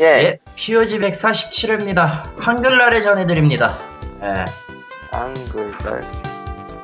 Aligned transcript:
예. 0.00 0.04
예, 0.04 0.38
POG 0.56 0.98
147회입니다. 0.98 2.36
한글날에 2.40 3.00
전해드립니다. 3.00 3.72
예, 4.22 4.44
한글날. 5.12 6.02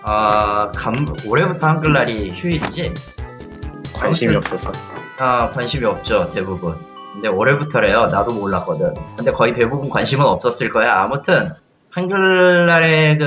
아, 0.02 0.70
감, 0.74 1.04
올해부터 1.26 1.66
한글날이 1.66 2.30
휴일이지? 2.30 2.94
관심이 3.92 4.36
없어서. 4.36 4.70
아, 5.18 5.50
관심이 5.50 5.84
없죠, 5.84 6.32
대부분. 6.32 6.74
근데 7.12 7.26
올해부터래요. 7.26 8.06
나도 8.06 8.32
몰랐거든. 8.32 8.94
근데 9.16 9.32
거의 9.32 9.54
대부분 9.54 9.90
관심은 9.90 10.24
없었을 10.24 10.70
거야. 10.70 10.94
아무튼, 11.02 11.52
한글날에 11.90 13.18
그, 13.18 13.24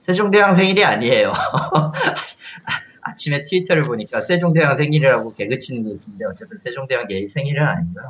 세종대왕 0.00 0.56
생일이 0.56 0.82
아니에요. 0.82 1.34
아침에 3.02 3.44
트위터를 3.44 3.82
보니까 3.82 4.22
세종대왕 4.22 4.78
생일이라고 4.78 5.34
개그치는 5.34 5.84
게 5.84 5.90
있는데, 5.90 6.24
어쨌든 6.24 6.58
세종대왕 6.58 7.06
개 7.06 7.28
생일은 7.28 7.62
아니고요. 7.62 8.02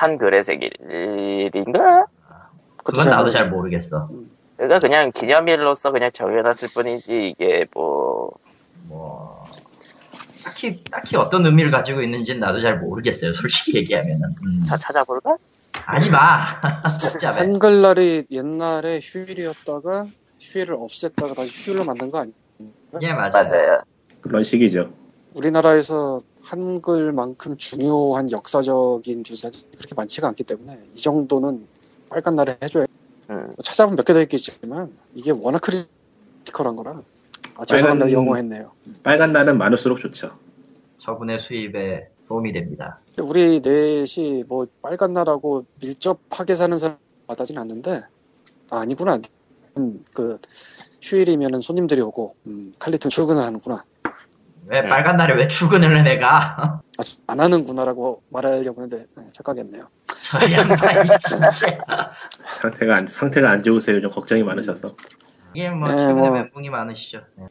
한글의 0.00 0.44
생일인가? 0.44 2.06
그건 2.84 3.08
나도 3.10 3.30
잘 3.30 3.50
모르겠어. 3.50 4.08
그러니까 4.56 4.78
그냥 4.78 5.12
기념일로서 5.12 5.92
그냥 5.92 6.10
정해놨을 6.12 6.68
뿐이지 6.74 7.28
이게 7.28 7.66
뭐 7.74 8.32
뭐 8.90 9.44
딱히 10.44 10.82
딱히 10.90 11.16
어떤 11.16 11.46
의미를 11.46 11.70
가지고 11.70 12.02
있는지는 12.02 12.40
나도 12.40 12.60
잘 12.60 12.78
모르겠어요. 12.80 13.32
솔직히 13.32 13.76
얘기하면은. 13.76 14.34
음. 14.44 14.60
다 14.68 14.76
찾아볼까? 14.76 15.36
하지 15.72 16.10
마. 16.10 16.46
한글날이 17.32 18.24
옛날에 18.30 18.98
휴일이었다가 19.02 20.06
휴일을 20.40 20.76
없앴다가 20.76 21.36
다시 21.36 21.70
휴일로 21.70 21.84
만든 21.84 22.10
거 22.10 22.18
아니에요? 22.18 22.34
예 23.02 23.12
맞아요. 23.12 23.30
맞아요. 23.32 23.82
그런 24.20 24.42
식이죠. 24.42 24.92
우리나라에서 25.34 26.18
한글만큼 26.42 27.56
중요한 27.56 28.30
역사적인 28.30 29.24
주사들이 29.24 29.62
그렇게 29.76 29.94
많지가 29.94 30.28
않기 30.28 30.44
때문에 30.44 30.78
이 30.94 31.00
정도는 31.00 31.66
빨간 32.08 32.34
날에 32.36 32.56
해줘야 32.62 32.86
음. 33.30 33.54
찾아보면 33.62 33.96
몇 33.96 34.04
개 34.04 34.12
더 34.12 34.20
있겠지만 34.22 34.92
이게 35.14 35.30
워낙 35.30 35.60
크리티컬한 35.60 36.76
거라 36.76 37.02
아, 37.56 37.64
죄송합니다 37.64 38.06
빨간- 38.06 38.12
영어했네요 38.12 38.72
빨간 39.02 39.32
날은 39.32 39.58
많을수록 39.58 39.98
좋죠. 40.00 40.30
저분의 40.98 41.38
수입에 41.38 42.08
도움이 42.28 42.52
됩니다. 42.52 43.00
우리 43.20 43.60
넷이 43.60 44.44
뭐 44.46 44.66
빨간 44.82 45.12
날하고 45.12 45.64
밀접하게 45.80 46.54
사는 46.54 46.76
사람 46.78 46.96
와닿진 47.26 47.56
않는데 47.58 48.02
아, 48.70 48.78
아니구나 48.80 49.18
음, 49.78 50.04
그 50.12 50.38
휴일이면은 51.02 51.60
손님들이 51.60 52.00
오고 52.02 52.34
음, 52.46 52.72
칼리턴 52.78 53.08
출근을 53.10 53.42
하는구나 53.42 53.84
왜 54.70 54.82
네. 54.82 54.88
빨간 54.88 55.16
날에 55.16 55.34
왜 55.34 55.48
출근을 55.48 55.98
해 55.98 56.02
내가? 56.02 56.80
아, 56.96 57.02
안 57.26 57.40
하는구나라고 57.40 58.22
말하려고 58.30 58.82
했는데 58.82 59.04
네, 59.16 59.24
착각했네요 59.32 59.82
저 60.22 60.52
양반이 60.52 61.08
진짜. 61.28 61.80
상태가 62.60 62.94
안, 62.96 63.06
상태가 63.06 63.50
안 63.50 63.58
좋으세요. 63.58 64.00
좀 64.00 64.10
걱정이 64.12 64.44
많으셔서. 64.44 64.94
이게 65.54 65.68
뭐 65.70 65.88
네, 65.88 65.96
최근에 65.96 66.12
뭐. 66.14 66.30
멘붕이 66.30 66.70
많으시죠. 66.70 67.20
네. 67.36 67.46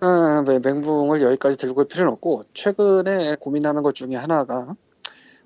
아, 0.00 0.42
네, 0.46 0.58
맹붕을 0.58 1.22
여기까지 1.22 1.56
들고 1.58 1.82
올 1.82 1.88
필요는 1.88 2.12
없고 2.14 2.42
최근에 2.54 3.36
고민하는 3.40 3.82
것 3.82 3.94
중에 3.94 4.16
하나가 4.16 4.74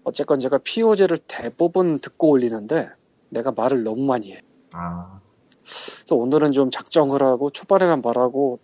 어쨌건 0.03 0.39
제가 0.39 0.59
PO제를 0.65 1.19
대부분 1.27 1.99
듣고 1.99 2.31
올리는데 2.31 2.89
내가 3.29 3.53
말을 3.55 3.85
너무 3.85 4.03
많이 4.07 4.33
해. 4.33 4.41
아 4.73 5.21
그래서 5.63 6.17
오늘은 6.17 6.53
좀 6.53 6.71
작정을 6.71 7.23
하고 7.23 7.51
초반에만 7.51 8.01
말하고 8.03 8.61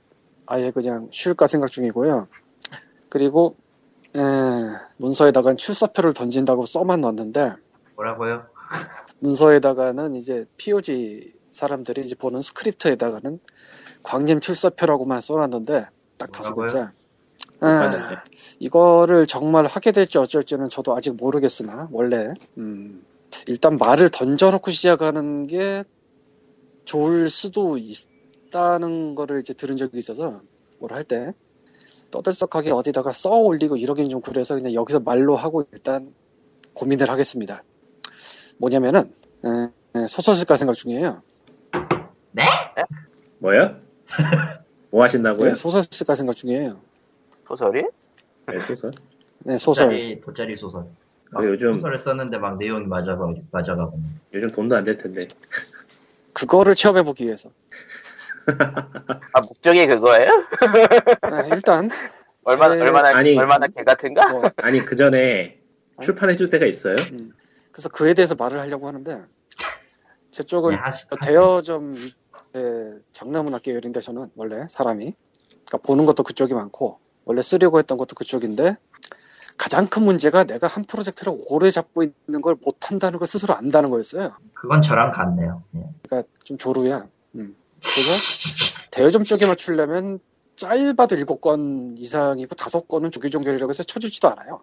아예 0.46 0.70
그냥 0.70 1.08
쉴까 1.10 1.46
생각 1.46 1.70
중이고요. 1.70 2.28
그리고 3.08 3.56
에, 4.16 4.20
문서에다가는 4.96 5.56
출사표를 5.56 6.14
던진다고 6.14 6.64
써만 6.66 7.00
놨는데 7.00 7.54
뭐라고요? 7.96 8.46
문서에다가는 9.18 10.14
이제 10.14 10.46
POG 10.56 11.32
사람들이 11.50 12.02
이제 12.02 12.14
보는 12.14 12.40
스크립트에다가는 12.40 13.40
광림 14.02 14.40
출사표라고만 14.40 15.20
써놨는데 15.20 15.84
딱 16.18 16.32
다섯? 16.32 16.54
글자. 16.54 16.92
아, 17.60 18.22
이거를 18.58 19.26
정말 19.26 19.64
하게 19.64 19.90
될지 19.90 20.18
어쩔지는 20.18 20.68
저도 20.68 20.94
아직 20.94 21.16
모르겠으나 21.16 21.88
원래 21.90 22.34
음, 22.58 23.02
일단 23.46 23.78
말을 23.78 24.10
던져놓고 24.10 24.70
시작하는 24.70 25.46
게 25.46 25.84
좋을 26.84 27.30
수도 27.30 27.78
있 27.78 28.08
다는 28.50 29.14
거를 29.14 29.40
이제 29.40 29.52
들은 29.54 29.76
적이 29.76 29.98
있어서 29.98 30.40
뭘 30.80 30.92
할 30.92 31.04
때 31.04 31.32
떠들썩하게 32.10 32.70
어디다가 32.70 33.12
써 33.12 33.30
올리고 33.30 33.76
이러긴 33.76 34.08
좀 34.08 34.20
그래서 34.20 34.54
그냥 34.54 34.72
여기서 34.74 35.00
말로 35.00 35.34
하고 35.36 35.64
일단 35.72 36.14
고민을 36.74 37.10
하겠습니다. 37.10 37.62
뭐냐면은 38.58 39.12
에, 39.44 39.98
에, 40.00 40.06
소설 40.06 40.34
쓸까 40.36 40.56
생각 40.56 40.74
중이에요. 40.74 41.22
네? 42.32 42.44
뭐요? 43.38 43.76
뭐 44.90 45.02
하신다고요? 45.02 45.48
네, 45.48 45.54
소설 45.54 45.82
쓸까 45.90 46.14
생각 46.14 46.36
중이에요. 46.36 46.80
소설이? 47.46 47.82
네, 48.46 48.58
소설. 48.60 48.90
네, 49.40 49.58
소설. 49.58 49.86
돗자리, 49.88 50.20
돗자리 50.20 50.56
소설. 50.56 50.84
막 51.32 51.42
아, 51.42 51.46
요즘- 51.46 51.74
소설을 51.74 51.98
썼는데 51.98 52.38
막 52.38 52.56
내용이 52.56 52.86
맞아가 52.86 53.28
맞아가고. 53.50 53.98
요즘 54.32 54.48
돈도 54.48 54.76
안 54.76 54.84
될 54.84 54.96
텐데. 54.96 55.26
그거를 56.32 56.74
체험해 56.74 57.02
보기 57.02 57.24
위해서. 57.24 57.50
아 59.32 59.40
목적이 59.40 59.86
그거예요? 59.86 60.30
아, 61.22 61.40
일단 61.52 61.88
얼마나 62.44 62.76
제- 62.76 62.80
얼마나 62.82 63.08
아니. 63.16 63.36
얼마나 63.36 63.66
개 63.66 63.82
같은가? 63.84 64.28
뭐, 64.28 64.42
아니, 64.62 64.84
그 64.84 64.94
전에 64.96 65.60
출판해줄 66.02 66.50
때가 66.50 66.66
있어요? 66.66 66.96
음, 67.12 67.32
그래서 67.72 67.88
그에 67.88 68.14
대해서 68.14 68.34
말을 68.34 68.58
하려고 68.60 68.86
하는데 68.86 69.24
제 70.30 70.42
쪽은 70.42 70.72
네, 70.72 70.78
하시- 70.78 71.06
대여점 71.20 71.96
의 72.54 73.00
장르문학 73.12 73.62
계 73.62 73.74
열인데 73.74 74.00
저는 74.00 74.30
원래 74.36 74.66
사람이 74.70 75.14
그러니까 75.66 75.78
보는 75.78 76.04
것도 76.04 76.22
그쪽이 76.22 76.54
많고 76.54 77.00
원래 77.24 77.42
쓰려고 77.42 77.78
했던 77.78 77.98
것도 77.98 78.14
그쪽인데 78.14 78.76
가장 79.58 79.86
큰 79.86 80.02
문제가 80.04 80.44
내가 80.44 80.66
한 80.66 80.84
프로젝트를 80.84 81.34
오래 81.48 81.70
잡고 81.70 82.02
있는 82.04 82.40
걸 82.42 82.56
못한다는 82.62 83.18
걸 83.18 83.26
스스로 83.26 83.54
안다는 83.54 83.90
거였어요. 83.90 84.32
그건 84.54 84.80
저랑 84.82 85.10
같네요. 85.12 85.64
예. 85.76 85.80
그러니까 86.06 86.28
좀 86.44 86.56
조루야. 86.58 87.06
음. 87.36 87.56
그래서 87.80 88.90
대여점 88.90 89.24
쪽에 89.24 89.46
맞추려면 89.46 90.18
짧아도 90.56 91.16
일곱 91.16 91.40
건 91.40 91.94
이상이고 91.98 92.54
다섯 92.54 92.88
건은 92.88 93.10
조기종결이라고 93.10 93.68
해서 93.70 93.82
쳐주지도 93.82 94.28
않아요. 94.30 94.60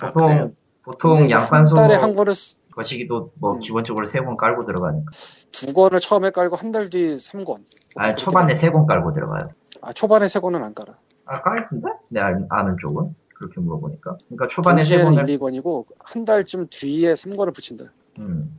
아, 0.00 0.12
보통? 0.12 0.54
보통 0.82 1.30
양판소 1.30 1.76
한 1.76 1.88
달에 1.88 1.94
한 1.96 2.14
권을 2.14 2.34
쓰- 2.34 2.56
거시기도 2.74 3.32
뭐 3.34 3.54
음. 3.54 3.60
기본적으로 3.60 4.06
세권 4.06 4.36
깔고 4.36 4.66
들어가니까. 4.66 5.10
두 5.52 5.72
권을 5.72 6.00
처음에 6.00 6.30
깔고 6.30 6.56
한 6.56 6.72
달뒤삼 6.72 7.44
권. 7.44 7.64
아 7.96 8.14
초반에 8.14 8.54
세권 8.56 8.86
깔고 8.86 9.12
들어가요. 9.12 9.40
아 9.82 9.92
초반에 9.92 10.28
세 10.28 10.38
권은 10.40 10.62
안 10.62 10.72
깔아. 10.74 10.94
아 11.26 11.42
깔던데? 11.42 11.88
내 12.08 12.20
알- 12.20 12.46
아는 12.48 12.76
쪽은 12.80 13.14
그렇게 13.34 13.60
물어보니까. 13.60 14.16
그러니까 14.28 14.48
초반에 14.48 14.82
세 14.82 14.96
동시에는 15.02 15.16
권을. 15.16 15.28
1, 15.30 15.38
2권이고 15.38 15.84
한 15.98 16.24
달쯤 16.24 16.66
뒤에 16.70 17.12
3권을 17.14 17.54
붙인다. 17.54 17.84
음. 18.20 18.58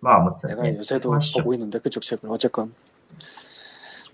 뭐 0.00 0.12
아무튼. 0.12 0.48
내가 0.50 0.66
예, 0.66 0.76
요새도 0.76 1.12
하시죠. 1.14 1.38
보고 1.38 1.54
있는데 1.54 1.78
그쪽 1.78 2.02
책을 2.02 2.28
어쨌건. 2.30 2.72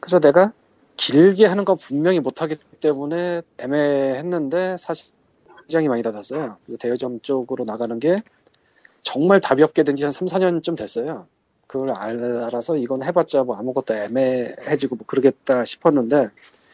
그래서 0.00 0.18
내가 0.20 0.52
길게 0.96 1.46
하는 1.46 1.64
거 1.64 1.74
분명히 1.74 2.20
못하기 2.20 2.56
때문에 2.80 3.42
애매했는데 3.58 4.76
사실 4.78 5.06
시장이 5.66 5.88
많이 5.88 6.02
닫았어요. 6.02 6.56
그래서 6.64 6.76
대여점 6.78 7.20
쪽으로 7.22 7.64
나가는 7.64 7.98
게 7.98 8.22
정말 9.02 9.40
답이 9.40 9.62
없게 9.62 9.82
된 9.82 9.96
지 9.96 10.04
한 10.04 10.12
3, 10.12 10.26
4년쯤 10.28 10.76
됐어요. 10.76 11.26
그걸 11.66 11.90
알아서 11.92 12.76
이건 12.76 13.02
해봤자 13.02 13.44
뭐 13.44 13.56
아무것도 13.56 13.94
애매해지고 13.94 14.96
뭐 14.96 15.06
그러겠다 15.06 15.64
싶었는데 15.64 16.28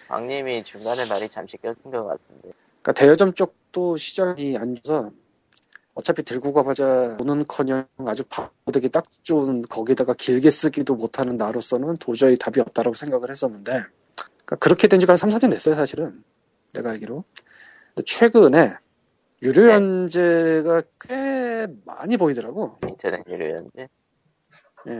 왕님이 0.08 0.64
중간에 0.64 1.06
말이 1.08 1.28
잠시 1.28 1.56
껴진 1.58 1.90
것 1.90 2.04
같은데. 2.04 2.50
그러니까 2.82 2.92
대여점 2.92 3.32
쪽도 3.34 3.96
시장이 3.96 4.56
안 4.56 4.76
좋아서 4.82 5.10
어차피 5.96 6.22
들고 6.22 6.52
가봐자 6.52 7.16
오는커녕 7.18 7.86
아주 8.06 8.22
바보되기 8.28 8.90
딱 8.90 9.06
좋은 9.22 9.62
거기다가 9.62 10.12
길게 10.12 10.50
쓰기도 10.50 10.94
못하는 10.94 11.38
나로서는 11.38 11.96
도저히 11.96 12.36
답이 12.36 12.60
없다라고 12.60 12.94
생각을 12.94 13.30
했었는데 13.30 13.72
그러니까 14.14 14.56
그렇게 14.56 14.88
된 14.88 15.00
지가 15.00 15.14
한 15.14 15.16
3, 15.16 15.30
4년 15.30 15.50
됐어요 15.50 15.74
사실은 15.74 16.22
내가 16.74 16.90
알기로 16.90 17.24
근데 17.94 18.02
최근에 18.04 18.74
유료 19.42 19.70
연재가 19.70 20.82
꽤 21.00 21.66
많이 21.86 22.18
보이더라고 22.18 22.76
인터넷 22.86 23.22
유료 23.28 23.50
연재. 23.56 23.88
예. 24.88 24.92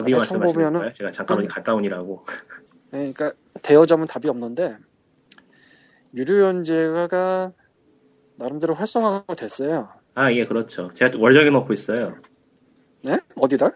어디 0.00 0.12
대충 0.12 0.16
말씀하시는 0.18 0.52
보면은- 0.54 0.78
거예요? 0.80 0.92
제가 0.92 1.10
잠깐만 1.12 1.48
갔다 1.48 1.74
오니라고. 1.74 2.24
예, 2.92 3.12
그러니까 3.12 3.32
대여점은 3.62 4.06
답이 4.06 4.28
없는데 4.28 4.76
유료 6.14 6.40
연재가 6.40 7.52
나름대로 8.36 8.74
활성화가 8.74 9.34
됐어요 9.34 9.88
아, 10.16 10.32
예, 10.32 10.46
그렇죠. 10.46 10.88
제가 10.94 11.18
월정해 11.18 11.50
놓고 11.50 11.74
있어요. 11.74 12.16
네? 13.04 13.18
어디다? 13.36 13.68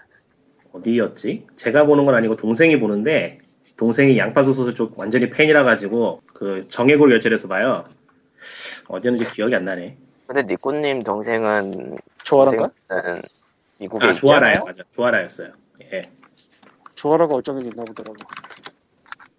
어디였지? 0.72 1.46
제가 1.54 1.84
보는 1.84 2.06
건 2.06 2.14
아니고 2.14 2.34
동생이 2.36 2.80
보는데 2.80 3.40
동생이 3.76 4.16
양파소 4.16 4.54
소설 4.54 4.74
쪽 4.74 4.98
완전히 4.98 5.28
팬이라 5.28 5.64
가지고 5.64 6.22
그 6.32 6.66
정해골 6.66 7.12
열차에서 7.12 7.46
봐요. 7.46 7.84
어디였는지 8.88 9.30
기억이 9.32 9.54
안 9.54 9.66
나네. 9.66 9.98
근데 10.26 10.42
니꾸님 10.44 11.02
동생은 11.02 11.98
조아라가? 12.24 12.70
미국에 13.78 14.06
아, 14.06 14.14
조아라요. 14.14 14.54
맞아. 14.64 14.82
조아라였어요. 14.96 15.52
예. 15.92 16.00
조아라가 16.94 17.34
어쩌면 17.34 17.64
있나 17.66 17.84
보더라고. 17.84 18.16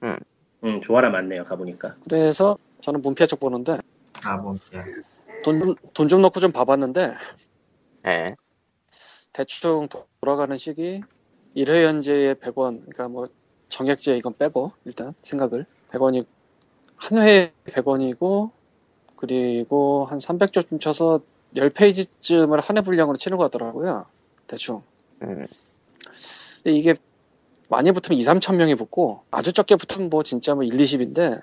음, 0.03 0.81
조아라 0.81 1.09
맞네요. 1.09 1.45
가보니까. 1.45 1.95
그래서 2.07 2.59
저는 2.81 3.01
문피아 3.01 3.25
쪽 3.25 3.39
보는데 3.39 3.80
아, 4.24 4.36
뭐, 4.36 4.56
예. 4.75 4.83
돈좀돈좀 5.43 6.21
넣고 6.21 6.39
좀 6.39 6.51
봐봤는데 6.51 7.13
예. 8.07 8.35
대충 9.33 9.88
돌아가는 10.21 10.55
시기 10.57 11.01
1회 11.55 11.83
연재에 11.83 12.33
100원 12.35 12.81
그러니까 12.81 13.07
뭐 13.07 13.27
정액제 13.69 14.17
이건 14.17 14.33
빼고 14.38 14.71
일단 14.85 15.13
생각을 15.21 15.65
100원이 15.91 16.25
한 16.95 17.17
회에 17.21 17.51
100원이고 17.65 18.51
그리고 19.15 20.05
한 20.05 20.17
300조쯤 20.19 20.79
쳐서 20.81 21.21
10페이지쯤을 21.55 22.61
한 22.61 22.77
해 22.77 22.81
분량으로 22.81 23.17
치는 23.17 23.38
것 23.38 23.45
같더라고요 23.45 24.05
대충 24.47 24.83
음. 25.21 25.45
근데 26.63 26.77
이게 26.77 26.95
많이 27.69 27.91
붙으면 27.91 28.19
2, 28.19 28.23
3천 28.23 28.55
명이 28.55 28.75
붙고 28.75 29.23
아주 29.31 29.53
적게 29.53 29.75
붙으면 29.75 30.09
뭐 30.09 30.23
진짜 30.23 30.55
뭐 30.55 30.63
1, 30.63 30.71
20인데 30.71 31.41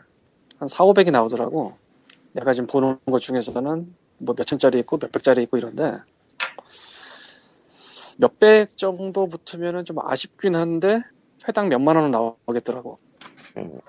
한 0.58 0.68
4, 0.68 0.84
500이 0.84 1.10
나오더라고 1.10 1.76
내가 2.38 2.52
지금 2.52 2.66
보는 2.68 2.98
것 3.06 3.20
중에서는 3.20 3.96
뭐 4.18 4.34
몇천짜리 4.38 4.78
있고 4.80 4.98
몇백짜리 5.00 5.42
있고 5.44 5.58
이런데 5.58 5.92
몇백 8.18 8.76
정도 8.76 9.28
붙으면은 9.28 9.84
좀 9.84 9.98
아쉽긴 10.00 10.54
한데 10.56 11.00
회당 11.48 11.68
몇만 11.68 11.96
원은 11.96 12.10
나오겠더라고. 12.10 12.98
음. 13.58 13.80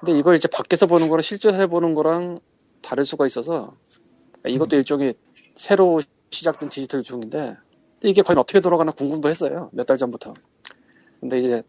근데 0.00 0.18
이걸 0.18 0.36
이제 0.36 0.48
밖에서 0.48 0.86
보는 0.86 1.08
거랑 1.08 1.22
실제로 1.22 1.56
해보는 1.56 1.94
거랑 1.94 2.40
다를 2.82 3.04
수가 3.04 3.26
있어서 3.26 3.76
이것도 4.46 4.76
일종의 4.76 5.14
새로 5.54 6.02
시작된 6.30 6.68
디지털 6.70 7.02
중인데 7.02 7.56
이게 8.04 8.22
과연 8.22 8.38
어떻게 8.38 8.60
돌아가나 8.60 8.92
궁금도 8.92 9.28
했어요. 9.28 9.70
몇 9.72 9.86
달 9.86 9.96
전부터. 9.98 10.34
근데 11.20 11.38
이제 11.38 11.62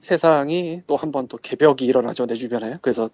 세상이 0.00 0.82
또 0.86 0.96
한 0.96 1.12
번 1.12 1.28
또 1.28 1.38
개벽이 1.38 1.84
일어나죠 1.86 2.26
내 2.26 2.34
주변에. 2.34 2.76
그래서 2.82 3.10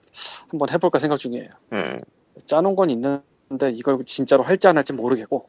한번 0.49 0.71
해볼까 0.71 0.99
생각 0.99 1.19
중이에요. 1.19 1.51
음. 1.75 2.01
짜놓은 2.47 2.77
건 2.77 2.91
있는데 2.91 3.71
이걸 3.73 4.03
진짜로 4.05 4.43
할지 4.43 4.67
안 4.69 4.77
할지 4.77 4.93
모르겠고 4.93 5.49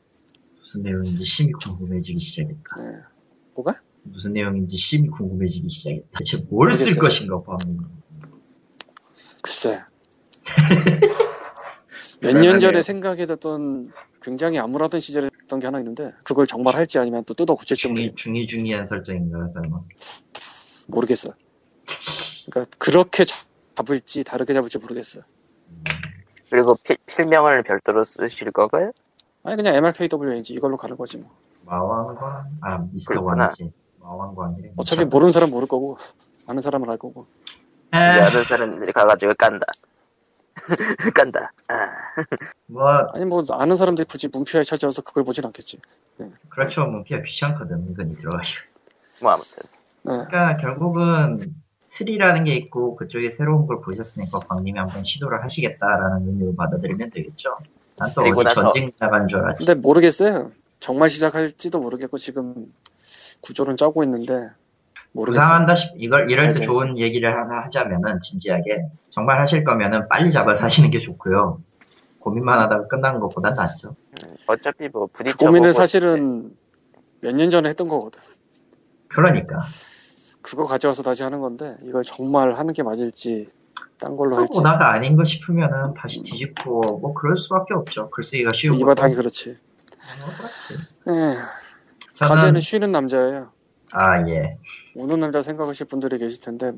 무슨 0.60 0.84
내용인지 0.84 1.24
심히 1.26 1.52
궁금해지기 1.54 2.20
시작했다. 2.20 2.76
네. 2.80 3.00
뭐가? 3.56 3.76
무슨 4.04 4.34
내용인지 4.34 4.76
심히 4.78 5.08
궁금해지기 5.10 5.68
시작했다. 5.70 6.08
대체 6.20 6.38
뭘쓸 6.50 6.86
모르겠어요. 6.86 7.00
것인가 7.02 7.42
봐. 7.44 7.58
글쎄. 9.42 9.80
몇 12.22 12.34
년 12.36 12.60
전에. 12.60 12.82
생각해뒀던 12.82 13.92
굉장히 14.22 14.60
암울하던 14.60 15.00
시절에 15.00 15.30
했던 15.42 15.60
게 15.60 15.68
하나 15.68 15.80
있는데 15.80 16.12
그걸 16.24 16.46
정말 16.48 16.76
할지 16.76 17.00
아니면 17.00 17.24
또 17.26 17.34
뜯어 17.34 17.56
고칠지 17.56 17.82
중이, 17.82 18.14
중이 18.16 18.46
중이한 18.48 18.88
설정인가요, 18.90 19.52
설마? 19.54 19.80
모르겠어. 20.88 21.34
그러니까 22.50 22.76
그렇게 22.78 23.24
잡을지 23.24 24.24
다르게 24.24 24.54
잡을지 24.54 24.78
모르겠어. 24.78 25.22
그리고 26.50 26.76
필, 26.86 26.98
필명을 27.06 27.64
별도로 27.64 28.04
쓰실 28.04 28.52
거고요? 28.52 28.92
아니 29.44 29.56
그냥 29.56 29.76
MRKW인지 29.76 30.54
이걸로 30.54 30.78
가는 30.78 30.98
거지 30.98 31.18
뭐. 31.18 31.32
마왕관? 31.66 32.58
아, 32.62 32.78
미스터 32.92 33.14
그렇구나. 33.14 33.46
원이지. 33.46 33.72
마왕관이래. 34.00 34.72
어차피 34.76 35.06
모르는 35.06 35.32
사람 35.32 35.52
모를 35.52 35.68
거고 35.68 35.98
아는 36.48 36.62
사람은 36.62 36.90
알 36.90 36.98
거고. 36.98 37.28
이제 37.90 37.98
에, 37.98 38.22
아는 38.22 38.44
사람들이 38.44 38.92
가가지고 38.92 39.34
깐다. 39.38 39.66
깐다. 41.16 41.52
아, 41.68 41.76
뭐, 42.68 42.90
아니 43.14 43.26
뭐 43.26 43.44
아는 43.52 43.76
사람들이 43.76 44.06
굳이 44.06 44.28
문피아에 44.28 44.64
찾아와서 44.64 45.02
그걸 45.02 45.24
보진 45.24 45.46
않겠지. 45.46 45.80
그렇죠. 46.50 46.86
뭐, 46.86 47.04
피가 47.04 47.22
귀찮거든, 47.24 47.76
은근히 47.78 48.18
들어가기가. 48.18 48.62
뭐 49.22 49.32
아무튼. 49.32 49.64
네. 50.04 50.26
그러니까 50.28 50.58
결국은 50.58 51.40
틀이라는 52.04 52.46
게 52.46 52.56
있고 52.56 52.96
그쪽에 52.96 53.30
새로운 53.30 53.68
걸 53.68 53.82
보셨으니까 53.82 54.40
광님이 54.40 54.80
한번 54.80 55.04
시도를 55.04 55.44
하시겠다라는 55.44 56.28
의미로 56.28 56.56
받아들이면 56.56 57.10
되겠죠. 57.12 57.58
난또 57.98 58.24
그리고 58.24 58.40
어디 58.42 58.46
나서- 58.46 58.62
전쟁 58.72 58.92
나간 58.98 59.28
줄 59.28 59.40
알았지. 59.40 59.66
근데 59.66 59.80
모르겠어요. 59.80 60.52
정말 60.80 61.10
시작할지도 61.10 61.80
모르겠고 61.82 62.18
지금 62.18 62.56
구조는 63.42 63.76
짜고 63.76 64.04
있는데 64.06 64.50
모르겠어요. 65.12 65.42
부상한다 65.44 65.76
싶, 65.76 65.92
이걸, 65.98 66.32
이럴 66.32 66.54
때 66.54 66.60
알죠, 66.62 66.72
좋은 66.72 66.98
얘기를 66.98 67.34
하나 67.36 67.64
하자면은, 67.66 68.22
진지하게. 68.22 68.86
정말 69.10 69.42
하실 69.42 69.64
거면은 69.64 70.08
빨리 70.08 70.32
잡아서 70.32 70.64
하시는 70.64 70.90
게 70.92 71.00
좋고요. 71.02 71.60
고민만 72.20 72.60
하다가 72.60 72.88
끝나는 72.88 73.20
것보단 73.20 73.54
낫죠. 73.54 73.96
어차피 74.48 74.88
뭐그 74.88 75.12
부딪혀 75.14 75.38
고민을 75.48 75.74
사실은 75.74 76.56
몇 77.22 77.34
년 77.36 77.50
전에 77.50 77.70
했던 77.70 77.88
거거든. 77.90 78.22
그러니까. 79.08 79.60
그거 80.50 80.66
가져와서 80.66 81.04
다시 81.04 81.22
하는 81.22 81.42
건데 81.42 81.78
이걸 81.84 82.04
정말 82.04 82.54
하는 82.54 82.74
게 82.74 82.82
맞을지 82.82 83.52
딴 84.00 84.18
걸로 84.18 84.36
할지 84.38 84.56
써보다가 84.56 84.94
아닌 84.94 85.16
거 85.16 85.24
싶으면은 85.24 85.94
다시 85.94 86.24
뒤집고, 86.24 86.82
뭐 87.00 87.14
그럴 87.14 87.38
수밖에 87.38 87.76
없죠. 87.76 88.10
글쓰기가 88.10 88.50
쉬운 88.56 88.78
이 88.78 88.80
거. 88.80 88.88
바탕이 88.88 89.14
그렇지. 89.14 89.60
뭐 90.20 90.28
그렇지. 90.38 90.74
예, 91.10 91.36
저는, 92.16 92.36
가제는 92.36 92.62
쉬는 92.62 92.92
남자예요. 92.92 93.52
아, 93.92 94.28
예. 94.28 94.58
우는 94.96 95.20
남자 95.20 95.44
생각하실 95.44 95.86
분들이 95.86 96.18
계실 96.18 96.42
텐데 96.42 96.72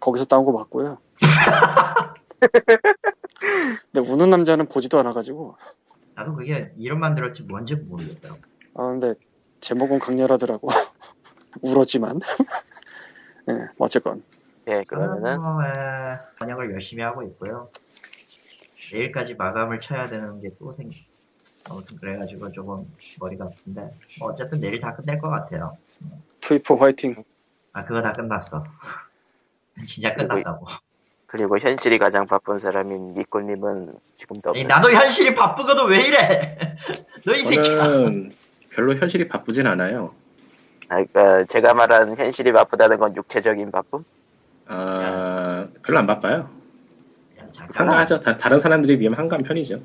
거기서 0.00 0.24
따온 0.24 0.44
거 0.44 0.50
맞고요. 0.52 0.98
근데 3.92 4.10
우는 4.10 4.28
남자는 4.30 4.66
보지도 4.66 4.98
않아가지고 4.98 5.54
나도 6.16 6.34
그게 6.34 6.72
이름만 6.76 7.14
들었지 7.14 7.44
뭔지 7.44 7.76
모르겠다. 7.76 8.34
아 8.74 8.82
근데 8.88 9.14
제목은 9.60 10.00
강렬하더라고. 10.00 10.68
울었지만. 11.62 12.18
예, 13.48 13.68
어쨌건 13.78 14.22
예, 14.68 14.84
그러면은 14.86 15.40
뭐, 15.40 15.62
예, 15.64 16.18
번역을 16.38 16.72
열심히 16.72 17.02
하고 17.02 17.22
있고요. 17.22 17.68
내일까지 18.92 19.34
마감을 19.34 19.80
쳐야 19.80 20.08
되는 20.08 20.40
게 20.40 20.50
또 20.58 20.72
생, 20.72 20.90
아무튼 21.68 21.96
그래가지고 21.98 22.52
조금 22.52 22.90
머리가 23.20 23.44
아픈데, 23.46 23.90
뭐 24.20 24.30
어쨌든 24.30 24.60
내일 24.60 24.80
다 24.80 24.94
끝낼 24.94 25.18
것 25.18 25.28
같아요. 25.28 25.76
트위퍼 26.40 26.76
화이팅. 26.76 27.22
아, 27.72 27.84
그거 27.84 28.00
다 28.02 28.12
끝났어. 28.12 28.64
진짜 29.86 30.14
끝났다고. 30.14 30.66
그리고 31.26 31.58
현실이 31.58 31.98
가장 31.98 32.26
바쁜 32.26 32.56
사람인 32.58 33.12
니꼬님은 33.14 33.94
지금도 34.14 34.50
아니, 34.50 34.60
없는 34.62 34.68
나도 34.68 34.90
현실이 34.90 35.34
바쁘거든 35.34 35.86
왜 35.88 36.00
이래? 36.06 36.76
너 37.26 37.34
이 37.34 37.44
새끼야. 37.44 37.62
저는 37.76 38.32
별로 38.70 38.94
현실이 38.94 39.28
바쁘진 39.28 39.66
않아요. 39.66 40.14
아, 40.88 40.94
그러니까 41.04 41.44
제가 41.44 41.74
말한 41.74 42.16
현실이 42.16 42.52
바쁘다는 42.52 42.98
건 42.98 43.14
육체적인 43.16 43.70
바쁨? 43.70 44.04
아, 44.66 45.66
별로 45.82 45.98
안 45.98 46.06
바빠요. 46.06 46.48
한가하죠. 47.72 48.20
다, 48.20 48.36
다른 48.36 48.58
사람들에 48.58 48.96
비하면 48.96 49.18
한가한 49.18 49.42
편이죠. 49.42 49.80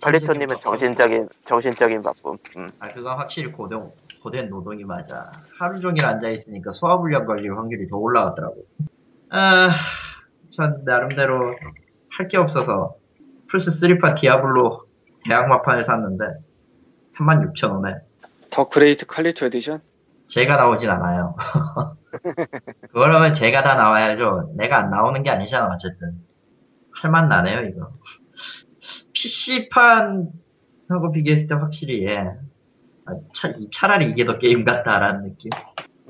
팔리토님은 0.00 0.58
정신적인 0.58 1.28
정신적인 1.44 2.02
바쁨. 2.02 2.36
음. 2.56 2.72
아, 2.78 2.88
그건 2.88 3.16
확실히 3.18 3.50
고된, 3.50 3.90
고된 4.22 4.50
노동이 4.50 4.84
맞아. 4.84 5.32
하루 5.58 5.78
종일 5.78 6.04
앉아 6.04 6.28
있으니까 6.30 6.72
소화불량 6.72 7.24
걸릴 7.24 7.56
확률이 7.56 7.88
더 7.88 7.96
올라가더라고. 7.96 8.56
아, 9.30 9.70
전 10.50 10.82
나름대로 10.84 11.56
할 12.16 12.28
게 12.28 12.36
없어서 12.36 12.96
플스3판 13.52 14.20
디아블로 14.20 14.82
대악마판을 15.28 15.84
샀는데 15.84 16.24
36,000원에 17.16 18.00
The 18.50 18.68
Great 18.68 19.06
칼리토 19.06 19.46
에디션. 19.46 19.80
제가 20.28 20.56
나오진 20.56 20.90
않아요. 20.90 21.36
그러면 22.92 23.34
제가 23.34 23.62
다 23.62 23.74
나와야죠. 23.74 24.52
내가 24.56 24.78
안 24.78 24.90
나오는 24.90 25.22
게 25.22 25.30
아니잖아, 25.30 25.66
어쨌든. 25.74 26.12
할만 27.02 27.28
나네요, 27.28 27.62
이거. 27.68 27.90
PC판하고 29.12 30.32
비교했을 31.12 31.48
때 31.48 31.54
확실히, 31.54 32.06
예. 32.06 32.18
아, 33.06 33.12
차, 33.34 33.48
이- 33.48 33.68
차라리 33.72 34.10
이게 34.10 34.24
더 34.24 34.38
게임 34.38 34.64
같다라는 34.64 35.24
느낌. 35.24 35.50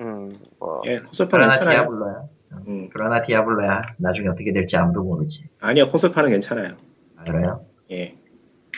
음, 0.00 0.33
뭐 0.61 0.78
예, 0.87 1.00
콘솔판 1.00 1.38
그러나 1.40 1.50
괜찮아요. 1.50 1.80
디아블로야. 1.83 2.23
음, 2.68 2.88
그러나 2.92 3.23
디아블로야. 3.23 3.83
나중에 3.99 4.28
어떻게 4.28 4.52
될지 4.52 4.76
아무도 4.76 5.02
모르지. 5.02 5.49
아니요, 5.61 5.88
콘솔판은 5.88 6.30
괜찮아요. 6.30 6.76
아, 7.16 7.25
그래요? 7.25 7.64
예. 7.90 8.16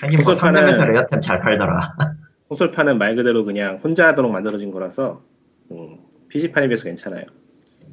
하긴 0.00 0.20
뭐 0.20 0.32
콘솔판은- 0.32 0.36
상점에서 0.40 0.84
레어템 0.84 1.20
잘 1.20 1.40
팔더라. 1.40 1.94
콘솔판은 2.48 2.98
말 2.98 3.16
그대로 3.16 3.44
그냥 3.44 3.80
혼자 3.82 4.08
하도록 4.08 4.30
만들어진 4.30 4.70
거라서, 4.70 5.22
음, 5.70 5.98
PC판에 6.28 6.68
비해서 6.68 6.84
괜찮아요. 6.84 7.24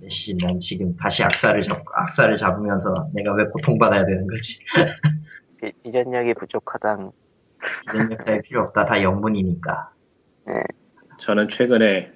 씨, 0.09 0.35
난 0.37 0.59
지금 0.59 0.95
다시 0.97 1.23
악사를 1.23 1.61
잡, 1.63 1.83
악사를 1.93 2.35
잡으면서 2.35 3.09
내가 3.13 3.33
왜 3.33 3.45
고통받아야 3.45 4.05
되는 4.05 4.27
거지? 4.27 4.59
비, 5.61 5.71
비전력이 5.83 6.33
부족하당. 6.35 7.11
이런 7.93 8.11
역사에 8.11 8.41
필요 8.41 8.63
없다. 8.63 8.85
다 8.85 9.01
영문이니까. 9.01 9.91
저는 11.17 11.47
최근에 11.47 12.11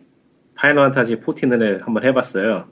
파이널 0.56 0.86
판타지 0.86 1.22
14을 1.22 1.84
한번 1.86 2.04
해봤어요. 2.04 2.68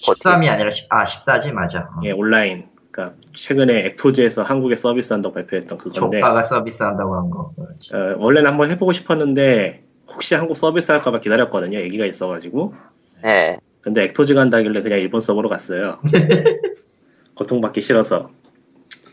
13이 0.00 0.48
아니라 0.48 0.70
10, 0.70 0.86
아, 0.90 1.04
14지, 1.04 1.50
맞아. 1.50 1.80
어. 1.80 2.00
예, 2.04 2.12
온라인. 2.12 2.68
그러니까 2.96 3.14
최근에 3.34 3.84
액토즈에서 3.84 4.42
한국에 4.42 4.74
서비스한다고 4.74 5.34
발표했던 5.34 5.76
그건데 5.76 6.18
조카가 6.18 6.42
서비스한다고 6.42 7.14
한 7.14 7.30
거. 7.30 7.52
어, 7.58 8.16
원래는 8.16 8.50
한번 8.50 8.70
해보고 8.70 8.92
싶었는데 8.94 9.84
혹시 10.08 10.34
한국 10.34 10.56
서비스 10.56 10.90
할까봐 10.92 11.20
기다렸거든요. 11.20 11.78
얘기가 11.78 12.06
있어가지고 12.06 12.72
예. 13.26 13.58
근데 13.82 14.04
액토즈가 14.04 14.40
한다길래 14.40 14.80
그냥 14.80 14.98
일본 14.98 15.20
서버로 15.20 15.50
갔어요. 15.50 16.00
고통받기 17.36 17.82
싫어서. 17.82 18.30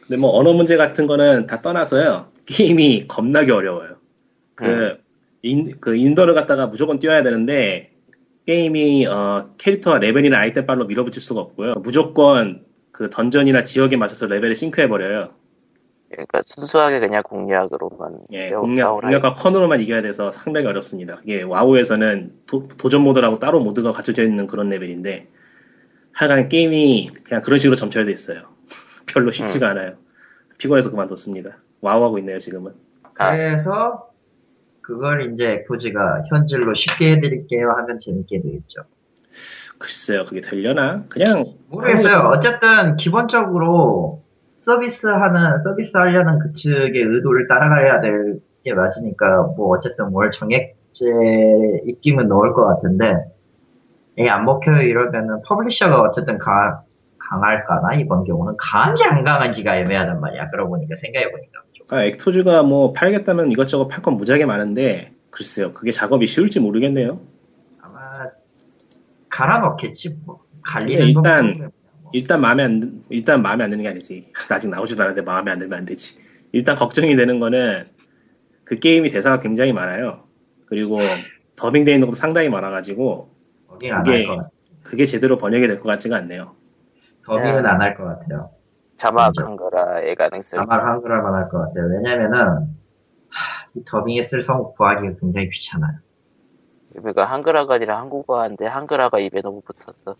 근데 0.07 0.15
뭐 0.17 0.31
언어 0.31 0.53
문제 0.53 0.77
같은 0.77 1.05
거는 1.05 1.45
다 1.47 1.61
떠나서요. 1.61 2.27
게임이 2.45 3.07
겁나게 3.07 3.51
어려워요. 3.51 3.97
그, 4.55 4.65
음. 4.65 4.97
인, 5.41 5.73
그 5.81 5.95
인던을 5.97 6.33
갖다가 6.33 6.67
무조건 6.67 6.99
뛰어야 6.99 7.21
되는데 7.21 7.91
게임이 8.47 9.07
어, 9.07 9.49
캐릭터와 9.57 9.99
레벨이나 9.99 10.39
아이템빨로 10.39 10.85
밀어붙일 10.85 11.21
수가 11.21 11.41
없고요. 11.41 11.75
무조건 11.83 12.63
그 12.93 13.09
던전이나 13.09 13.63
지역에 13.65 13.97
맞춰서 13.97 14.27
레벨을 14.27 14.55
sync해 14.55 14.87
버려요. 14.87 15.33
그러니까 16.09 16.41
순수하게 16.45 16.99
그냥 16.99 17.23
공략으로만 17.23 18.19
예, 18.31 18.51
공략, 18.51 19.01
공략과 19.01 19.33
컨으로만 19.33 19.81
이겨야 19.81 20.03
돼서 20.03 20.31
상당히 20.31 20.67
어렵습니다. 20.67 21.19
이게 21.25 21.41
와우에서는 21.41 22.33
도, 22.45 22.67
전 22.89 23.01
모드라고 23.01 23.39
따로 23.39 23.59
모드가 23.61 23.91
갖춰져 23.91 24.23
있는 24.23 24.45
그런 24.45 24.69
레벨인데 24.69 25.27
하여간 26.13 26.49
게임이 26.49 27.09
그냥 27.23 27.41
그런 27.41 27.57
식으로 27.57 27.75
점철돼 27.75 28.11
있어요. 28.11 28.43
별로 29.11 29.31
쉽지가 29.31 29.69
않아요. 29.69 29.97
피곤해서 30.59 30.91
그만뒀습니다. 30.91 31.57
와우하고 31.81 32.19
있네요, 32.19 32.37
지금은. 32.37 32.73
아. 33.17 33.31
그래서 33.31 34.11
그걸 34.81 35.33
이제 35.33 35.45
액토즈가 35.45 36.25
현질로 36.29 36.75
쉽게 36.75 37.13
해드릴게요 37.13 37.71
하면 37.71 37.97
재밌게 37.99 38.39
되겠죠. 38.39 38.83
글쎄요, 39.79 40.25
그게 40.25 40.41
되려나? 40.41 41.03
그냥 41.09 41.45
모르겠어요. 41.69 42.13
한국에서- 42.13 42.29
어쨌든 42.37 42.95
기본적으로 42.97 44.21
서비스 44.57 45.07
하는 45.07 45.61
서비스 45.63 45.95
하려는 45.97 46.39
그 46.39 46.53
측의 46.53 47.01
의도를 47.01 47.47
따라가야 47.47 48.01
될 48.01 48.39
게 48.63 48.73
맞으니까 48.73 49.41
뭐 49.57 49.75
어쨌든 49.77 50.05
월 50.13 50.31
정액제 50.31 51.03
입김은 51.85 52.29
넣을 52.29 52.53
것 52.53 52.65
같은데 52.65 53.25
이게 54.17 54.29
안 54.29 54.45
먹혀요 54.45 54.83
이러면은 54.83 55.41
publisher가 55.45 55.99
어쨌든 56.01 56.37
강, 56.37 56.79
강할까나 57.17 57.95
이번 57.95 58.23
경우는 58.23 58.55
강한지 58.57 59.03
안 59.03 59.21
강한지가 59.25 59.75
애매하단 59.79 60.21
말이야. 60.21 60.49
그러고 60.49 60.69
보니까 60.69 60.95
생각해 60.95 61.29
보니까 61.31 61.59
좀. 61.73 61.87
아, 61.91 62.05
액토즈가 62.05 62.63
뭐 62.63 62.93
팔겠다면 62.93 63.51
이것저것 63.51 63.89
팔 63.89 64.01
건 64.01 64.15
무지하게 64.15 64.45
많은데 64.45 65.11
글쎄요, 65.29 65.73
그게 65.73 65.91
작업이 65.91 66.25
쉬울지 66.25 66.61
모르겠네요. 66.61 67.19
갈아 69.33 69.59
넣겠지 69.59 70.09
뭐. 70.25 70.39
갈리는 70.63 71.07
일단- 71.07 71.53
건 71.53 71.57
뭐. 71.59 72.09
일단 72.13 72.41
마음에 72.41 72.63
안 72.63 72.79
드- 72.79 72.91
일단 73.09 73.41
마음에 73.41 73.63
안 73.63 73.69
드는 73.71 73.83
게 73.83 73.89
아니지. 73.89 74.31
아직 74.51 74.69
나오지도 74.69 75.01
않았는데 75.01 75.25
마음에 75.25 75.51
안 75.51 75.57
들면 75.59 75.79
안 75.79 75.85
되지. 75.85 76.19
일단 76.51 76.75
걱정이 76.75 77.15
되는 77.15 77.39
거는 77.39 77.85
그 78.63 78.77
게임이 78.79 79.09
대사가 79.09 79.39
굉장히 79.39 79.73
많아요. 79.73 80.23
그리고 80.67 80.99
더빙되어 81.55 81.93
있는 81.95 82.07
것도 82.07 82.15
상당히 82.15 82.49
많아가지고 82.49 83.29
그게- 83.67 83.89
할것 83.89 84.37
같아. 84.37 84.49
그게 84.83 85.05
제대로 85.05 85.37
번역이 85.37 85.67
될 85.67 85.77
것 85.77 85.83
같지가 85.85 86.17
않네요. 86.17 86.55
더빙은 87.25 87.61
네. 87.63 87.69
안할 87.69 87.95
것 87.95 88.03
같아요. 88.03 88.51
자막한 88.97 89.55
거라의 89.55 90.15
가능성이 90.15 90.61
아마 90.61 90.85
한글화만 90.85 91.33
할 91.33 91.49
것 91.49 91.57
같아요. 91.59 91.87
왜냐면은 91.89 92.39
하, 93.29 93.65
이 93.75 93.83
더빙에 93.85 94.21
쓸 94.21 94.41
성우 94.43 94.73
구하기가 94.75 95.15
굉장히 95.19 95.49
귀찮아요. 95.49 95.97
그러니까 96.93 97.25
한글화가 97.25 97.75
아니라 97.75 97.99
한국어화인데 97.99 98.65
한글화가 98.65 99.19
입에 99.19 99.41
너무 99.41 99.61
붙었어. 99.61 100.15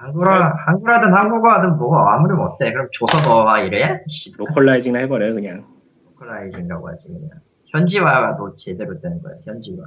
한글화 0.00 0.54
한글화든 0.66 1.12
한국어화든 1.14 1.76
뭐 1.78 1.98
아무리 1.98 2.34
못해. 2.34 2.72
그럼 2.72 2.88
조서 2.92 3.20
넣어와 3.28 3.60
이래? 3.60 4.02
씨, 4.08 4.32
localizing을 4.36 5.00
해버려요, 5.02 5.34
그냥. 5.34 5.66
localizing이라고 6.10 6.88
하지 6.88 7.08
그냥. 7.08 7.30
현지화도 7.66 8.56
제대로 8.56 9.00
되는 9.00 9.22
거야. 9.22 9.34
현지화. 9.44 9.84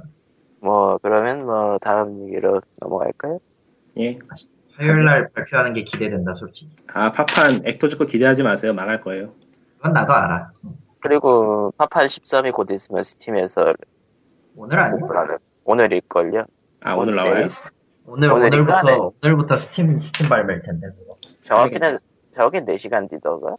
뭐 0.60 0.98
그러면 1.02 1.38
뭐 1.46 1.78
다음 1.78 2.20
얘기로 2.26 2.60
넘어갈까요? 2.80 3.38
예. 3.98 4.18
화요일 4.76 5.04
날 5.04 5.28
발표하는 5.34 5.72
게 5.74 5.84
기대된다 5.84 6.34
솔직히. 6.34 6.70
아, 6.92 7.12
파판 7.12 7.62
액토즈 7.64 7.96
거 7.96 8.04
기대하지 8.04 8.42
마세요. 8.42 8.72
망할 8.74 9.00
거예요. 9.00 9.32
그건 9.76 9.92
나도 9.92 10.12
알아. 10.12 10.52
그리고 11.00 11.72
파판 11.78 12.06
13이 12.06 12.52
곧 12.52 12.70
있으면 12.70 13.02
스팀에서 13.02 13.72
오늘 14.56 14.78
아니야? 14.78 15.00
오늘일걸요. 15.70 16.46
아, 16.80 16.94
오늘 16.94 17.14
나와요? 17.14 17.48
오늘? 18.04 18.32
오늘부터 18.32 19.12
오늘부터 19.22 19.54
스팀 19.54 20.00
스팀 20.00 20.28
발매일 20.28 20.62
텐데 20.62 20.88
그거. 20.98 21.16
정확히는 21.38 21.98
정확히 22.32 22.60
4시간 22.60 23.08
뒤던가. 23.08 23.56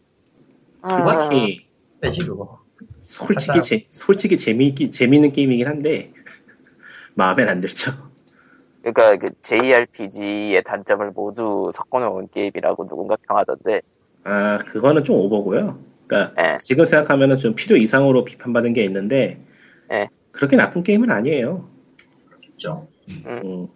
솔직히, 0.85 1.67
빼지 2.01 2.19
그거. 2.25 2.59
솔직히, 2.99 3.61
제, 3.61 3.85
솔직히 3.91 4.37
재미있기, 4.37 4.91
재미있는 4.91 5.31
게임이긴 5.31 5.67
한데, 5.67 6.11
마음엔 7.13 7.49
안 7.49 7.61
들죠. 7.61 7.91
그러니까 8.81 9.15
그 9.15 9.33
JRPG의 9.39 10.63
단점을 10.63 11.11
모두 11.11 11.71
섞어놓은 11.73 12.27
게임이라고 12.29 12.87
누군가 12.87 13.15
평하던데. 13.25 13.81
아, 14.25 14.57
그거는 14.57 15.05
좀 15.05 15.15
오버고요. 15.17 15.79
그러니까 16.07 16.33
예. 16.43 16.57
지금 16.59 16.83
생각하면은 16.83 17.37
좀 17.37 17.55
필요 17.55 17.77
이상으로 17.77 18.25
비판받은 18.25 18.73
게 18.73 18.83
있는데 18.83 19.39
예. 19.91 20.09
그렇게 20.31 20.57
나쁜 20.57 20.83
게임은 20.83 21.09
아니에요. 21.09 21.70
그죠? 22.61 22.87
음. 23.09 23.67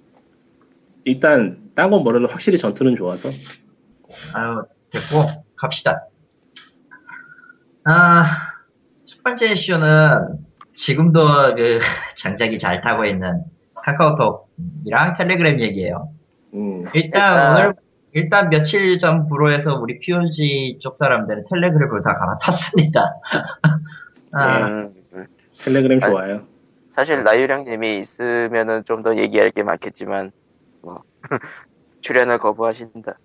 일단 1.05 1.71
딴건 1.75 2.03
모르도 2.03 2.27
확실히 2.27 2.57
전투는 2.59 2.95
좋아서 2.95 3.29
아유, 4.33 4.63
됐고, 4.91 5.43
갑시다. 5.55 6.05
아, 7.83 8.25
첫 9.05 9.23
번째 9.23 9.51
이슈는 9.53 10.37
지금도 10.75 11.55
그 11.55 11.79
장작이 12.17 12.59
잘 12.59 12.81
타고 12.81 13.05
있는 13.05 13.43
카카오톡이랑 13.75 15.15
텔레그램 15.17 15.59
얘기예요. 15.61 16.09
음, 16.53 16.85
일단 16.93 17.03
일단- 17.03 17.55
오늘, 17.55 17.73
일단 18.13 18.49
며칠 18.49 18.97
전부로 18.99 19.51
해서 19.51 19.75
우리 19.75 19.99
POG 19.99 20.77
쪽 20.79 20.97
사람들은 20.97 21.45
텔레그램을 21.49 22.01
다 22.03 22.13
갈아탔습니다. 22.13 23.15
아, 24.31 24.67
음, 24.67 24.91
텔레그램 25.63 25.99
좋아요. 25.99 26.43
사실 26.95 27.23
나유령님이 27.23 27.99
있으면은 27.99 28.85
좀 28.85 29.03
더 29.03 29.17
얘기할 29.17 29.51
게 29.51 29.61
많겠지만 29.63 30.31
뭐 30.81 31.03
출연을 31.99 32.37
거부하신다. 32.37 33.17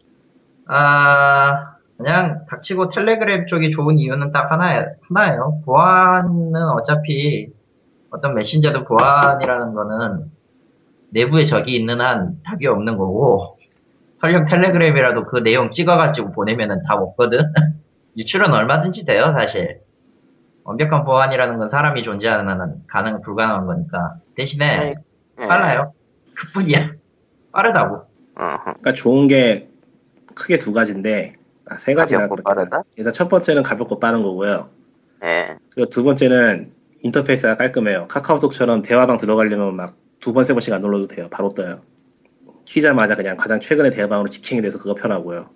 아, 0.66 1.76
그냥 1.96 2.44
닥치고 2.50 2.88
텔레그램 2.90 3.46
쪽이 3.46 3.70
좋은 3.70 3.98
이유는 3.98 4.32
딱 4.32 4.50
하나, 4.50 4.86
하나예요. 5.08 5.62
보안은 5.64 6.52
어차피 6.74 7.48
어떤 8.10 8.34
메신저도 8.34 8.84
보안이라는 8.84 9.72
거는 9.72 10.30
내부에 11.10 11.44
적이 11.44 11.76
있는 11.76 12.00
한 12.00 12.42
답이 12.44 12.66
없는 12.66 12.96
거고, 12.96 13.56
설령 14.16 14.46
텔레그램이라도 14.46 15.26
그 15.26 15.42
내용 15.44 15.70
찍어가지고 15.70 16.32
보내면은 16.32 16.82
답 16.88 17.00
없거든? 17.00 17.52
유출은 18.16 18.52
얼마든지 18.52 19.06
돼요, 19.06 19.32
사실. 19.32 19.80
완벽한 20.64 21.04
보안이라는 21.04 21.58
건 21.58 21.68
사람이 21.68 22.02
존재하는 22.04 22.48
한은 22.48 22.82
가능, 22.86 23.20
불가능한 23.22 23.66
거니까. 23.66 24.16
대신에 24.36 24.94
예. 25.40 25.46
빨라요. 25.46 25.92
그뿐이야. 26.36 26.92
빠르다고. 27.52 28.06
음, 28.38 28.56
그러니까 28.62 28.92
좋은 28.92 29.26
게 29.28 29.68
크게 30.34 30.58
두 30.58 30.72
가지인데 30.72 31.34
아, 31.66 31.76
세 31.76 31.94
가지나 31.94 32.28
그렇구나. 32.28 32.42
빠르다? 32.42 32.82
일단 32.96 33.12
첫 33.12 33.28
번째는 33.28 33.62
가볍고 33.62 34.00
빠른 34.00 34.22
거고요. 34.22 34.70
예. 35.24 35.56
그리고 35.70 35.88
두 35.90 36.04
번째는 36.04 36.72
인터페이스가 37.02 37.56
깔끔해요. 37.56 38.06
카카오톡처럼 38.08 38.82
대화방 38.82 39.16
들어가려면 39.16 39.76
막 39.76 40.00
두 40.20 40.34
번, 40.34 40.44
세 40.44 40.52
번씩 40.52 40.72
안 40.72 40.82
눌러도 40.82 41.06
돼요. 41.06 41.28
바로 41.30 41.48
떠요. 41.48 41.80
키자마자 42.66 43.16
그냥 43.16 43.36
가장 43.36 43.58
최근의 43.58 43.90
대화방으로 43.90 44.28
직행이 44.28 44.60
돼서 44.60 44.78
그거 44.78 44.94
편하고요. 44.94 45.48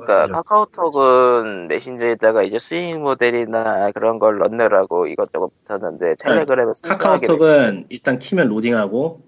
그러니까. 0.00 0.26
카카오톡은 0.42 1.68
메신저에다가 1.68 2.42
이제 2.42 2.58
스윙 2.58 3.02
모델이나 3.02 3.90
그런 3.92 4.18
걸 4.18 4.38
넣느라고 4.38 5.06
이것저것 5.06 5.50
붙었는데 5.64 6.16
텔레그램은 6.18 6.74
순수하게 6.74 7.26
카카오톡은 7.26 7.86
일단 7.90 8.18
키면 8.18 8.48
로딩하고 8.48 9.22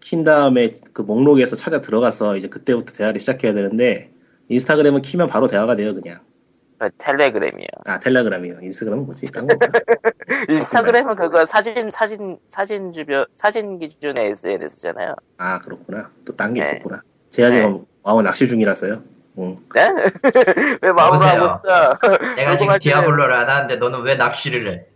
킨 0.00 0.24
다음에 0.24 0.72
그 0.92 1.02
목록에서 1.02 1.56
찾아 1.56 1.80
들어가서 1.80 2.36
이제 2.36 2.48
그때부터 2.48 2.92
대화를 2.92 3.20
시작해야 3.20 3.52
되는데 3.54 4.12
인스타그램은 4.48 5.02
키면 5.02 5.28
바로 5.28 5.46
대화가 5.46 5.76
돼요 5.76 5.94
그냥 5.94 6.20
메신- 6.78 6.90
텔레그램이요. 6.98 7.68
아 7.86 7.98
텔레그램이요 8.00 8.54
인스타그램은 8.62 9.04
뭐지? 9.04 9.26
인스타그램은 10.48 11.14
그거 11.16 11.44
사진 11.44 11.90
사진 11.90 12.38
사진 12.48 12.90
주변 12.90 13.24
사진 13.34 13.78
기준의 13.78 14.30
SNS잖아요. 14.30 15.14
아 15.38 15.60
그렇구나 15.60 16.10
또 16.24 16.34
딴게 16.34 16.60
네. 16.60 16.66
있었구나 16.68 17.02
제가 17.30 17.50
지금 17.50 17.84
와우 18.02 18.20
낚시 18.22 18.48
중이라서요 18.48 19.02
응. 19.38 19.58
네? 19.74 19.88
왜 20.82 20.92
마음으로 20.92 21.26
여보세요? 21.26 21.42
하고 21.42 21.54
있어? 21.54 22.34
내가 22.36 22.56
지금 22.56 22.78
디아블로를 22.78 23.34
안 23.34 23.48
하는데 23.48 23.76
너는 23.76 24.02
왜 24.02 24.16
낚시를 24.16 24.72
해? 24.72 24.86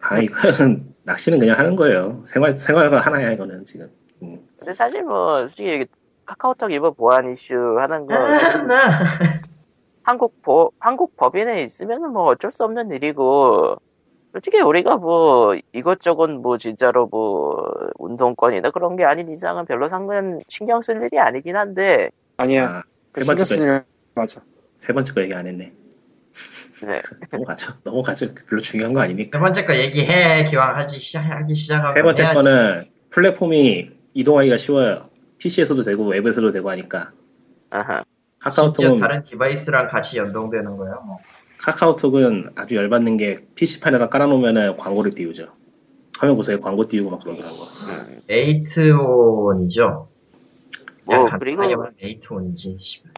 아 0.00 0.18
이거는 0.18 0.94
낚시는 1.04 1.38
그냥 1.38 1.58
하는 1.58 1.76
거예요 1.76 2.22
생활 2.26 2.56
생활과 2.56 3.00
하나야 3.00 3.32
이거는 3.32 3.64
지금 3.64 3.90
음. 4.22 4.46
근데 4.58 4.72
사실 4.74 5.02
뭐 5.02 5.46
솔직히 5.46 5.86
카카오톡 6.26 6.72
이번 6.72 6.94
보안 6.94 7.30
이슈 7.30 7.78
하는 7.78 8.06
거 8.06 8.14
아, 8.14 8.28
한국 10.06 10.40
법, 10.40 10.72
한국 10.78 11.16
법인에 11.16 11.64
있으면은 11.64 12.12
뭐 12.12 12.26
어쩔 12.26 12.52
수 12.52 12.62
없는 12.62 12.92
일이고, 12.92 13.76
솔직히 14.32 14.60
우리가 14.60 14.98
뭐 14.98 15.56
이것저것 15.72 16.30
뭐 16.30 16.58
진짜로 16.58 17.08
뭐 17.08 17.68
운동권이나 17.98 18.70
그런 18.70 18.94
게 18.94 19.04
아닌 19.04 19.28
이상은 19.28 19.66
별로 19.66 19.88
상관 19.88 20.40
신경 20.48 20.80
쓸 20.80 21.02
일이 21.02 21.18
아니긴 21.18 21.56
한데, 21.56 22.10
아니야. 22.36 22.84
세 23.16 23.24
번째 23.24 23.44
신경 23.44 23.64
쓰는 23.64 23.74
일 23.76 23.84
맞아. 24.14 24.42
세 24.80 24.92
번째 24.92 25.12
거 25.14 25.22
얘기 25.22 25.32
안 25.32 25.46
했네. 25.46 25.72
네. 26.86 27.02
넘어가죠. 27.32 27.72
넘어가죠. 27.82 28.34
별로 28.48 28.60
중요한 28.60 28.92
거 28.92 29.00
아니니까. 29.00 29.38
세 29.38 29.40
번째 29.42 29.64
거 29.64 29.74
얘기해. 29.74 30.50
기왕 30.50 30.76
하기, 30.76 31.00
시작, 31.00 31.20
하기 31.20 31.54
시작하고. 31.54 31.94
세 31.94 32.02
번째 32.02 32.22
해야지. 32.22 32.34
거는 32.34 32.82
플랫폼이 33.10 33.90
이동하기가 34.12 34.58
쉬워요. 34.58 35.08
PC에서도 35.38 35.82
되고 35.82 36.08
웹에서도 36.08 36.50
되고 36.50 36.68
하니까. 36.70 37.12
아하. 37.70 38.04
카카오톡은 38.38 39.00
다른 39.00 39.22
디바이스랑 39.22 39.88
같이 39.88 40.18
연동되는 40.18 40.76
거야. 40.76 40.94
뭐. 41.06 41.18
카카오톡은 41.58 42.50
아주 42.54 42.76
열받는 42.76 43.16
게 43.16 43.46
PC판에다 43.54 44.08
깔아놓으면 44.10 44.76
광고를 44.76 45.12
띄우죠. 45.12 45.48
화면 46.18 46.36
보세요. 46.36 46.60
광고 46.60 46.86
띄우고 46.86 47.10
막 47.10 47.22
그러더라고. 47.22 47.56
음. 47.88 48.20
에이트온이죠. 48.28 50.08
뭐, 51.06 51.28
그리고. 51.38 51.62
씨발. 52.78 53.12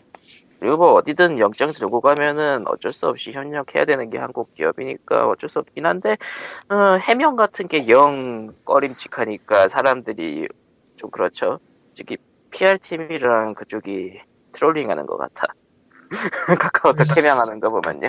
그리고 0.60 0.76
뭐 0.76 0.92
어디든 0.94 1.38
영장 1.38 1.70
들고 1.70 2.00
가면은 2.00 2.66
어쩔 2.66 2.92
수 2.92 3.06
없이 3.08 3.30
협력해야 3.32 3.84
되는 3.84 4.10
게 4.10 4.18
한국 4.18 4.50
기업이니까 4.50 5.28
어쩔 5.28 5.48
수 5.48 5.60
없긴 5.60 5.86
한데, 5.86 6.16
어, 6.68 6.96
해명 7.00 7.36
같은 7.36 7.68
게 7.68 7.86
영 7.88 8.52
꺼림칙하니까 8.64 9.68
사람들이 9.68 10.48
좀 10.96 11.10
그렇죠. 11.10 11.60
특히 11.94 12.16
PR팀이랑 12.50 13.54
그쪽이 13.54 14.20
트롤링 14.52 14.90
하는 14.90 15.06
것 15.06 15.16
같아. 15.16 15.46
카카오톡 16.60 17.16
해명하는 17.16 17.60
거 17.60 17.70
보면요. 17.70 18.08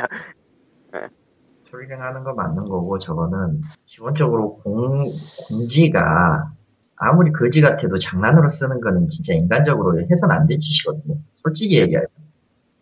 트롤링 1.69 2.01
하는 2.01 2.24
거 2.24 2.33
맞는 2.33 2.63
거고, 2.65 2.98
저거는, 2.98 3.62
기본적으로 3.86 4.55
공, 4.63 5.05
공지가, 5.50 6.51
아무리 7.00 7.32
거지 7.32 7.62
같아도 7.62 7.98
장난으로 7.98 8.50
쓰는 8.50 8.82
거는 8.82 9.10
진짜 9.10 9.34
인간적으로 9.34 10.00
해선 10.12 10.32
안 10.32 10.46
될 10.48 10.60
짓이거든요. 10.60 11.15
솔직히 11.41 11.79
얘기하면. 11.79 12.08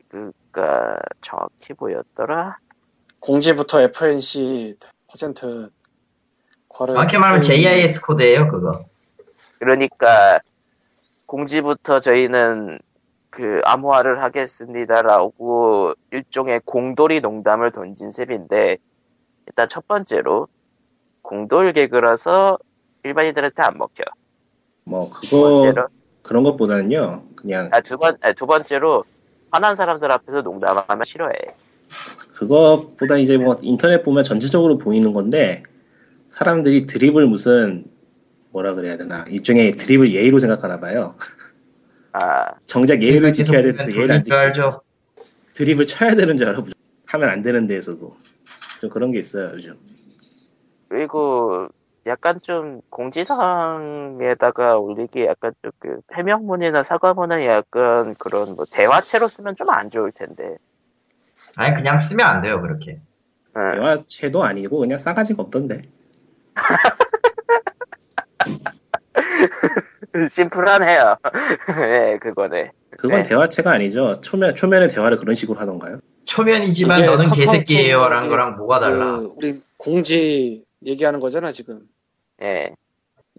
그니까, 0.10 0.98
정확히 1.22 1.74
보였더라? 1.74 2.58
공지부터 3.20 3.82
FNC 3.82 4.76
퍼센트 5.08 5.70
과를 6.70 6.96
정확히 6.96 7.18
말하면 7.18 7.44
JIS 7.44 8.02
코드예요 8.02 8.50
그거. 8.50 8.72
그러니까, 9.60 10.40
공지부터 11.28 12.00
저희는 12.00 12.80
그 13.30 13.62
암호화를 13.66 14.24
하겠습니다라고 14.24 15.94
일종의 16.12 16.62
공돌이 16.66 17.22
농담을 17.22 17.72
던진 17.72 18.12
셈인데, 18.12 18.78
일단 19.46 19.70
첫 19.70 19.88
번째로, 19.88 20.48
공돌 21.22 21.74
개그라서 21.74 22.58
일반인들한테 23.08 23.62
안 23.64 23.78
먹혀. 23.78 24.04
뭐두 24.84 25.22
그거 25.22 25.42
번째로, 25.42 25.88
그런 26.22 26.44
것보다는요. 26.44 27.24
그냥 27.36 27.70
아, 27.72 27.82
두 27.82 27.98
번, 27.98 28.18
아, 28.22 28.34
두 28.34 28.46
번째로, 28.46 29.04
화난 29.52 29.76
사람들 29.76 30.12
앞에서 30.12 30.42
농담하면 30.42 31.04
싫어해. 31.06 31.34
그것보다 32.34 33.18
이제 33.18 33.38
뭐 33.38 33.58
인터넷 33.62 34.04
보면 34.04 34.24
전체적으로 34.24 34.78
보이는 34.78 35.14
건데 35.14 35.64
사람들이 36.30 36.86
드립을 36.86 37.26
무슨 37.26 37.86
뭐라 38.52 38.74
그래야 38.74 38.98
되나 38.98 39.24
일종의 39.30 39.74
드립을 39.74 40.14
예의로 40.14 40.40
생각하나 40.40 40.80
봐요. 40.80 41.16
아, 42.12 42.52
정작 42.66 43.02
예의를 43.02 43.34
지켜야 43.34 43.62
보면 43.64 43.90
예의를 43.90 44.12
안 44.12 44.24
지켜. 44.24 44.36
알죠. 44.36 44.82
드립을 45.54 45.88
쳐야 45.88 46.16
되는 46.16 46.38
줄 46.38 46.50
알아. 46.50 46.62
하면 47.06 47.30
안 47.30 47.42
되는 47.42 47.68
데에서도 47.68 48.16
좀 48.82 48.90
그런 48.90 49.12
게 49.12 49.20
있어요 49.20 49.52
요즘. 49.54 49.76
그리고 50.90 51.70
약간 52.08 52.40
좀 52.42 52.82
공지사항에다가 52.90 54.78
올리기 54.78 55.26
약간 55.26 55.54
좀그 55.62 56.02
해명문이나 56.14 56.84
사과문은 56.84 57.46
약간 57.46 58.16
그런 58.16 58.56
뭐 58.56 58.66
대화체로 58.70 59.28
쓰면 59.28 59.56
좀 59.56 59.70
안 59.70 59.90
좋을 59.90 60.12
텐데. 60.12 60.58
아니 61.56 61.76
그냥 61.76 62.00
쓰면 62.00 62.26
안 62.26 62.42
돼요 62.42 62.62
그렇게. 62.62 63.00
응. 63.56 63.72
대화체도 63.72 64.44
아니고 64.44 64.80
그냥 64.80 64.98
싸가지가 64.98 65.44
없던데. 65.44 65.84
심플하네요. 70.30 71.16
예, 71.80 72.18
그거네. 72.22 72.72
그건 72.98 73.22
네. 73.22 73.30
대화체가 73.30 73.72
아니죠. 73.72 74.22
초면 74.22 74.56
초면에 74.56 74.88
대화를 74.88 75.18
그런 75.18 75.36
식으로 75.36 75.60
하던가요? 75.60 76.00
초면이지만 76.24 77.06
너는 77.06 77.26
개새끼예요라는 77.32 78.30
거랑 78.30 78.58
뭐가 78.58 78.80
달라? 78.80 79.18
그 79.18 79.34
우리 79.36 79.62
공지 79.78 80.64
얘기하는 80.86 81.20
거잖아 81.20 81.52
지금. 81.52 81.82
예. 82.42 82.76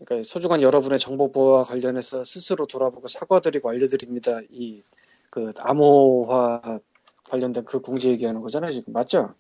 그러니까 0.00 0.22
소중한 0.28 0.62
여러분의 0.62 0.98
정보 0.98 1.32
보호와 1.32 1.64
관련해서 1.64 2.24
스스로 2.24 2.66
돌아보고 2.66 3.08
사과드리고 3.08 3.70
알려드립니다. 3.70 4.40
이 4.50 4.82
그 5.30 5.52
암호화 5.58 6.80
관련된 7.24 7.64
그 7.66 7.80
공지 7.82 8.08
얘기하는 8.08 8.40
거잖아요 8.40 8.70
지금 8.72 8.94
맞죠? 8.94 9.34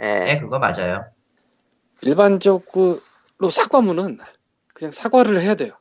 예. 0.00 0.04
네 0.34 0.38
그거 0.40 0.58
맞아요. 0.58 1.04
일반적으로 2.02 3.00
사과문은 3.50 4.18
그냥 4.74 4.90
사과를 4.92 5.40
해야 5.40 5.54
돼요. 5.54 5.72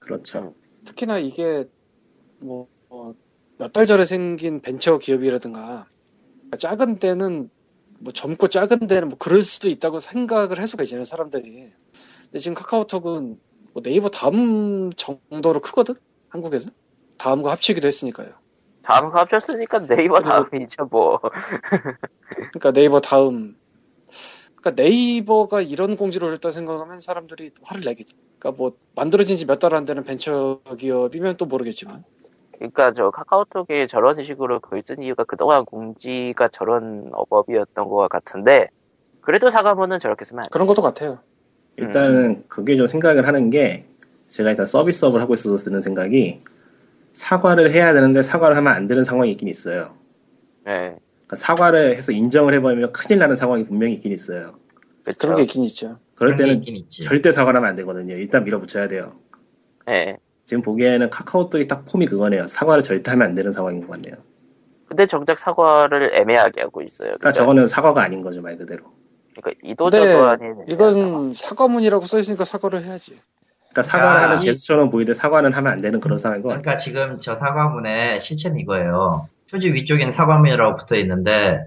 그렇죠. 0.00 0.54
특히나 0.84 1.18
이게 1.18 1.64
뭐 2.42 2.66
몇 3.58 3.72
달 3.72 3.86
전에 3.86 4.04
생긴 4.06 4.60
벤처 4.62 4.98
기업이라든가 4.98 5.86
작은 6.58 7.00
데는 7.00 7.50
뭐 7.98 8.12
젊고 8.12 8.46
작은 8.48 8.86
데는 8.86 9.08
뭐 9.08 9.18
그럴 9.18 9.42
수도 9.42 9.68
있다고 9.68 9.98
생각을 9.98 10.58
할 10.58 10.66
수가 10.68 10.84
있잖아요 10.84 11.04
사람들이. 11.04 11.72
근데 12.30 12.40
지금 12.42 12.54
카카오톡은 12.54 13.40
뭐 13.74 13.82
네이버 13.82 14.08
다음 14.08 14.90
정도로 14.92 15.60
크거든 15.60 15.94
한국에서 16.30 16.70
다음과 17.18 17.50
합치기도 17.52 17.86
했으니까요. 17.86 18.32
다음 18.82 19.10
거 19.10 19.18
합쳤으니까 19.18 19.86
네이버 19.86 20.20
다음이죠, 20.20 20.86
뭐. 20.90 21.20
그러니까 22.52 22.72
네이버 22.72 23.00
다음. 23.00 23.56
그러니까 24.62 24.82
네이버가 24.82 25.62
이런 25.62 25.96
공지를 25.96 26.28
올렸다 26.28 26.50
생각하면 26.50 27.00
사람들이 27.00 27.50
화를 27.62 27.82
내겠지. 27.84 28.12
그러니까 28.38 28.58
뭐 28.62 28.72
만들어진 28.94 29.36
지 29.36 29.46
몇 29.46 29.58
달 29.60 29.74
안 29.74 29.84
되는 29.84 30.02
벤처 30.04 30.60
기업이면 30.78 31.36
또 31.36 31.46
모르겠지만. 31.46 32.04
그러니까 32.58 32.92
저 32.92 33.10
카카오톡이 33.10 33.88
저런 33.88 34.22
식으로 34.24 34.60
글 34.60 34.82
쓴 34.84 35.02
이유가 35.02 35.24
그동안 35.24 35.64
공지가 35.64 36.48
저런 36.48 37.10
어법이었던 37.14 37.88
것 37.88 38.08
같은데, 38.08 38.68
그래도 39.22 39.50
사과문은 39.50 40.00
저렇게 40.00 40.24
쓰면 40.26 40.40
안 40.40 40.44
돼. 40.44 40.48
그런 40.52 40.66
것도 40.68 40.82
같아요. 40.82 41.22
일단은 41.78 42.44
그게 42.48 42.76
좀 42.76 42.86
생각을 42.86 43.26
하는 43.26 43.50
게 43.50 43.84
제가 44.28 44.50
일단 44.50 44.66
서비스업을 44.66 45.20
하고 45.20 45.34
있어서 45.34 45.56
드는 45.56 45.80
생각이 45.80 46.40
사과를 47.12 47.72
해야 47.72 47.94
되는데 47.94 48.22
사과를 48.22 48.56
하면 48.56 48.72
안 48.72 48.86
되는 48.86 49.04
상황이 49.04 49.30
있긴 49.32 49.48
있어요. 49.48 49.94
예. 50.66 50.96
그러니까 51.00 51.36
사과를 51.36 51.96
해서 51.96 52.12
인정을 52.12 52.54
해버리면 52.54 52.92
큰일 52.92 53.18
나는 53.18 53.36
상황이 53.36 53.64
분명히 53.64 53.94
있긴 53.94 54.12
있어요. 54.12 54.54
그쵸. 55.04 55.18
그런 55.18 55.36
게 55.36 55.42
있긴 55.44 55.62
있죠. 55.64 55.98
그럴 56.14 56.36
때는. 56.36 56.64
절대 56.90 57.32
사과를 57.32 57.56
하면 57.58 57.70
안 57.70 57.76
되거든요. 57.76 58.14
일단 58.14 58.44
밀어붙여야 58.44 58.88
돼요. 58.88 59.14
예. 59.88 60.18
지금 60.44 60.62
보기에는 60.62 61.10
카카오톡이 61.10 61.66
딱 61.66 61.84
폼이 61.86 62.06
그거네요. 62.06 62.48
사과를 62.48 62.82
절대 62.82 63.10
하면 63.12 63.28
안 63.28 63.34
되는 63.34 63.52
상황인 63.52 63.80
것 63.82 63.92
같네요. 63.92 64.16
근데 64.88 65.06
정작 65.06 65.38
사과를 65.38 66.14
애매하게 66.14 66.62
하고 66.62 66.82
있어요. 66.82 67.10
그러니까 67.10 67.32
저거는 67.32 67.68
사과가 67.68 68.02
아닌 68.02 68.22
거죠 68.22 68.40
말 68.40 68.56
그대로. 68.56 68.84
그러니까 69.40 69.60
이도저도 69.62 70.26
아닌 70.26 70.38
근데 70.56 70.72
애매한 70.72 70.92
이건 70.92 71.32
사과문이라고 71.32 72.06
써 72.06 72.18
있으니까 72.18 72.44
사과를 72.44 72.82
해야지. 72.84 73.18
그러니까 73.70 73.82
사과를 73.82 74.20
아, 74.20 74.22
하는 74.24 74.36
이- 74.38 74.40
제스처럼 74.46 74.90
보이되 74.90 75.14
사과는 75.14 75.52
하면 75.52 75.72
안 75.72 75.80
되는 75.80 76.00
그런 76.00 76.18
상황인 76.18 76.42
것 76.42 76.48
같아요. 76.50 76.62
그러니까 76.62 76.82
지금 76.82 77.18
저 77.20 77.36
사과문의 77.38 78.20
실체는 78.20 78.58
이거예요. 78.60 79.28
표지 79.50 79.68
위쪽에는 79.68 80.12
사과문이라고 80.12 80.76
붙어 80.78 80.96
있는데 80.96 81.60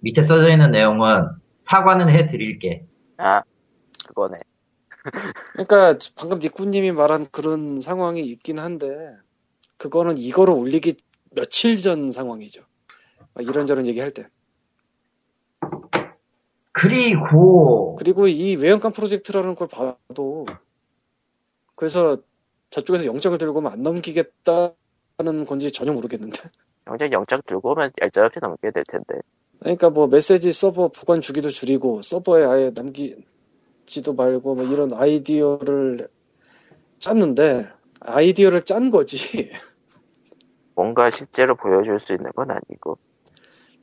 밑에 0.00 0.24
써져 0.24 0.50
있는 0.50 0.70
내용은 0.70 1.28
사과는 1.60 2.08
해드릴게. 2.08 2.84
아, 3.18 3.42
그거네. 4.06 4.38
그러니까 5.52 5.98
방금 6.16 6.38
니꾸님이 6.38 6.92
말한 6.92 7.26
그런 7.30 7.80
상황이 7.80 8.22
있긴 8.22 8.58
한데 8.58 8.86
그거는 9.76 10.18
이거를 10.18 10.54
올리기 10.54 10.94
며칠 11.34 11.76
전 11.76 12.10
상황이죠. 12.10 12.62
막 13.34 13.46
이런저런 13.46 13.86
얘기할 13.86 14.10
때. 14.10 14.26
그리고 16.80 17.96
그리고 17.96 18.28
이 18.28 18.56
외연간 18.56 18.92
프로젝트라는 18.92 19.54
걸 19.54 19.66
봐도 19.68 20.46
그래서 21.74 22.16
저쪽에서 22.70 23.06
영장을 23.06 23.36
들고 23.38 23.58
오면 23.58 23.72
안 23.72 23.82
넘기겠다는 23.82 24.74
건지 25.46 25.72
전혀 25.72 25.92
모르겠는데. 25.92 26.42
영장 26.86 27.12
영장 27.12 27.40
들고 27.46 27.72
오면 27.72 27.92
얄짤없이 28.00 28.40
넘게 28.40 28.70
될 28.70 28.84
텐데. 28.84 29.20
그러니까 29.60 29.90
뭐 29.90 30.06
메시지 30.06 30.52
서버 30.52 30.88
보관 30.88 31.20
주기도 31.20 31.50
줄이고 31.50 32.02
서버에 32.02 32.44
아예 32.44 32.72
남기지도 32.74 34.14
말고 34.16 34.54
뭐 34.54 34.64
이런 34.64 34.92
아이디어를 34.92 36.08
짰는데 36.98 37.68
아이디어를 38.00 38.62
짠 38.62 38.90
거지. 38.90 39.50
뭔가 40.74 41.10
실제로 41.10 41.56
보여줄 41.56 41.98
수 41.98 42.12
있는 42.12 42.30
건 42.32 42.50
아니고. 42.50 42.98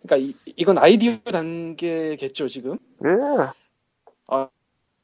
그러니까 0.06 0.18
이, 0.18 0.34
이건 0.56 0.78
아이디어 0.78 1.18
단계겠죠 1.18 2.48
지금. 2.48 2.78
예. 3.04 3.10
아, 4.28 4.50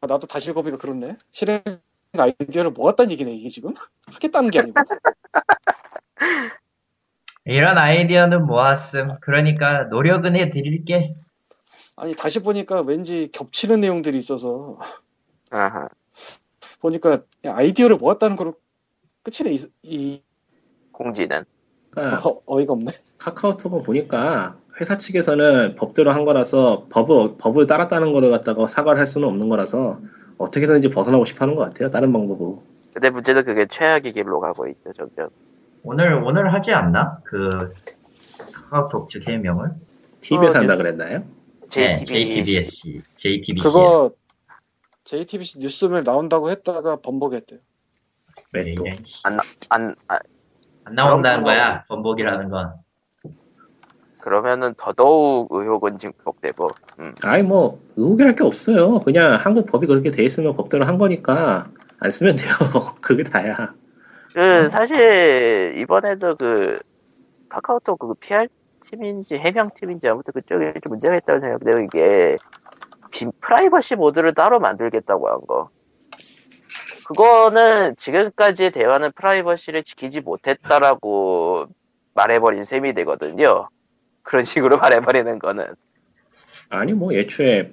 나도 0.01 0.27
다시 0.27 0.51
읽어보니까 0.51 0.77
그렇네. 0.77 1.17
실행 1.31 1.61
아이디어를 2.13 2.71
모았다는 2.71 3.11
얘기네 3.11 3.33
이게 3.33 3.49
지금. 3.49 3.73
하겠다는 4.07 4.51
게 4.51 4.59
아니고. 4.59 4.79
이런 7.45 7.77
아이디어는 7.77 8.45
모았음. 8.45 9.17
그러니까 9.21 9.83
노력은 9.85 10.35
해드릴게. 10.35 11.15
아니 11.97 12.15
다시 12.15 12.39
보니까 12.39 12.81
왠지 12.81 13.29
겹치는 13.31 13.81
내용들이 13.81 14.17
있어서 14.17 14.77
아하. 15.51 15.87
보니까 16.79 17.23
아이디어를 17.45 17.97
모았다는 17.97 18.35
거로 18.35 18.55
끝이네 19.23 19.55
이, 19.55 19.65
이 19.83 20.21
공지는. 20.91 21.45
그러니까 21.89 22.29
어, 22.29 22.41
어이가 22.45 22.73
없네. 22.73 22.91
카카오톡은 23.17 23.83
보니까 23.83 24.57
회사 24.79 24.97
측에서는 24.97 25.75
법대로 25.75 26.11
한 26.11 26.25
거라서 26.25 26.87
법을 26.89 27.37
법을 27.37 27.67
따랐다는 27.67 28.13
거를 28.13 28.31
갖다가 28.31 28.67
사과를 28.67 28.99
할 28.99 29.07
수는 29.07 29.27
없는 29.27 29.49
거라서 29.49 29.99
어떻게든지 30.37 30.89
벗어나고 30.89 31.25
싶어하는 31.25 31.55
것 31.55 31.63
같아요. 31.63 31.91
다른 31.91 32.11
방법으로. 32.13 32.63
근데 32.93 33.09
문제는 33.09 33.45
그게 33.45 33.65
최악의 33.65 34.13
길로 34.13 34.39
가고 34.39 34.67
있죠, 34.67 34.91
점점. 34.93 35.29
오늘, 35.83 36.13
오늘 36.13 36.53
하지 36.53 36.73
않나? 36.73 37.19
그, 37.23 37.73
카카오톡 38.53 39.09
측 39.09 39.27
해명을? 39.27 39.71
TV에서 40.21 40.57
어, 40.57 40.61
한다 40.61 40.75
그랬나요? 40.75 41.23
JTB. 41.69 42.05
JTBC. 42.05 43.01
JTBC. 43.17 43.63
그거 43.63 44.11
JTBC 45.03 45.59
뉴스를 45.59 46.03
나온다고 46.03 46.49
했다가 46.49 46.97
번복했대요. 46.97 47.59
왜 48.53 48.75
또? 48.75 48.83
안, 49.23 49.39
안, 49.69 49.95
아, 50.07 50.19
안 50.83 50.95
나온다는 50.95 51.41
거야, 51.41 51.85
번복이라는 51.85 52.49
건. 52.49 52.73
그러면은 54.21 54.73
더더욱 54.77 55.47
의혹은 55.51 55.97
증폭되고, 55.97 56.69
음. 56.99 57.13
아니 57.23 57.43
뭐 57.43 57.79
의혹이랄 57.97 58.35
게 58.35 58.43
없어요. 58.43 58.99
그냥 58.99 59.35
한국 59.35 59.65
법이 59.65 59.87
그렇게 59.87 60.11
돼 60.11 60.23
있으면 60.23 60.55
법대로 60.55 60.85
한 60.85 60.97
거니까 60.97 61.67
안 61.99 62.11
쓰면 62.11 62.35
돼요. 62.35 62.53
그게 63.01 63.23
다야. 63.23 63.73
그, 64.33 64.69
사실, 64.69 65.73
이번에도 65.75 66.35
그, 66.35 66.79
카카오톡 67.49 67.99
그 67.99 68.13
PR 68.15 68.47
팀인지 68.81 69.35
해명 69.35 69.69
팀인지 69.75 70.07
아무튼 70.07 70.33
그쪽에 70.33 70.73
좀 70.81 70.91
문제가 70.91 71.15
있다고 71.17 71.39
생각해요. 71.39 71.83
이게, 71.83 72.37
빈 73.11 73.31
프라이버시 73.41 73.95
모드를 73.95 74.33
따로 74.33 74.59
만들겠다고 74.59 75.27
한 75.27 75.41
거. 75.47 75.69
그거는 77.07 77.95
지금까지의 77.97 78.71
대화는 78.71 79.11
프라이버시를 79.13 79.83
지키지 79.83 80.21
못했다라고 80.21 81.65
말해버린 82.13 82.63
셈이 82.63 82.93
되거든요. 82.93 83.67
그런 84.23 84.43
식으로 84.45 84.77
말해버리는 84.79 85.39
거는. 85.39 85.65
아니 86.69 86.93
뭐 86.93 87.13
애초에 87.13 87.71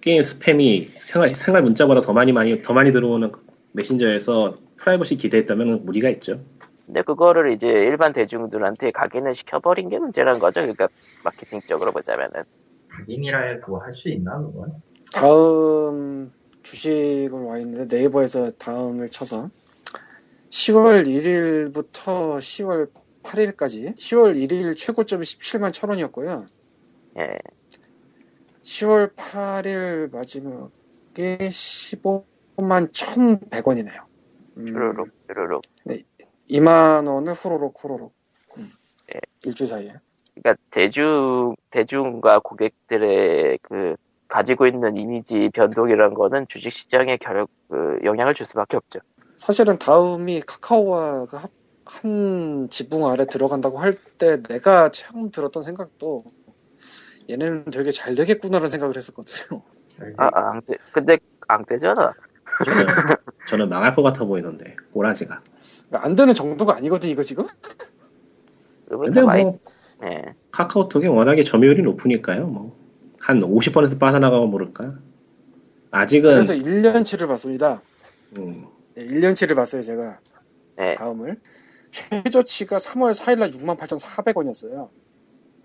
게임 0.00 0.20
스팸이 0.20 0.90
생활 0.98 1.28
생활 1.34 1.62
문자보다 1.62 2.00
더 2.00 2.12
많이 2.12 2.32
많이 2.32 2.62
더 2.62 2.72
많이 2.72 2.92
들어오는 2.92 3.30
메신저에서 3.72 4.56
프라이버시 4.78 5.16
기대했다면 5.16 5.84
무리가 5.84 6.08
있죠. 6.10 6.40
근데 6.86 7.02
그거를 7.02 7.52
이제 7.52 7.68
일반 7.68 8.14
대중들한테 8.14 8.92
각인을 8.92 9.34
시켜버린 9.34 9.90
게 9.90 9.98
문제란 9.98 10.38
거죠. 10.38 10.60
그러니까 10.60 10.88
마케팅적으로 11.22 11.92
보자면은. 11.92 12.44
각인이라고 12.88 13.78
할수 13.78 14.08
있나, 14.08 14.38
그건? 14.38 14.72
다음 15.12 16.32
주식을 16.62 17.38
와 17.40 17.58
있는데 17.58 17.94
네이버에서 17.94 18.50
다음을 18.52 19.08
쳐서 19.08 19.50
10월 20.50 21.06
1일부터 21.06 22.38
10월 22.38 22.88
8일까지 23.28 23.96
10월 23.96 24.34
1일 24.36 24.76
최고점이 24.76 25.22
17만 25.24 25.70
1천 25.70 25.90
원이었고요. 25.90 26.46
예. 27.18 27.38
10월 28.62 29.14
8일 29.14 30.10
마지막에 30.12 31.38
15만 31.48 32.92
1,100원이네요. 32.92 34.04
음, 34.58 34.66
쭈루룩, 34.66 35.08
쭈루룩. 35.28 35.62
2만 36.50 37.06
원을 37.06 37.32
후루룩 37.34 37.74
후루룩. 37.78 38.12
음, 38.56 38.72
예. 39.14 39.20
일주일 39.44 39.68
사이에. 39.68 39.94
그러니까 40.34 40.62
대중 40.70 41.54
대중과 41.70 42.40
고객들의 42.40 43.58
그 43.62 43.96
가지고 44.28 44.66
있는 44.66 44.96
이미지 44.96 45.50
변동이란 45.52 46.14
거는 46.14 46.46
주식 46.48 46.72
시장에 46.72 47.16
결, 47.16 47.46
그 47.68 47.98
영향을 48.04 48.34
줄 48.34 48.46
수밖에 48.46 48.76
없죠. 48.76 49.00
사실은 49.36 49.78
다음이 49.78 50.42
카카오와 50.42 51.26
그 51.26 51.36
합- 51.36 51.50
한 51.90 52.68
지붕 52.70 53.06
아래 53.06 53.26
들어간다고 53.26 53.78
할 53.78 53.94
때 54.18 54.42
내가 54.42 54.90
처음 54.90 55.30
들었던 55.30 55.62
생각도 55.62 56.24
얘네는 57.30 57.66
되게 57.70 57.90
잘 57.92 58.14
되겠구나라는 58.16 58.68
생각을 58.68 58.96
했었거든요. 58.96 59.62
아, 60.16 60.26
아, 60.26 60.50
안 60.54 60.60
돼. 60.62 60.74
근데 60.92 61.18
안 61.46 61.64
되잖아. 61.64 62.12
저는, 62.64 62.86
저는 63.46 63.68
망할 63.68 63.94
것 63.94 64.02
같아 64.02 64.24
보이던데 64.24 64.74
꼬라지가. 64.92 65.40
그러니까 65.88 66.04
안 66.06 66.16
되는 66.16 66.34
정도가 66.34 66.76
아니거든 66.76 67.08
이거 67.08 67.22
지금. 67.22 67.46
근데 68.88 69.22
많이, 69.22 69.44
뭐 69.44 69.58
예. 70.04 70.34
카카오톡이 70.50 71.06
워낙에 71.06 71.44
점유율이 71.44 71.82
높으니까요. 71.82 72.46
뭐 72.48 72.78
한 73.20 73.42
50% 73.42 73.98
빠져나가면 73.98 74.48
모를까. 74.50 74.94
아직은 75.90 76.30
그래서 76.32 76.54
1년치를 76.54 77.26
봤습니다. 77.28 77.82
음, 78.38 78.66
네, 78.94 79.04
1년치를 79.04 79.54
봤어요 79.54 79.82
제가 79.82 80.18
네. 80.76 80.94
다음을. 80.94 81.38
최저치가 81.90 82.76
3월 82.76 83.14
4일날 83.14 83.52
68,400원이었어요. 83.54 84.90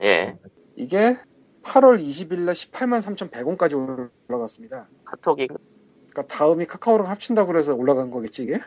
예. 0.03 0.37
이게 0.75 1.15
8월 1.63 2.03
20일날 2.03 2.51
18만 2.51 3.01
3,100원까지 3.01 4.09
올라갔습니다. 4.29 4.87
카톡이 5.05 5.47
그러니까 5.47 6.23
다음이 6.35 6.65
카카오랑 6.65 7.07
합친다고 7.09 7.47
그래서 7.51 7.73
올라간 7.73 8.09
거겠지 8.11 8.43
이게. 8.43 8.59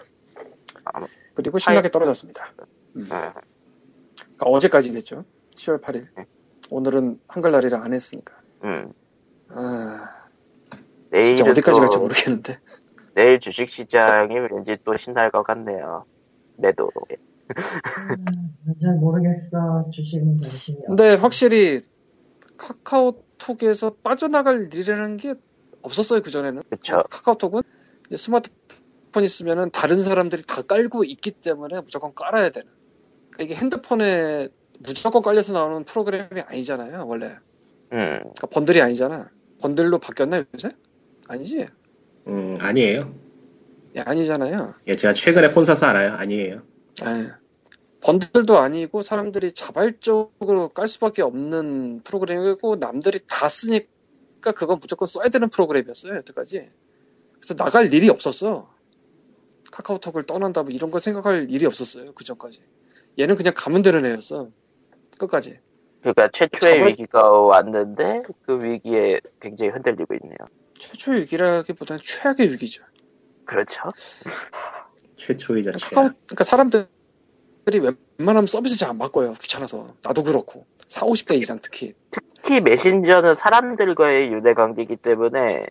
아마- 0.84 1.06
그리고 1.34 1.58
신나게 1.58 1.90
떨어졌습니다. 1.90 2.46
예. 2.96 3.02
그러니까 3.02 3.34
어제까지겠죠. 4.40 5.24
10월 5.56 5.80
8일. 5.82 6.08
네. 6.16 6.26
오늘은 6.70 7.20
한글날이라 7.28 7.82
안 7.82 7.92
했으니까. 7.92 8.34
음. 8.64 8.92
아, 9.48 10.26
진짜 11.12 11.44
어디까지 11.48 11.76
또 11.78 11.86
갈지 11.86 11.98
모르겠는데. 11.98 12.58
내일 13.14 13.38
주식 13.38 13.68
시장이 13.68 14.34
왠지 14.50 14.76
또 14.84 14.96
신날 14.96 15.30
것 15.30 15.42
같네요. 15.42 16.04
매도. 16.56 16.90
잘 18.82 18.94
모르겠어. 18.96 19.90
주식은 19.92 20.40
관심이 20.40 20.78
근데 20.86 21.14
확실히 21.14 21.80
카카오톡에서 22.56 23.96
빠져나갈 24.02 24.68
일이라는 24.72 25.16
게 25.16 25.34
없었어요 25.82 26.20
그 26.22 26.30
전에는. 26.30 26.62
그쵸. 26.70 27.02
카카오톡은 27.10 27.62
이제 28.06 28.16
스마트폰 28.16 29.22
있으면은 29.22 29.70
다른 29.70 30.00
사람들이 30.00 30.42
다 30.42 30.62
깔고 30.62 31.04
있기 31.04 31.32
때문에 31.32 31.80
무조건 31.80 32.14
깔아야 32.14 32.50
되는. 32.50 32.68
그러니까 33.30 33.44
이게 33.44 33.54
핸드폰에 33.54 34.48
무조건 34.80 35.22
깔려서 35.22 35.52
나오는 35.52 35.84
프로그램이 35.84 36.40
아니잖아요 36.46 37.06
원래. 37.06 37.26
음. 37.92 38.18
그러니까 38.18 38.46
번들이 38.48 38.80
아니잖아. 38.80 39.30
번들로 39.60 39.98
바뀌었나 39.98 40.44
요새? 40.54 40.70
아니지? 41.28 41.66
음, 42.26 42.56
아니에요. 42.58 43.14
예, 43.96 44.02
아니잖아요. 44.02 44.74
예, 44.88 44.96
제가 44.96 45.14
최근에 45.14 45.52
폰 45.52 45.64
사서 45.64 45.86
알아요. 45.86 46.12
아니에요. 46.12 46.62
예. 47.04 47.30
번들도 48.00 48.58
아니고 48.58 49.02
사람들이 49.02 49.52
자발적으로 49.52 50.68
깔 50.70 50.86
수밖에 50.86 51.22
없는 51.22 52.02
프로그램이고 52.04 52.76
남들이 52.76 53.18
다 53.26 53.48
쓰니까 53.48 54.52
그건 54.54 54.78
무조건 54.80 55.06
써야 55.06 55.28
되는 55.28 55.48
프로그램이었어요 55.48 56.14
여태까지. 56.16 56.70
그래서 57.34 57.54
나갈 57.54 57.92
일이 57.92 58.08
없었어. 58.08 58.72
카카오톡을 59.72 60.22
떠난다 60.24 60.62
뭐 60.62 60.70
이런 60.72 60.90
거 60.90 60.98
생각할 61.00 61.50
일이 61.50 61.66
없었어요 61.66 62.12
그 62.14 62.24
전까지. 62.24 62.62
얘는 63.18 63.34
그냥 63.36 63.52
가면 63.56 63.82
되는 63.82 64.04
애였어. 64.06 64.50
끝까지. 65.18 65.58
그러니까 66.00 66.28
최초의 66.32 66.72
저번- 66.74 66.88
위기가 66.88 67.30
왔는데 67.30 68.22
그 68.42 68.62
위기에 68.62 69.20
굉장히 69.40 69.72
흔들리고 69.72 70.14
있네요. 70.22 70.36
최초의 70.78 71.22
위기라기보다는 71.22 72.00
최악의 72.04 72.52
위기죠. 72.52 72.84
그렇죠. 73.44 73.80
최초이자 75.16 75.72
카카오, 75.72 75.88
최악. 75.88 76.14
그러니까 76.26 76.44
사람들이 76.44 76.86
웬만하면 78.18 78.46
서비스 78.46 78.76
잘 78.78 78.90
안 78.90 78.98
바꿔요. 78.98 79.32
귀찮아서. 79.34 79.94
나도 80.04 80.22
그렇고. 80.22 80.66
4, 80.88 81.06
50대 81.06 81.38
이상 81.38 81.58
특히. 81.60 81.94
특히 82.10 82.60
메신저는 82.60 83.34
사람들과의 83.34 84.32
유대 84.32 84.54
관계이기 84.54 84.96
때문에 84.96 85.66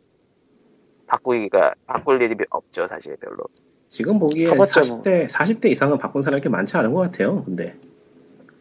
바꾸기가 1.08 1.76
바꿀 1.86 2.22
일이 2.22 2.36
없죠 2.50 2.88
사실 2.88 3.16
별로. 3.18 3.44
지금 3.90 4.20
보기에 4.20 4.46
가봤죠, 4.46 4.82
뭐. 4.88 5.02
40대 5.04 5.30
40대 5.30 5.66
이상은 5.68 5.98
바꾼 6.00 6.22
사람이 6.22 6.42
그렇게 6.42 6.50
많지 6.50 6.76
않은 6.78 6.94
것 6.94 7.02
같아요. 7.02 7.44
근데 7.46 7.76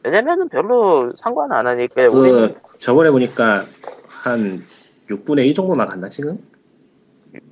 왜냐면은 0.05 0.49
별로 0.49 1.12
상관 1.16 1.51
안 1.53 1.66
하니까 1.66 2.09
우리는 2.09 2.55
그 2.70 2.79
저번에 2.79 3.11
보니까 3.11 3.64
한 4.07 4.62
6분의 5.09 5.47
1 5.47 5.55
정도 5.55 5.75
나갔나 5.75 6.09
지금? 6.11 6.38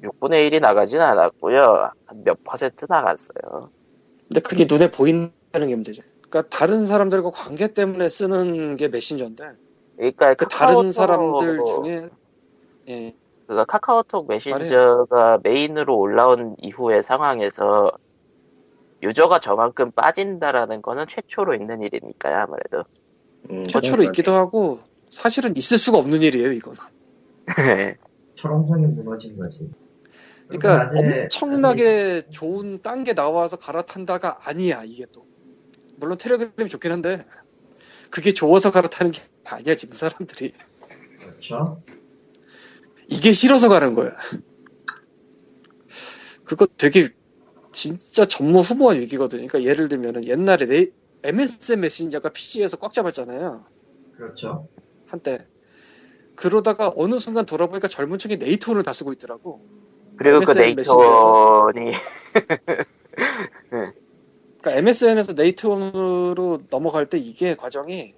6분의 0.03 0.51
1이 0.51 0.61
나가진 0.61 1.01
않았고요. 1.01 1.91
한몇 2.07 2.45
퍼센트 2.45 2.87
나갔어요. 2.89 3.71
근데 4.29 4.41
그게 4.41 4.67
눈에 4.69 4.91
보인다는 4.91 5.69
게 5.69 5.75
문제죠. 5.75 6.03
그러니까 6.29 6.49
다른 6.57 6.87
사람들과 6.87 7.31
관계 7.31 7.69
때문에 7.69 8.09
쓰는 8.09 8.77
게 8.77 8.89
메신저인데 8.89 9.53
그러니까 9.97 10.35
그 10.35 10.49
다른 10.49 10.91
사람들 10.91 11.59
중에 11.59 12.09
예, 12.89 13.15
그러니까 13.47 13.65
카카오톡 13.67 14.29
메신저가 14.29 15.41
메인으로 15.43 15.99
올라온 15.99 16.57
이후의 16.59 17.03
상황에서 17.03 17.93
유저가 19.03 19.41
저만큼 19.41 19.91
빠진다라는 19.91 20.81
거는 20.81 21.07
최초로 21.09 21.55
있는 21.55 21.83
일이니까요, 21.83 22.37
아무래도. 22.37 22.85
음, 23.51 23.65
최초로 23.65 23.97
그런 23.99 24.07
있기도 24.07 24.33
하고 24.33 24.79
사실은 25.11 25.57
있을 25.57 25.77
수가 25.77 25.99
없는 25.99 26.23
일이에요 26.23 26.53
이건. 26.53 26.75
철옹성이 28.43 28.87
무너진 28.87 29.37
거지. 29.37 29.71
그러니까 30.49 30.91
엄청나게 30.95 32.29
좋은 32.31 32.83
딴 32.83 33.05
게 33.05 33.15
나와서 33.15 33.57
갈아탄다가 33.57 34.41
아니야 34.49 34.83
이게 34.85 35.07
또. 35.13 35.27
물론 35.97 36.19
텔레그램이 36.19 36.69
좋긴 36.69 36.91
한데 36.93 37.25
그게 38.11 38.33
좋아서 38.33 38.71
갈아타는 38.71 39.13
게 39.13 39.23
아니야 39.45 39.75
지금 39.77 39.95
사람들이. 39.95 40.53
그렇죠. 41.21 41.83
이게 43.09 43.33
싫어서 43.33 43.69
가는 43.69 43.95
거야. 43.95 44.13
그거 46.45 46.67
되게 46.67 47.09
진짜 47.71 48.25
전무후무한 48.27 48.99
위기거든요. 48.99 49.47
그러니까 49.47 49.63
예를 49.71 49.89
들면은 49.89 50.27
옛날에 50.27 50.67
네, 50.67 50.87
MSN 51.23 51.81
메신저가 51.81 52.31
PC에서 52.31 52.77
꽉 52.77 52.93
잡았잖아요. 52.93 53.65
그렇죠. 54.17 54.69
한때. 55.07 55.47
그러다가 56.35 56.93
어느 56.97 57.19
순간 57.19 57.47
돌아보니까 57.47 57.89
젊은 57.89 58.19
층이 58.19 58.37
네이트온을 58.37 58.83
다 58.83 58.93
쓰고 58.93 59.13
있더라고. 59.13 59.61
그리고 60.17 60.41
그 60.41 60.51
MSN 60.51 60.77
메신저에서. 60.77 61.71
네이턴이 61.75 61.97
그러니까 64.61 64.73
MSN에서 64.79 65.33
네이트온으로 65.35 66.59
넘어갈 66.71 67.07
때 67.07 67.19
이게 67.19 67.55
과정이 67.55 68.15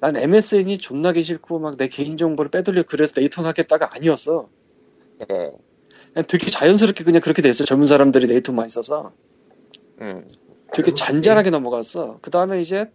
난 0.00 0.16
MSN이 0.16 0.78
존나기 0.78 1.22
싫고 1.22 1.58
막 1.58 1.76
내 1.76 1.88
개인 1.88 2.16
정보를 2.16 2.50
빼돌려 2.50 2.82
그래서 2.84 3.14
네이트온 3.20 3.46
하겠다가 3.46 3.94
아니었어. 3.94 4.48
예. 5.30 5.52
그냥 6.12 6.26
되게 6.28 6.50
자연스럽게 6.50 7.04
그냥 7.04 7.20
그렇게 7.20 7.42
됐어. 7.42 7.64
젊은 7.64 7.86
사람들이 7.86 8.26
네이트온 8.26 8.56
많이 8.56 8.68
써서. 8.70 9.12
음. 10.00 10.30
되게 10.72 10.92
잔잔하게 10.92 11.50
넘어갔어. 11.50 12.18
그 12.20 12.30
다음에 12.30 12.60
이제 12.60 12.90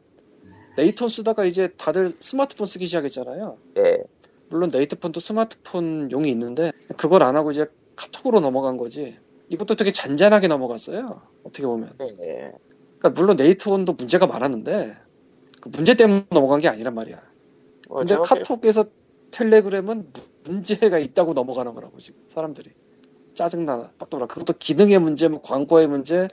네이트폰 0.75 1.09
쓰다가 1.09 1.45
이제 1.45 1.69
다들 1.77 2.11
스마트폰 2.19 2.67
쓰기 2.67 2.85
시작했잖아요. 2.87 3.57
예. 3.77 3.97
물론 4.49 4.69
네이트폰도 4.73 5.19
스마트폰용이 5.19 6.29
있는데 6.31 6.71
그걸 6.97 7.23
안 7.23 7.35
하고 7.37 7.51
이제 7.51 7.67
카톡으로 7.95 8.41
넘어간 8.41 8.77
거지. 8.77 9.19
이것도 9.49 9.75
되게 9.75 9.91
잔잔하게 9.91 10.47
넘어갔어요. 10.49 11.23
어떻게 11.43 11.67
보면. 11.67 11.99
예. 12.21 12.53
그러니까 12.99 13.21
물론 13.21 13.37
네이트폰도 13.37 13.93
문제가 13.93 14.27
많았는데 14.27 14.97
그 15.61 15.69
문제 15.69 15.95
때문에 15.95 16.25
넘어간 16.31 16.59
게 16.61 16.69
아니란 16.69 16.95
말이야. 16.95 17.21
뭐 17.89 17.99
근데 17.99 18.17
카톡에서 18.21 18.85
텔레그램은 19.31 20.11
무- 20.13 20.21
문제가 20.45 20.99
있다고 20.99 21.33
넘어가는 21.33 21.73
거라고 21.75 21.99
지금 21.99 22.21
사람들이 22.29 22.71
짜증나 23.35 23.93
빡돌아 23.99 24.27
그것도 24.27 24.53
기능의 24.59 24.99
문제 24.99 25.27
뭐 25.29 25.41
광고의 25.41 25.87
문제 25.87 26.27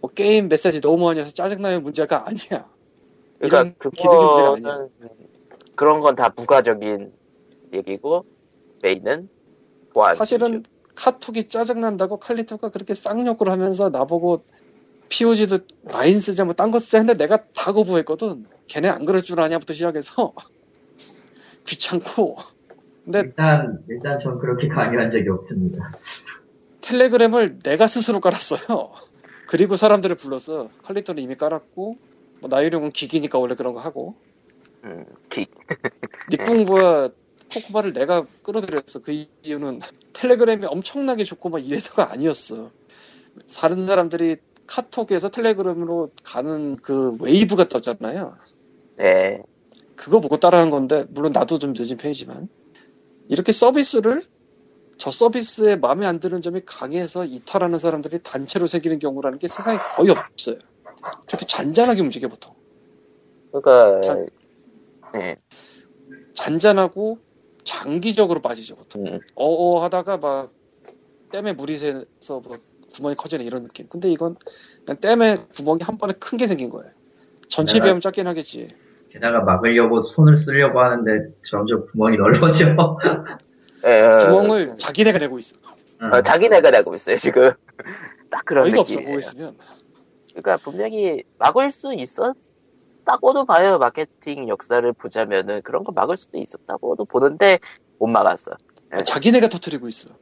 뭐 0.00 0.10
게임 0.12 0.48
메시지 0.48 0.80
너무 0.80 1.06
많이 1.06 1.20
해서 1.20 1.30
짜증나는 1.32 1.82
문제가 1.82 2.26
아니야 2.28 2.70
그러니까 3.38 3.66
이런 3.68 3.76
기능의 3.96 4.26
문제가 4.26 4.50
아니야 4.54 4.86
그런 5.76 6.00
건 6.00 6.16
다 6.16 6.30
부가적인 6.30 7.12
얘기고 7.72 8.24
메인은 8.82 9.28
보안. 9.92 10.16
사실은 10.16 10.64
카톡이 10.94 11.48
짜증난다고 11.48 12.18
칼리토가 12.18 12.70
그렇게 12.70 12.94
쌍욕을 12.94 13.48
하면서 13.48 13.88
나보고 13.90 14.44
POG도 15.08 15.58
라인 15.84 16.20
쓰자 16.20 16.44
뭐 16.44 16.54
딴 16.54 16.70
거 16.70 16.78
쓰자 16.78 16.98
했는데 16.98 17.18
내가 17.18 17.38
다 17.54 17.72
거부했거든 17.72 18.46
걔네 18.68 18.88
안 18.88 19.04
그럴 19.04 19.22
줄 19.22 19.40
아냐부터 19.40 19.72
시작해서 19.74 20.34
귀찮고 21.66 22.36
근데 23.04 23.20
일단 23.20 23.82
일단 23.88 24.18
전 24.20 24.38
그렇게 24.38 24.68
강요한 24.68 25.10
적이 25.10 25.30
없습니다. 25.30 25.90
텔레그램을 26.82 27.58
내가 27.60 27.86
스스로 27.86 28.20
깔았어요. 28.20 28.92
그리고 29.48 29.76
사람들을 29.76 30.16
불러서 30.16 30.70
칼리토는 30.84 31.22
이미 31.22 31.34
깔았고 31.34 31.96
뭐 32.40 32.48
나유령은 32.48 32.90
기기니까 32.90 33.38
원래 33.38 33.54
그런 33.54 33.74
거 33.74 33.80
하고 33.80 34.14
음, 34.84 35.04
기, 35.28 35.46
닉붕과 36.30 37.10
코코바를 37.52 37.92
내가 37.92 38.24
끌어들였어. 38.42 39.00
그 39.00 39.26
이유는 39.42 39.80
텔레그램이 40.12 40.66
엄청나게 40.66 41.24
좋고 41.24 41.48
막 41.50 41.58
이래서가 41.58 42.12
아니었어. 42.12 42.70
다른 43.56 43.86
사람들이 43.86 44.36
카톡에서 44.66 45.30
텔레그램으로 45.30 46.10
가는 46.22 46.76
그 46.76 47.16
웨이브가 47.22 47.68
떴잖아요. 47.68 48.32
예. 49.00 49.42
그거 49.96 50.20
보고 50.20 50.36
따라한 50.38 50.70
건데 50.70 51.04
물론 51.10 51.32
나도 51.32 51.58
좀 51.58 51.74
늦은 51.76 51.96
편이지만 51.96 52.48
이렇게 53.28 53.52
서비스를 53.52 54.24
저 54.96 55.10
서비스에 55.10 55.76
마음에 55.76 56.06
안 56.06 56.20
드는 56.20 56.40
점이 56.42 56.60
강해서 56.66 57.24
이탈하는 57.24 57.78
사람들이 57.78 58.22
단체로 58.22 58.66
생기는 58.66 58.98
경우라는 58.98 59.38
게 59.38 59.48
세상에 59.48 59.78
거의 59.96 60.10
없어요. 60.10 60.58
특히 61.26 61.46
잔잔하게 61.46 62.02
움직여 62.02 62.28
보통. 62.28 62.54
그러니까 63.50 64.00
자- 64.02 64.26
예. 65.16 65.36
잔잔하고 66.34 67.18
장기적으로 67.64 68.40
빠지죠 68.40 68.76
보통. 68.76 69.06
음, 69.06 69.20
어어 69.34 69.82
하다가 69.84 70.16
막 70.18 70.52
댐에 71.30 71.52
물이 71.52 71.76
새서 71.76 72.40
뭐 72.40 72.58
구멍이 72.94 73.14
커지는 73.16 73.44
이런 73.44 73.62
느낌. 73.64 73.86
근데 73.88 74.10
이건 74.10 74.36
그냥 74.84 75.00
댐에 75.00 75.36
구멍이 75.54 75.80
한 75.82 75.96
번에 75.98 76.12
큰 76.18 76.36
게 76.36 76.46
생긴 76.46 76.70
거예요. 76.70 76.90
전체 77.48 77.74
내가- 77.74 77.84
비하면 77.84 78.00
작긴 78.00 78.26
하겠지. 78.26 78.68
게다가 79.10 79.40
막으려고 79.40 80.02
손을 80.02 80.38
쓰려고 80.38 80.80
하는데 80.80 81.32
점점 81.48 81.86
구멍이 81.86 82.16
넓어져. 82.16 82.74
예, 83.84 84.24
구멍을 84.24 84.76
자기네가 84.78 85.18
내고 85.18 85.38
있어. 85.38 85.56
응. 86.02 86.12
어, 86.12 86.22
자기네가 86.22 86.70
내고 86.70 86.94
있어요 86.94 87.16
지금. 87.16 87.50
딱 88.30 88.44
그런 88.44 88.66
어이가 88.66 88.80
없어. 88.80 89.00
보고 89.00 89.18
있으면. 89.18 89.56
그러니까 90.30 90.56
분명히 90.58 91.24
막을 91.38 91.70
수 91.70 91.92
있었 91.94 92.34
다고도 93.04 93.44
봐요. 93.44 93.78
마케팅 93.78 94.48
역사를 94.48 94.92
보자면은 94.92 95.62
그런 95.62 95.84
거 95.84 95.92
막을 95.92 96.16
수도 96.16 96.38
있었다고도 96.38 97.04
보는데 97.06 97.58
못 97.98 98.06
막았어. 98.06 98.52
네. 98.92 99.04
자기네가 99.04 99.48
터트리고 99.48 99.88
있어. 99.88 100.14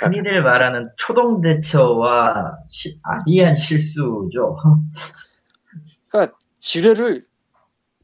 흔히들 0.00 0.42
말하는 0.42 0.90
초동 0.96 1.40
대처와 1.40 2.58
시- 2.68 2.98
아니한 3.02 3.56
실수죠. 3.56 4.56
그러니까 6.08 6.36
지뢰를 6.58 7.24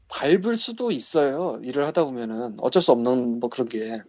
밟을 0.09 0.55
수도 0.55 0.91
있어요. 0.91 1.59
일을 1.63 1.85
하다 1.85 2.05
보면은 2.05 2.55
어쩔 2.61 2.81
수 2.81 2.91
없는 2.91 3.39
뭐 3.39 3.49
그런 3.49 3.67
게 3.67 3.99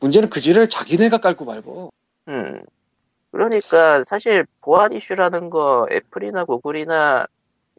문제는 0.00 0.30
그 0.30 0.40
지뢰를 0.40 0.68
자기네가 0.68 1.18
깔고 1.18 1.44
밟어. 1.44 1.90
음. 2.28 2.62
그러니까 3.32 4.02
사실 4.04 4.46
보안 4.62 4.92
이슈라는 4.92 5.50
거 5.50 5.86
애플이나 5.90 6.44
구글이나 6.44 7.26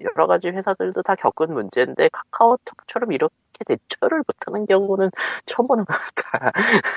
여러 0.01 0.27
가지 0.27 0.49
회사들도 0.49 1.01
다 1.01 1.15
겪은 1.15 1.53
문제인데 1.53 2.09
카카오톡처럼 2.11 3.11
이렇게 3.11 3.31
대처를 3.65 4.23
못하는 4.27 4.65
경우는 4.65 5.09
처음 5.45 5.67
보는 5.67 5.85
것 5.85 5.93
같아. 5.93 6.51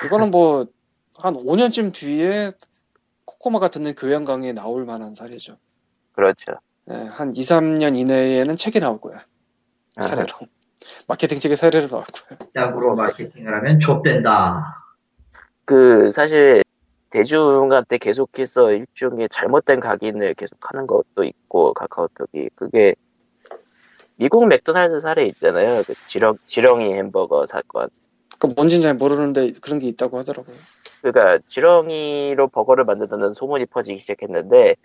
이거는 0.05 0.31
뭐 0.31 0.65
한 1.17 1.33
5년쯤 1.35 1.93
뒤에 1.93 2.51
코코마가 3.25 3.69
듣는 3.69 3.95
교양 3.95 4.25
강의에 4.25 4.53
나올 4.53 4.85
만한 4.85 5.13
사례죠. 5.13 5.57
그렇죠. 6.13 6.53
예, 6.89 6.95
한 7.11 7.35
2, 7.35 7.39
3년 7.39 7.97
이내에는 7.97 8.57
책이 8.57 8.79
나올 8.79 8.99
거야. 8.99 9.25
사례로. 9.93 10.27
마케팅 11.07 11.39
책의 11.39 11.55
사례로 11.55 11.87
나올 11.87 12.03
거야. 12.03 12.39
약으로 12.55 12.95
마케팅을 12.95 13.53
하면 13.55 13.79
좁된다. 13.79 14.83
그 15.65 16.11
사실 16.11 16.61
대중한테 17.13 17.99
계속해서 17.99 18.71
일종의 18.71 19.29
잘못된 19.29 19.79
각인을 19.79 20.33
계속하는 20.33 20.87
것도 20.87 21.23
있고 21.23 21.73
카카오톡이 21.75 22.49
그게 22.55 22.95
미국 24.15 24.47
맥도날드 24.47 24.99
사례 24.99 25.25
있잖아요. 25.27 25.83
그 25.85 25.93
지렁 26.07 26.35
지렁이 26.45 26.93
햄버거 26.93 27.45
사건. 27.45 27.89
그 28.39 28.47
뭔지는 28.47 28.81
잘 28.81 28.95
모르는데 28.95 29.51
그런 29.61 29.77
게 29.79 29.87
있다고 29.87 30.17
하더라고요. 30.19 30.55
그러니까 31.03 31.39
지렁이로 31.45 32.47
버거를 32.49 32.83
만든다는 32.85 33.33
소문이 33.33 33.67
퍼지기 33.67 33.99
시작했는데 33.99 34.75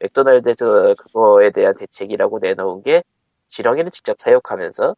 맥도날드에서 0.00 0.94
그거에 0.96 1.50
대한 1.50 1.74
대책이라고 1.76 2.40
내놓은 2.40 2.82
게 2.82 3.04
지렁이를 3.46 3.90
직접 3.92 4.16
사육하면서 4.20 4.96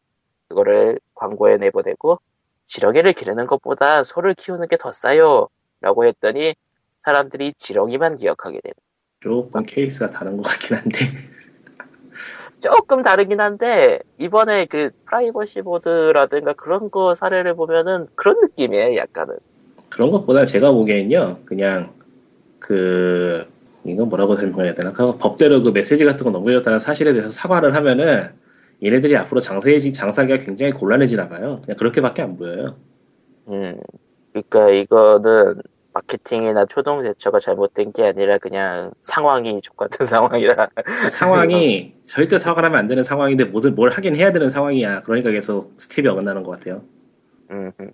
그거를 0.49 0.99
광고에 1.13 1.57
내보내고 1.57 2.19
지렁이를 2.65 3.13
기르는 3.13 3.45
것보다 3.47 4.03
소를 4.03 4.33
키우는 4.33 4.67
게 4.67 4.77
더 4.77 4.91
싸요 4.93 5.49
라고 5.81 6.05
했더니 6.05 6.55
사람들이 7.01 7.53
지렁이만 7.57 8.15
기억하게 8.15 8.59
되는 8.61 8.73
조금 9.21 9.63
케이스가 9.63 10.09
다른 10.09 10.37
것 10.37 10.43
같긴 10.43 10.77
한데. 10.77 10.97
조금 12.59 13.01
다르긴 13.01 13.39
한데 13.39 13.99
이번에 14.19 14.65
그 14.65 14.91
프라이버시 15.05 15.61
보드라든가 15.63 16.53
그런 16.53 16.91
거 16.91 17.15
사례를 17.15 17.55
보면은 17.55 18.07
그런 18.15 18.39
느낌이에요 18.39 18.95
약간은. 18.97 19.37
그런 19.89 20.11
것보다 20.11 20.45
제가 20.45 20.71
보기엔요 20.71 21.39
그냥 21.45 21.93
그 22.59 23.45
이건 23.83 24.09
뭐라고 24.09 24.35
설명해야 24.35 24.75
되나? 24.75 24.93
그 24.93 25.17
법대로 25.17 25.63
그 25.63 25.69
메시지 25.69 26.05
같은 26.05 26.23
거 26.23 26.31
넘겨줬다는 26.31 26.79
사실에 26.79 27.13
대해서 27.13 27.31
사과를 27.31 27.73
하면은 27.75 28.25
얘네들이 28.83 29.15
앞으로 29.17 29.41
장사해지 29.41 29.93
장사하기가 29.93 30.43
굉장히 30.43 30.71
곤란해지나 30.71 31.29
봐요. 31.29 31.61
그냥 31.65 31.77
그렇게밖에 31.77 32.21
안 32.21 32.37
보여요. 32.37 32.75
음, 33.47 33.79
그러니까 34.31 34.69
이거는 34.69 35.61
마케팅이나 35.93 36.65
초동 36.65 37.01
대처가 37.01 37.39
잘못된 37.39 37.91
게 37.91 38.05
아니라 38.05 38.37
그냥 38.37 38.91
상황이 39.01 39.61
족같은 39.61 40.05
상황이라. 40.05 40.69
상황이 41.11 41.95
절대 42.05 42.37
사과를 42.37 42.67
하면 42.67 42.79
안 42.79 42.87
되는 42.87 43.03
상황인데 43.03 43.45
뭐든 43.45 43.75
뭘 43.75 43.89
하긴 43.89 44.15
해야 44.15 44.31
되는 44.31 44.49
상황이야. 44.49 45.01
그러니까 45.01 45.31
계속 45.31 45.73
스텝이 45.77 46.07
어긋나는 46.07 46.43
것 46.43 46.51
같아요. 46.51 46.83
음, 47.51 47.71
음. 47.79 47.91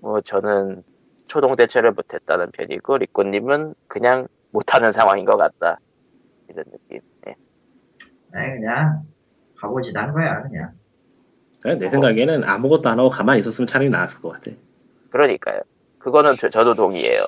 뭐 0.00 0.20
저는 0.20 0.84
초동 1.26 1.56
대처를 1.56 1.92
못했다는 1.92 2.52
편이고 2.52 2.98
리코님은 2.98 3.74
그냥 3.88 4.28
못하는 4.50 4.92
상황인 4.92 5.24
것 5.24 5.36
같다 5.36 5.80
이런 6.48 6.64
느낌. 6.70 7.00
예. 7.26 7.34
아니 8.32 8.60
그냥 8.60 9.02
한 9.60 10.12
거야. 10.12 10.42
그냥 11.60 11.78
내 11.80 11.90
생각에는 11.90 12.44
아무것도 12.44 12.88
안 12.88 13.00
하고 13.00 13.10
가만히 13.10 13.40
있었으면 13.40 13.66
차라리 13.66 13.90
나았을 13.90 14.22
것 14.22 14.28
같아. 14.30 14.52
그러니까요. 15.10 15.60
그거는 15.98 16.36
저, 16.36 16.48
저도 16.48 16.74
동의해요. 16.74 17.22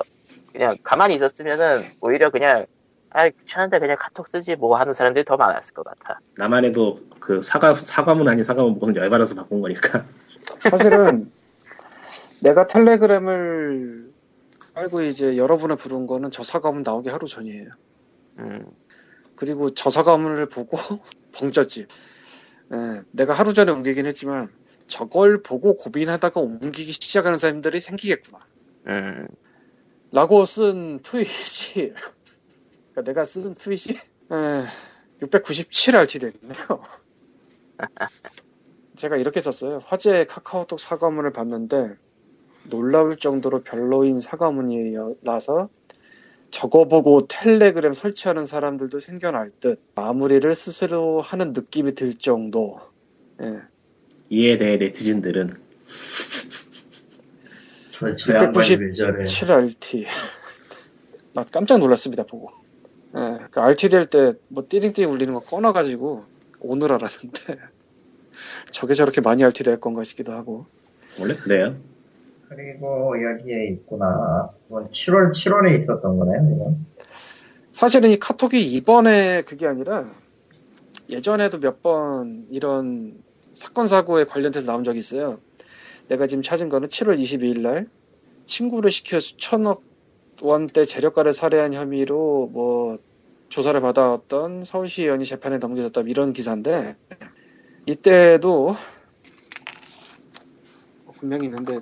그냥 0.51 0.75
가만히 0.83 1.15
있었으면은 1.15 1.83
오히려 1.99 2.29
그냥 2.29 2.65
아 3.09 3.27
귀찮은데 3.27 3.79
그냥 3.79 3.97
카톡 3.99 4.27
쓰지 4.27 4.55
뭐 4.55 4.77
하는 4.77 4.93
사람들이 4.93 5.25
더 5.25 5.35
많았을 5.35 5.73
것 5.73 5.83
같아. 5.83 6.19
나만 6.37 6.65
해도 6.65 6.95
그 7.19 7.41
사과 7.41 7.75
사과문 7.75 8.27
아닌 8.29 8.43
사과문 8.43 8.79
보면 8.79 8.95
열받아서 8.95 9.35
바꾼 9.35 9.61
거니까. 9.61 10.05
사실은 10.59 11.31
내가 12.39 12.67
텔레그램을 12.67 14.11
깔고 14.73 15.03
이제 15.03 15.37
여러분을 15.37 15.75
부른 15.75 16.07
거는 16.07 16.31
저 16.31 16.43
사과문 16.43 16.83
나오기 16.83 17.09
하루 17.09 17.27
전이에요. 17.27 17.69
음, 18.39 18.65
그리고 19.35 19.73
저 19.73 19.89
사과문을 19.89 20.47
보고 20.47 20.77
벙쪘지. 21.33 21.87
예, 22.73 23.01
내가 23.11 23.33
하루 23.33 23.53
전에 23.53 23.71
옮기긴 23.71 24.05
했지만 24.05 24.49
저걸 24.87 25.43
보고 25.43 25.75
고민하다가 25.75 26.39
옮기기 26.39 26.93
시작하는 26.93 27.37
사람들이 27.37 27.81
생기겠구나. 27.81 28.39
음, 28.87 29.27
라고 30.11 30.45
쓴 30.45 30.99
트윗이 30.99 31.93
그러니까 32.91 33.03
내가 33.03 33.25
쓴 33.25 33.53
트윗이 33.53 33.97
697RT됐네요. 35.21 36.81
제가 38.95 39.17
이렇게 39.17 39.39
썼어요. 39.39 39.81
화제 39.85 40.25
카카오톡 40.25 40.79
사과문을 40.79 41.31
봤는데 41.33 41.95
놀라울 42.69 43.17
정도로 43.17 43.63
별로인 43.63 44.19
사과문이라서 44.19 45.69
저거 46.51 46.85
보고 46.85 47.27
텔레그램 47.27 47.93
설치하는 47.93 48.45
사람들도 48.45 48.99
생겨날 48.99 49.51
듯 49.59 49.81
마무리를 49.95 50.53
스스로 50.53 51.21
하는 51.21 51.53
느낌이 51.53 51.95
들 51.95 52.13
정도. 52.15 52.79
예. 53.41 53.61
이에 54.29 54.57
대해 54.57 54.77
네티즌들은 54.77 55.47
저, 58.01 58.15
저 58.15 58.33
양반이 58.33 58.51
690왜 58.67 58.95
저래. 58.95 59.21
7RT. 59.23 60.05
나 61.33 61.43
깜짝 61.51 61.77
놀랐습니다, 61.79 62.23
보고. 62.23 62.49
예, 63.15 63.37
그 63.51 63.59
RT 63.59 63.89
될 63.89 64.05
때 64.05 64.33
뭐 64.47 64.65
띠링띠링 64.67 65.09
울리는 65.11 65.33
거 65.33 65.41
꺼놔가지고 65.41 66.23
오늘 66.61 66.91
알았는데 66.93 67.57
저게 68.71 68.93
저렇게 68.93 69.21
많이 69.21 69.43
RT 69.43 69.63
될 69.63 69.79
건가 69.79 70.03
싶기도 70.03 70.31
하고. 70.33 70.65
원래 71.19 71.35
그래요. 71.35 71.75
그리고 72.49 73.13
여기에 73.23 73.67
있구나. 73.73 74.49
이건 74.67 74.85
7월 74.91 75.31
7월에 75.31 75.81
있었던 75.81 76.17
거네요. 76.17 76.55
이건. 76.55 76.85
사실은 77.71 78.09
이 78.09 78.17
카톡이 78.19 78.61
이번에 78.61 79.41
그게 79.43 79.67
아니라 79.67 80.05
예전에도 81.09 81.59
몇 81.59 81.81
번 81.81 82.45
이런 82.51 83.21
사건 83.53 83.87
사고에 83.87 84.23
관련돼서 84.25 84.71
나온 84.71 84.83
적이 84.83 84.99
있어요. 84.99 85.39
내가 86.11 86.27
지금 86.27 86.41
찾은 86.41 86.67
거는 86.67 86.89
7월 86.89 87.17
22일 87.17 87.61
날 87.61 87.87
친구를 88.45 88.91
시켜 88.91 89.19
수천억 89.21 89.81
원대 90.41 90.83
재력가를 90.83 91.33
살해한 91.33 91.73
혐의로 91.73 92.49
뭐 92.51 92.97
조사를 93.47 93.79
받아왔던 93.79 94.65
서울시 94.65 95.03
의원이 95.03 95.23
재판에 95.25 95.57
넘겨졌다 95.57 96.01
이런 96.07 96.33
기사인데 96.33 96.97
이때도 97.85 98.75
뭐 101.05 101.13
분명히 101.17 101.45
있는데 101.45 101.79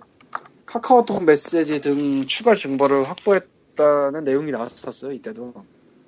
카카오톡 0.67 1.23
메시지 1.23 1.81
등 1.81 2.23
추가 2.27 2.53
정보를 2.53 3.03
확보했다는 3.09 4.23
내용이 4.25 4.51
나왔었어요 4.51 5.11
이때도. 5.13 5.53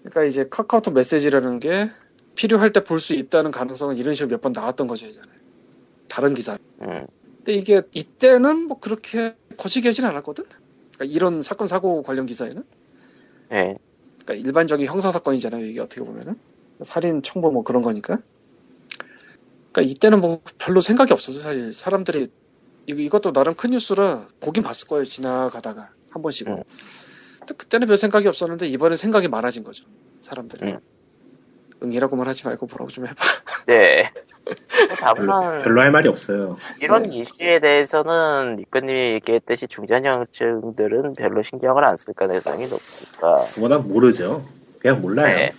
그러니까 0.04 0.24
이제 0.26 0.48
카카오톡 0.48 0.94
메시지라는 0.94 1.60
게 1.60 1.90
필요할 2.36 2.72
때 2.72 2.82
볼 2.84 3.00
수 3.00 3.14
있다는 3.16 3.50
가능성은 3.50 3.98
이런 3.98 4.14
식으로 4.14 4.30
몇 4.30 4.42
번 4.42 4.52
나왔던 4.52 4.86
거죠 4.86 5.08
예전에. 5.08 5.26
다른 6.08 6.36
기사. 6.36 6.58
음, 6.82 7.08
근데 7.44 7.54
이게 7.54 7.82
이때는 7.92 8.68
뭐 8.68 8.80
그렇게 8.80 9.36
거시기 9.58 9.88
하진 9.88 10.06
않았거든? 10.06 10.46
그러니까 10.96 11.06
이런 11.16 11.42
사건 11.42 11.68
사고 11.68 12.04
관련 12.04 12.26
기사에는? 12.28 12.64
예, 13.54 13.76
그러니까 14.24 14.48
일반적인 14.48 14.86
형사 14.86 15.12
사건이잖아요 15.12 15.66
이게 15.66 15.82
어떻게 15.82 16.02
보면은. 16.04 16.36
살인 16.84 17.22
청부 17.22 17.52
뭐 17.52 17.64
그런 17.64 17.82
거니까. 17.82 18.20
그러니까 19.72 19.92
이때는 19.92 20.22
뭐 20.22 20.42
별로 20.58 20.82
생각이 20.82 21.14
없었어 21.14 21.40
사실 21.40 21.74
사람들이 21.74 22.28
이것도 22.88 23.34
나름 23.34 23.54
큰 23.56 23.72
뉴스라 23.72 24.28
보긴 24.40 24.64
봤을 24.64 24.88
거예요 24.88 25.06
지나가다가 25.06 25.94
한 26.10 26.22
번씩은. 26.22 26.52
음. 26.52 26.64
근데 27.40 27.54
그때는 27.56 27.88
별 27.88 27.98
생각이 27.98 28.28
없었는데 28.28 28.68
이번엔 28.68 28.98
생각이 28.98 29.28
많아진 29.28 29.64
거죠 29.64 29.86
사람들이. 30.20 30.74
음. 30.74 30.80
응이라고만 31.84 32.28
하지 32.28 32.46
말고 32.46 32.68
뭐라고 32.68 32.90
좀 32.92 33.06
해봐 33.08 33.16
네. 33.68 34.12
뭐 34.46 35.14
별로, 35.16 35.32
다만 35.32 35.62
별로 35.64 35.82
할 35.82 35.92
말이 35.92 36.10
없어요. 36.10 36.58
이런 36.82 37.06
이슈에 37.12 37.60
대해서는 37.60 38.56
리꺼님이 38.58 39.14
얘기했듯이 39.14 39.68
중장년층들은 39.68 41.14
별로 41.14 41.42
신경을 41.42 41.84
안 41.84 41.98
쓸 41.98 42.14
가능성이 42.14 42.68
높으니까. 42.68 43.46
그보다 43.54 43.78
모르죠. 43.80 44.44
그냥 44.80 45.02
몰라요. 45.02 45.36
네. 45.38 45.52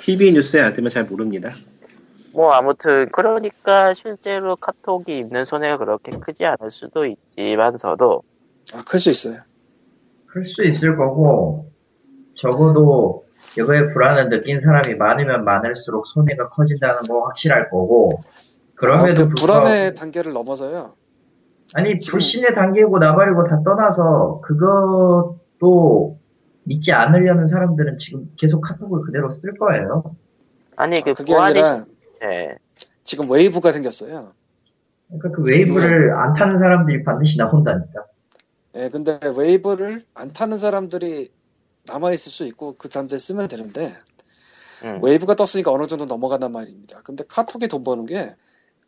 TV 0.00 0.32
뉴스에 0.32 0.60
안 0.60 0.72
뜨면 0.74 0.90
잘 0.90 1.04
모릅니다. 1.04 1.54
뭐 2.32 2.52
아무튼 2.52 3.08
그러니까 3.12 3.92
실제로 3.94 4.56
카톡이 4.56 5.18
입는 5.18 5.44
손해가 5.44 5.78
그렇게 5.78 6.12
크지 6.18 6.44
않을 6.46 6.70
수도 6.70 7.06
있지만서도 7.06 8.22
아 8.74 8.82
클 8.84 8.98
수 9.00 9.10
있어요 9.10 9.40
클 10.28 10.44
수 10.44 10.62
있을 10.64 10.96
거고, 10.96 11.70
적어도 12.36 13.25
이거에 13.58 13.88
불안을 13.88 14.28
느낀 14.28 14.60
사람이 14.60 14.96
많으면 14.96 15.44
많을수록 15.44 16.06
손해가 16.08 16.48
커진다는 16.50 17.02
거 17.02 17.20
확실할 17.26 17.70
거고, 17.70 18.22
그럼에도 18.74 19.22
아무튼 19.22 19.28
불구하고, 19.28 19.64
불안의 19.64 19.94
단계를 19.94 20.32
넘어서요 20.32 20.94
아니, 21.74 21.96
불신의 21.98 22.54
단계고 22.54 22.98
나발이고 22.98 23.44
다 23.48 23.62
떠나서, 23.64 24.40
그것도 24.42 26.18
믿지 26.66 26.92
않으려는 26.92 27.46
사람들은 27.46 27.98
지금 27.98 28.30
계속 28.36 28.60
카톡을 28.60 29.02
그대로 29.02 29.32
쓸 29.32 29.54
거예요. 29.54 30.16
아니 30.76 31.00
그 31.00 31.14
그게 31.14 31.32
보안이 31.32 31.60
아니라 31.60 31.84
네. 32.20 32.56
지금 33.02 33.30
웨이브가 33.30 33.72
생겼어요 33.72 34.32
그러니까 35.08 35.30
그 35.30 35.42
웨이브를 35.42 36.12
안 36.14 36.34
타는 36.34 36.58
사람들이 36.58 37.04
반드시 37.04 37.38
나온다니까. 37.38 38.04
예, 38.74 38.90
근데 38.90 39.18
웨이브를 39.38 40.04
안 40.14 40.32
타는 40.32 40.58
사람들이 40.58 41.30
남아있을 41.86 42.32
수 42.32 42.44
있고 42.46 42.76
그 42.78 42.88
사람들 42.90 43.18
쓰면 43.18 43.48
되는데 43.48 43.96
음. 44.84 45.02
웨이브가 45.02 45.34
떴으니까 45.36 45.72
어느 45.72 45.86
정도 45.86 46.04
넘어간단 46.06 46.52
말입니다. 46.52 47.00
근데 47.02 47.24
카톡이 47.26 47.68
돈 47.68 47.84
버는 47.84 48.06
게 48.06 48.34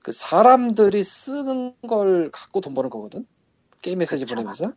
그 0.03 0.13
사람들이 0.13 1.05
쓰는 1.05 1.75
걸 1.87 2.31
갖고 2.31 2.61
돈 2.61 2.75
버는 2.75 2.89
거거든. 2.91 3.27
게임 3.83 3.99
메시지 3.99 4.25
그쵸. 4.25 4.35
보내면서 4.35 4.73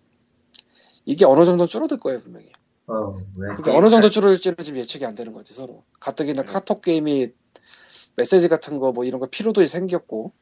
이게 1.05 1.25
어느 1.25 1.45
정도 1.45 1.65
줄어들 1.65 1.97
거예요 1.97 2.19
분명히. 2.19 2.51
어, 2.87 3.17
왜? 3.37 3.55
그게 3.55 3.71
어느 3.71 3.89
정도 3.89 4.09
줄어들지는 4.09 4.57
지금 4.63 4.79
예측이 4.79 5.05
안 5.05 5.15
되는 5.15 5.31
거지 5.33 5.53
서로. 5.53 5.83
가뜩이나 5.99 6.43
카톡 6.43 6.81
게임이 6.81 7.29
메시지 8.17 8.47
같은 8.49 8.77
거 8.77 8.91
뭐 8.91 9.05
이런 9.05 9.19
거 9.19 9.27
필요도 9.27 9.65
생겼고 9.65 10.33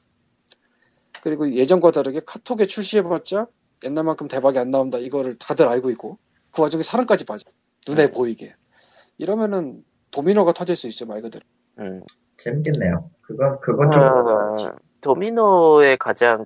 그리고 1.22 1.54
예전과 1.54 1.92
다르게 1.92 2.22
카톡에 2.26 2.66
출시해봤자 2.66 3.48
옛날만큼 3.84 4.28
대박이 4.28 4.58
안 4.58 4.72
나온다 4.72 4.98
이거를 4.98 5.38
다들 5.38 5.68
알고 5.68 5.92
있고 5.92 6.18
그 6.52 6.62
와중에 6.62 6.82
사람까지 6.84 7.26
빠져 7.26 7.44
눈에 7.90 8.12
보이게 8.12 8.56
이러면은 9.18 9.84
도미노가 10.12 10.54
터질 10.54 10.76
수 10.76 10.88
있죠 10.88 11.06
말 11.06 11.22
그대로. 11.22 11.44
음. 11.80 12.02
재밌겠네요. 12.42 13.10
그건, 13.22 13.60
그건 13.60 13.92
좀, 13.92 14.02
어, 14.02 14.76
도미노의 15.02 15.98
가장 15.98 16.46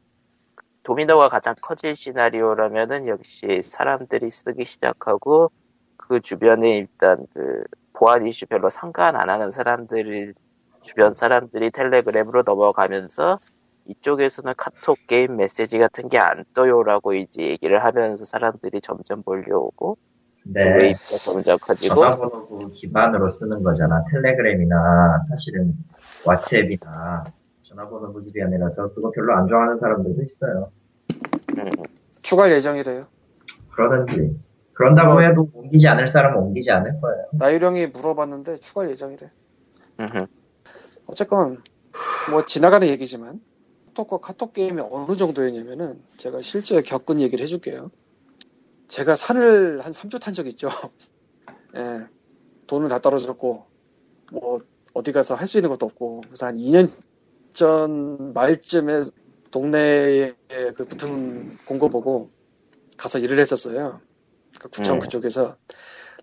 도미노가 0.83 1.29
가장 1.29 1.55
커질 1.61 1.95
시나리오라면은 1.95 3.07
역시 3.07 3.61
사람들이 3.63 4.31
쓰기 4.31 4.65
시작하고 4.65 5.51
그 5.95 6.19
주변에 6.19 6.77
일단 6.77 7.25
그 7.33 7.63
보안 7.93 8.25
이슈 8.27 8.45
별로 8.47 8.69
상관 8.69 9.15
안 9.15 9.29
하는 9.29 9.51
사람들이 9.51 10.33
주변 10.81 11.13
사람들이 11.13 11.71
텔레그램으로 11.71 12.43
넘어가면서 12.45 13.39
이쪽에서는 13.85 14.53
카톡 14.57 14.97
게임 15.07 15.37
메시지 15.37 15.77
같은 15.77 16.09
게 16.09 16.17
안 16.17 16.43
떠요라고 16.53 17.13
이제 17.13 17.43
얘기를 17.43 17.83
하면서 17.83 18.25
사람들이 18.25 18.81
점점 18.81 19.23
몰려오고 19.25 19.97
네. 20.45 20.77
웨이브가 20.81 21.17
점점 21.17 21.57
커지고 21.59 21.95
전화번호 21.95 22.69
기반으로 22.73 23.29
쓰는 23.29 23.63
거잖아. 23.63 24.03
텔레그램이나 24.11 25.25
사실은 25.29 25.73
왓츠앱이나 26.25 27.31
전화번호 27.63 28.19
기반이라서 28.19 28.93
그거 28.93 29.11
별로 29.11 29.35
안 29.35 29.47
좋아하는 29.47 29.79
사람들도 29.79 30.21
있어요. 30.23 30.71
음, 31.57 31.71
추가할 32.21 32.51
예정이래요. 32.53 33.07
그러든지. 33.71 34.37
그런다고 34.73 35.21
해도 35.21 35.49
옮기지 35.53 35.87
않을 35.87 36.07
사람은 36.07 36.37
옮기지 36.39 36.71
않을 36.71 36.99
거예요. 36.99 37.25
나유령이 37.33 37.87
물어봤는데 37.87 38.55
추가할 38.55 38.91
예정이래. 38.91 39.29
음흠. 39.99 40.25
어쨌건 41.07 41.61
뭐 42.31 42.45
지나가는 42.45 42.87
얘기지만 42.87 43.39
카톡과 43.87 44.17
카톡 44.17 44.53
게임이 44.53 44.81
어느 44.91 45.15
정도였냐면은 45.15 46.01
제가 46.17 46.41
실제 46.41 46.81
겪은 46.81 47.19
얘기를 47.19 47.43
해줄게요. 47.43 47.91
제가 48.93 49.15
산을 49.15 49.81
한 49.83 49.91
3주 49.91 50.19
탄 50.19 50.33
적 50.33 50.47
있죠. 50.47 50.69
예, 51.77 52.07
돈을 52.67 52.89
다 52.89 52.99
떨어졌고 52.99 53.67
뭐 54.31 54.59
어디 54.93 55.11
가서 55.11 55.35
할 55.35 55.47
수 55.47 55.57
있는 55.57 55.69
것도 55.69 55.85
없고 55.87 56.21
그래서 56.21 56.47
한 56.47 56.57
2년 56.57 56.89
전 57.53 58.33
말쯤에 58.33 59.03
동네에 59.51 60.35
그 60.75 60.85
붙은 60.87 61.57
공고 61.65 61.89
보고 61.89 62.31
가서 62.97 63.19
일을 63.19 63.39
했었어요. 63.39 64.01
그 64.59 64.69
구청 64.69 64.97
음. 64.97 64.99
그쪽에서 64.99 65.57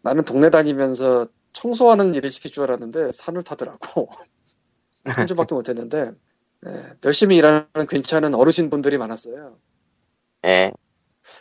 나는 0.02 0.24
동네 0.24 0.50
다니면서 0.50 1.28
청소하는 1.52 2.14
일을 2.14 2.30
시킬 2.30 2.52
줄 2.52 2.64
알았는데 2.64 3.12
산을 3.12 3.42
타더라고. 3.44 4.10
한 5.04 5.26
주밖에 5.26 5.54
못 5.54 5.68
했는데 5.68 6.12
예, 6.66 6.70
열심히 7.04 7.36
일하는 7.38 7.68
괜찮은 7.88 8.34
어르신 8.34 8.70
분들이 8.70 8.98
많았어요. 8.98 9.60
예. 10.46 10.72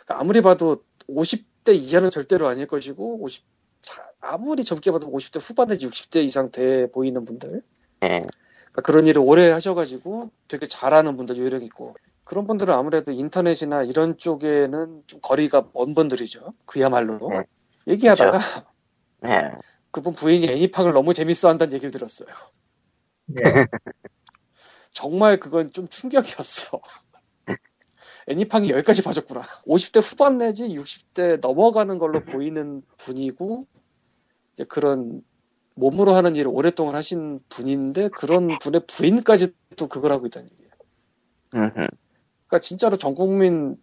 그러니까 0.06 0.20
아무리 0.20 0.42
봐도 0.42 0.84
50대 1.14 1.74
이하는 1.74 2.10
절대로 2.10 2.48
아닐 2.48 2.66
것이고 2.66 3.22
50 3.22 3.44
자, 3.82 4.04
아무리 4.20 4.64
젊게 4.64 4.90
봐도 4.90 5.10
50대 5.10 5.40
후반 5.40 5.68
내지 5.68 5.86
60대 5.86 6.22
이상 6.24 6.50
돼 6.50 6.90
보이는 6.90 7.24
분들 7.24 7.62
예. 8.02 8.08
그러니까 8.08 8.82
그런 8.84 9.06
일을 9.06 9.22
오래 9.24 9.50
하셔가지고 9.50 10.30
되게 10.48 10.66
잘하는 10.66 11.16
분들 11.16 11.36
요령 11.38 11.62
있고 11.62 11.96
그런 12.24 12.46
분들은 12.46 12.72
아무래도 12.72 13.10
인터넷이나 13.10 13.82
이런 13.82 14.16
쪽에는 14.16 15.02
좀 15.06 15.20
거리가 15.20 15.70
먼 15.74 15.94
분들이죠. 15.94 16.52
그야말로 16.64 17.18
네. 17.28 17.42
얘기하다가 17.88 18.38
예. 19.26 19.52
그분 19.90 20.12
부인이 20.12 20.46
애니팡을 20.46 20.92
너무 20.92 21.14
재밌어 21.14 21.48
한다는 21.48 21.74
얘기를 21.74 21.90
들었어요. 21.90 22.28
네. 23.26 23.42
정말 24.92 25.38
그건 25.38 25.72
좀 25.72 25.88
충격이었어. 25.88 26.80
애니팡이 28.30 28.70
여기까지 28.70 29.02
봐줬구나. 29.02 29.42
50대 29.66 30.00
후반 30.02 30.38
내지 30.38 30.68
60대 30.68 31.40
넘어가는 31.40 31.98
걸로 31.98 32.20
보이는 32.24 32.82
분이고, 32.98 33.66
이제 34.52 34.64
그런 34.64 35.22
몸으로 35.74 36.12
하는 36.12 36.36
일을 36.36 36.50
오랫동안 36.52 36.94
하신 36.94 37.38
분인데, 37.48 38.08
그런 38.08 38.58
분의 38.60 38.82
부인까지 38.86 39.52
또 39.76 39.88
그걸 39.88 40.12
하고 40.12 40.26
있다는 40.26 40.48
얘기예요. 40.52 40.70
그러니까 42.46 42.58
진짜로 42.60 42.96
전 42.96 43.14
국민 43.14 43.76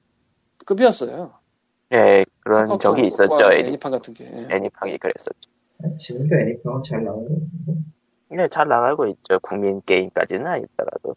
급이었어요. 0.66 1.34
예, 1.94 2.26
그런 2.42 2.80
적이 2.80 3.08
있었죠. 3.08 3.52
애니, 3.52 3.70
애니팡 3.70 3.92
같은 3.92 4.14
게. 4.14 4.26
예. 4.26 4.56
애니팡이 4.56 4.98
그랬었죠. 4.98 5.50
지금도 6.00 6.36
애니팡은 6.36 6.84
잘 6.84 7.04
나오고 7.04 7.28
네, 8.30 8.48
잘 8.50 8.68
나가고 8.68 9.08
있죠. 9.08 9.40
국민 9.42 9.82
게임까지는 9.86 10.46
아니더라도. 10.46 11.16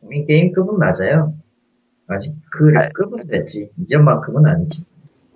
국민 0.00 0.26
게임급은 0.26 0.78
맞아요. 0.78 1.34
아직 2.08 2.34
그 2.50 2.66
아, 2.78 2.88
급은 2.90 3.26
됐지. 3.26 3.70
이전만큼은 3.80 4.46
아니지. 4.46 4.84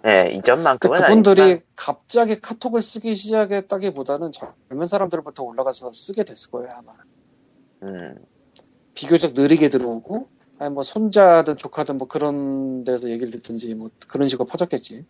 예, 0.07 0.31
이전만큼은 0.33 1.01
그분들이 1.01 1.43
아니지만, 1.43 1.63
갑자기 1.77 2.41
카톡을 2.41 2.83
쓰기 2.83 3.15
시작했다기보다는 3.15 4.31
젊은 4.33 4.87
사람들부터 4.87 5.43
올라가서 5.43 5.93
쓰게 5.93 6.25
됐을 6.25 6.51
거예요, 6.51 6.69
아마. 6.73 6.93
음, 7.83 8.17
비교적 8.95 9.33
느리게 9.35 9.69
들어오고 9.69 10.29
아니 10.59 10.75
뭐 10.75 10.83
손자든 10.83 11.57
조카든 11.57 11.99
뭐 11.99 12.09
그런 12.09 12.85
데서 12.85 13.09
얘기를 13.11 13.31
듣든지 13.31 13.75
뭐 13.75 13.91
그런 14.09 14.29
식으로 14.29 14.47
퍼졌겠지 14.47 15.05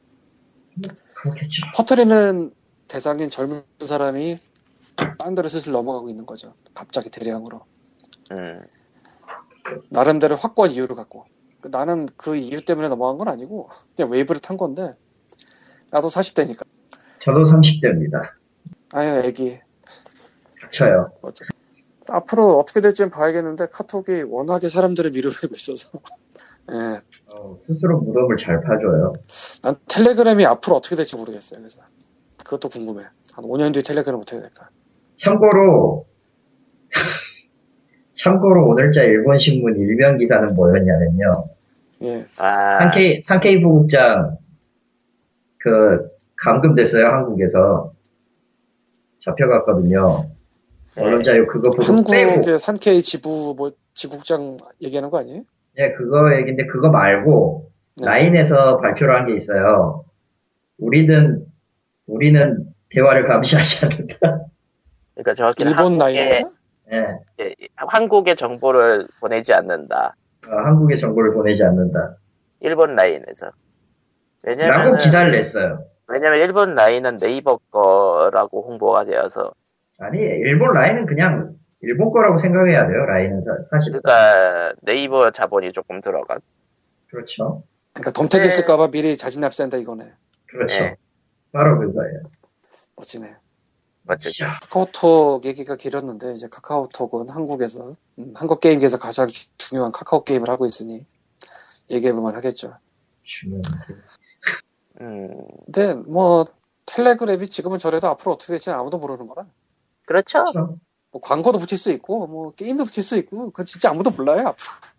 그렇겠죠. 1.14 1.62
퍼트리는 1.74 2.52
대상인 2.86 3.30
젊은 3.30 3.62
사람이 3.80 4.38
딴 5.18 5.34
데로 5.34 5.48
슬슬 5.48 5.72
넘어가고 5.72 6.10
있는 6.10 6.26
거죠 6.26 6.54
갑자기 6.74 7.08
대량으로 7.10 7.64
음, 8.32 8.62
나름대로 9.88 10.36
확고한 10.36 10.72
이유를 10.72 10.94
갖고 10.94 11.24
나는 11.62 12.06
그 12.16 12.36
이유 12.36 12.64
때문에 12.64 12.88
넘어간 12.88 13.18
건 13.18 13.28
아니고 13.28 13.68
그냥 13.96 14.10
웨이브를 14.10 14.40
탄 14.40 14.56
건데 14.56 14.94
나도 15.90 16.08
40대니까 16.08 16.64
저도 17.22 17.44
30대입니다. 17.44 18.30
아유 18.92 19.22
애기 19.24 19.58
닥쳐요. 20.60 21.12
어째- 21.22 21.44
앞으로 22.10 22.58
어떻게 22.58 22.80
될지는 22.80 23.10
봐야겠는데 23.10 23.66
카톡이 23.68 24.22
워낙에 24.22 24.68
사람들을 24.68 25.10
밀어내고 25.10 25.54
있어서 25.54 25.90
예, 26.72 27.00
어, 27.34 27.56
스스로 27.58 27.98
무덤을 28.00 28.36
잘 28.36 28.60
파줘요. 28.62 29.12
난 29.62 29.74
텔레그램이 29.88 30.44
앞으로 30.46 30.76
어떻게 30.76 30.96
될지 30.96 31.16
모르겠어요. 31.16 31.60
그래서 31.60 31.80
그것도 32.44 32.68
궁금해. 32.68 33.04
한 33.32 33.44
5년 33.44 33.72
뒤에 33.72 33.82
텔레그램 33.82 34.18
어떻게 34.20 34.40
될까? 34.40 34.68
참고로 35.16 36.06
참고로 38.22 38.66
오늘자 38.66 39.02
일본 39.04 39.38
신문 39.38 39.76
일면 39.78 40.18
기사는 40.18 40.54
뭐였냐면요. 40.54 41.32
예, 42.02 42.24
아, 42.38 42.78
상케이 42.80 43.22
상케이 43.22 43.60
부국장 43.62 44.36
그 45.58 46.08
감금됐어요 46.36 47.06
한국에서 47.06 47.90
잡혀갔거든요. 49.20 50.24
예. 50.98 51.02
언론자유 51.02 51.46
그거 51.46 51.70
보고 51.70 51.82
빼고 52.10 52.30
한국의 52.32 52.58
산케이 52.58 53.02
지부 53.02 53.54
뭐 53.56 53.72
지국장 53.94 54.56
얘기하는 54.82 55.10
거 55.10 55.18
아니에요? 55.18 55.42
네 55.76 55.92
그거 55.92 56.34
얘긴데 56.36 56.66
그거 56.66 56.88
말고 56.90 57.70
네. 57.98 58.06
라인에서 58.06 58.78
발표를 58.78 59.14
한 59.16 59.26
게 59.26 59.36
있어요. 59.36 60.04
우리는 60.78 61.44
우리는 62.08 62.64
대화를 62.90 63.28
감시하지 63.28 63.86
않는다. 63.86 64.46
그러니까 65.14 65.34
정확히 65.34 65.64
일본 65.64 65.98
라인에서? 65.98 66.50
예, 66.90 67.16
예, 67.40 67.54
한국의 67.76 68.36
정보를 68.36 69.06
보내지 69.20 69.52
않는다. 69.54 70.14
어, 70.48 70.50
한국의 70.56 70.96
정보를 70.98 71.32
보내지 71.34 71.62
않는다. 71.64 72.16
일본 72.60 72.94
라인에서. 72.96 73.46
라고 73.46 73.54
왜냐면 74.44 74.98
기사를 74.98 75.30
냈어요. 75.32 75.84
왜냐면 76.08 76.38
일본 76.38 76.74
라인은 76.74 77.18
네이버 77.18 77.58
거라고 77.70 78.62
홍보가 78.62 79.04
되어서 79.04 79.52
아니 79.98 80.18
일본 80.20 80.72
라인은 80.72 81.06
그냥 81.06 81.54
일본 81.82 82.10
거라고 82.10 82.38
생각해야 82.38 82.86
돼요. 82.86 83.04
라인은 83.04 83.42
사- 83.44 83.58
사실 83.70 83.92
그러니까 83.92 84.72
네이버 84.82 85.30
자본이 85.30 85.72
조금 85.72 86.00
들어간. 86.00 86.40
그렇죠. 87.10 87.62
그러니까 87.92 88.12
덤택 88.12 88.40
네. 88.40 88.46
있을까봐 88.46 88.88
미리 88.90 89.16
자진 89.16 89.40
납세한다 89.42 89.76
이거네. 89.78 90.04
그렇죠. 90.46 90.80
네. 90.84 90.96
바로 91.52 91.78
그거예요. 91.78 92.20
멋지네. 92.96 93.34
맞죠? 94.08 94.30
샤. 94.30 94.58
카카오톡 94.62 95.44
얘기가 95.44 95.76
길었는데 95.76 96.34
이제 96.34 96.48
카카오톡은 96.48 97.28
한국에서 97.28 97.94
음, 98.18 98.32
한국 98.34 98.60
게임계에서 98.60 98.98
가장 98.98 99.26
주- 99.28 99.46
중요한 99.58 99.92
카카오 99.92 100.24
게임을 100.24 100.48
하고 100.48 100.64
있으니 100.66 101.04
얘기해볼만 101.90 102.34
하겠죠. 102.36 102.78
중요한 103.22 103.62
거. 103.62 103.94
음, 105.02 105.46
근데 105.66 105.92
뭐 105.94 106.44
텔레그램이 106.86 107.48
지금은 107.50 107.78
저래도 107.78 108.08
앞으로 108.08 108.32
어떻게 108.32 108.52
될지는 108.52 108.78
아무도 108.78 108.98
모르는 108.98 109.26
거라. 109.26 109.46
그렇죠. 110.06 110.42
그렇죠. 110.44 110.78
뭐 111.10 111.20
광고도 111.20 111.58
붙일 111.58 111.76
수 111.78 111.90
있고 111.92 112.26
뭐 112.26 112.50
게임도 112.50 112.86
붙일 112.86 113.02
수 113.02 113.16
있고 113.18 113.50
그건 113.50 113.66
진짜 113.66 113.90
아무도 113.90 114.10
몰라요. 114.10 114.54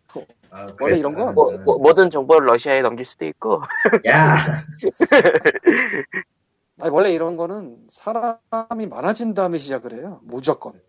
앞으로. 0.07 0.25
아, 0.51 0.67
원래 0.79 0.97
이런 0.97 1.13
거? 1.15 1.31
뭐, 1.33 1.51
뭐, 1.65 1.77
모든 1.79 2.09
정보를 2.11 2.47
러시아에 2.47 2.81
넘길 2.81 3.05
수도 3.05 3.25
있고. 3.25 3.61
야, 4.07 4.63
아니, 6.81 6.91
원래 6.91 7.11
이런 7.11 7.37
거는 7.37 7.87
사람이 7.89 8.87
많아진 8.89 9.33
다음에 9.33 9.57
시작을 9.57 9.93
해요. 9.93 10.19
무조건. 10.23 10.79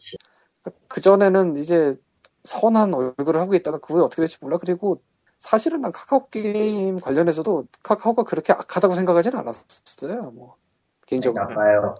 그 0.88 1.01
전에는 1.01 1.57
이제 1.57 1.97
선한 2.45 2.95
얼굴을 2.95 3.41
하고 3.41 3.55
있다가 3.55 3.78
그 3.78 3.95
후에 3.95 4.03
어떻게 4.03 4.22
될지 4.22 4.38
몰라. 4.41 4.59
그리고 4.59 5.03
사실은 5.38 5.80
난 5.80 5.91
카카오 5.93 6.28
게임 6.28 6.99
관련해서도 6.99 7.66
카카오가 7.82 8.24
그렇게 8.24 8.53
악하다고 8.53 8.95
생각하지는 8.95 9.38
않았어요. 9.38 10.30
뭐 10.32 10.57
개인적으로. 11.07 11.45
나빠요. 11.45 11.95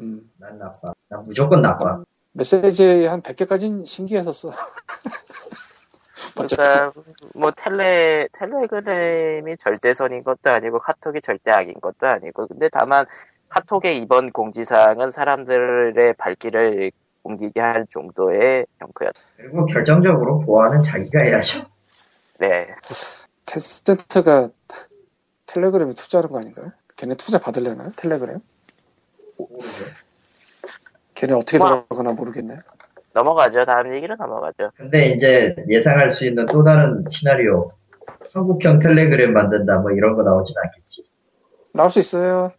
음. 0.00 0.30
난 0.38 0.58
나빠. 0.58 0.92
난 1.08 1.24
무조건 1.24 1.62
나빠. 1.62 2.02
메시지 2.32 3.06
한 3.06 3.22
100개까지는 3.22 3.86
신기했었어. 3.86 4.50
그러니까 6.34 6.92
뭐 7.34 7.52
텔레 7.52 8.28
텔레그램이 8.32 9.56
절대선인 9.56 10.24
것도 10.24 10.50
아니고 10.50 10.80
카톡이 10.80 11.20
절대 11.20 11.50
악인 11.50 11.80
것도 11.80 12.06
아니고 12.06 12.48
근데 12.48 12.68
다만 12.68 13.06
카톡의 13.48 13.98
이번 13.98 14.32
공지사항은 14.32 15.10
사람들의 15.10 16.14
발길을 16.14 16.90
옮기게 17.22 17.60
할 17.60 17.86
정도의 17.88 18.66
형크였다. 18.80 19.20
그리고 19.36 19.64
결정적으로 19.66 20.40
보안은 20.40 20.82
자기가 20.82 21.22
해야죠. 21.24 21.64
네. 22.38 22.74
테스트가 23.46 24.48
텔레그램에 25.46 25.92
투자하는 25.94 26.30
거 26.30 26.38
아닌가요? 26.38 26.72
걔네 26.96 27.14
투자 27.14 27.38
받을려나? 27.38 27.92
텔레그램? 27.96 28.40
걔네 31.14 31.32
어떻게 31.34 31.58
뭐. 31.58 31.86
들어가나 31.88 32.12
모르겠네. 32.12 32.56
넘어가죠. 33.14 33.64
다음 33.64 33.94
얘기로 33.94 34.16
넘어가죠. 34.16 34.72
근데 34.76 35.10
이제 35.10 35.54
예상할 35.68 36.10
수 36.10 36.26
있는 36.26 36.46
또 36.46 36.62
다른 36.64 37.04
시나리오. 37.08 37.70
한국형 38.34 38.80
텔레그램 38.80 39.32
만든다 39.32 39.78
뭐 39.78 39.92
이런 39.92 40.16
거 40.16 40.22
나오진 40.24 40.54
않겠지. 40.58 41.04
나올 41.72 41.90
수 41.90 42.00
있어요. 42.00 42.50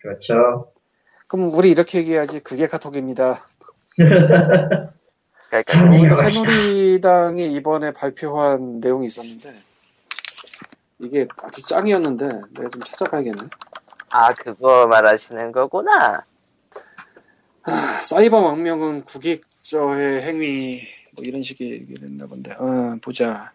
그렇죠. 0.00 0.70
그럼 1.26 1.52
우리 1.52 1.70
이렇게 1.70 1.98
얘기해야지. 1.98 2.40
그게 2.40 2.68
카톡입니다. 2.68 3.40
그러니까 5.50 6.14
갑시다. 6.14 6.30
새누리당이 6.30 7.52
이번에 7.54 7.90
발표한 7.90 8.80
내용이 8.80 9.06
있었는데 9.06 9.54
이게 11.00 11.26
아주 11.42 11.66
짱이었는데 11.66 12.26
내가 12.26 12.68
좀 12.68 12.82
찾아봐야겠네. 12.82 13.42
아 14.10 14.32
그거 14.34 14.86
말하시는 14.86 15.50
거구나. 15.50 16.24
아, 17.64 17.70
사이버 18.04 18.40
망명은 18.40 19.02
국익 19.02 19.47
저의 19.68 20.22
행위 20.22 20.82
뭐 21.12 21.22
이런 21.26 21.42
식의 21.42 21.70
얘기를 21.70 22.08
했나 22.08 22.26
본데. 22.26 22.52
어, 22.52 22.96
보자. 23.02 23.52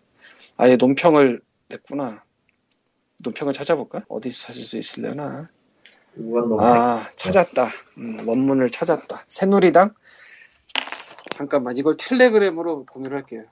아예 0.58 0.76
논평을 0.76 1.42
냈구나. 1.70 2.24
논평을 3.24 3.54
찾아볼까? 3.54 4.06
어디서 4.10 4.48
찾을 4.48 4.62
수 4.62 4.78
있을려나? 4.78 5.50
아 6.60 7.10
찾았다. 7.16 7.70
음, 7.98 8.28
원문을 8.28 8.70
찾았다. 8.70 9.26
새누리당? 9.28 9.96
잠깐만 11.32 11.78
이걸 11.78 11.96
텔레그램으로 11.98 12.86
공유를 12.86 13.18
할게요. 13.18 13.46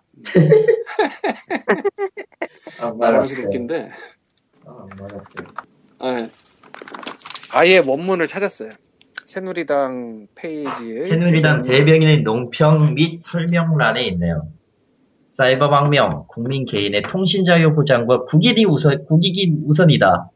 안 2.80 2.97
말하면서 2.99 3.34
맞았어요. 3.34 3.45
웃긴데 3.47 3.91
아. 4.68 4.88
아, 5.97 6.30
아예 7.53 7.80
원문을 7.80 8.28
찾았어요. 8.28 8.70
새누리당 9.26 10.28
페이지에 10.36 11.03
새누리당 11.05 11.63
대변인의 11.63 12.22
논평 12.24 12.95
및 12.95 13.22
설명란에 13.26 14.03
있네요. 14.07 14.47
사이버 15.26 15.69
망명, 15.69 16.26
국민 16.28 16.65
개인의 16.65 17.03
통신 17.03 17.45
자유 17.45 17.74
보장과 17.74 18.26
국익이 18.26 18.65
우선, 18.65 19.05
국익이 19.05 19.61
우선이다. 19.65 20.30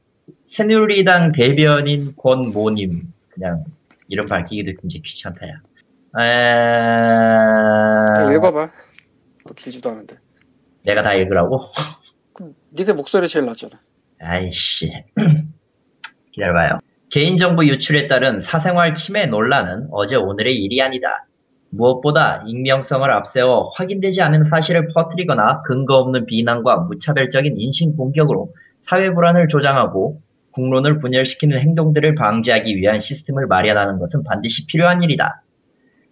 새누리당 0.47 1.33
대변인 1.33 2.15
권모님. 2.15 3.13
그냥 3.29 3.63
이름 4.07 4.25
밝히기도 4.25 4.79
굉장히 4.81 5.01
귀찮다, 5.01 5.47
야. 5.49 5.53
에... 6.17 6.23
읽어봐. 8.35 8.59
뭐 8.59 9.53
길지도 9.55 9.89
않은데. 9.89 10.15
내가 10.85 11.03
다 11.03 11.13
읽으라고? 11.13 11.65
그럼 12.33 12.55
네가 12.69 12.93
목소리 12.93 13.27
제일 13.27 13.45
낮잖아. 13.45 13.79
아이씨. 14.21 14.91
기다려봐요. 16.31 16.79
개인정보 17.15 17.63
유출에 17.63 18.09
따른 18.09 18.41
사생활 18.41 18.93
침해 18.93 19.25
논란은 19.25 19.87
어제 19.91 20.17
오늘의 20.17 20.57
일이 20.57 20.81
아니다. 20.81 21.25
무엇보다 21.69 22.43
익명성을 22.45 23.09
앞세워 23.09 23.71
확인되지 23.77 24.21
않은 24.21 24.43
사실을 24.43 24.89
퍼뜨리거나 24.93 25.61
근거 25.61 25.95
없는 25.95 26.25
비난과 26.25 26.75
무차별적인 26.89 27.53
인신 27.55 27.95
공격으로 27.95 28.49
사회 28.81 29.13
불안을 29.13 29.47
조장하고 29.47 30.19
국론을 30.51 30.99
분열시키는 30.99 31.57
행동들을 31.61 32.15
방지하기 32.15 32.75
위한 32.75 32.99
시스템을 32.99 33.47
마련하는 33.47 33.97
것은 33.97 34.23
반드시 34.25 34.67
필요한 34.67 35.01
일이다. 35.01 35.41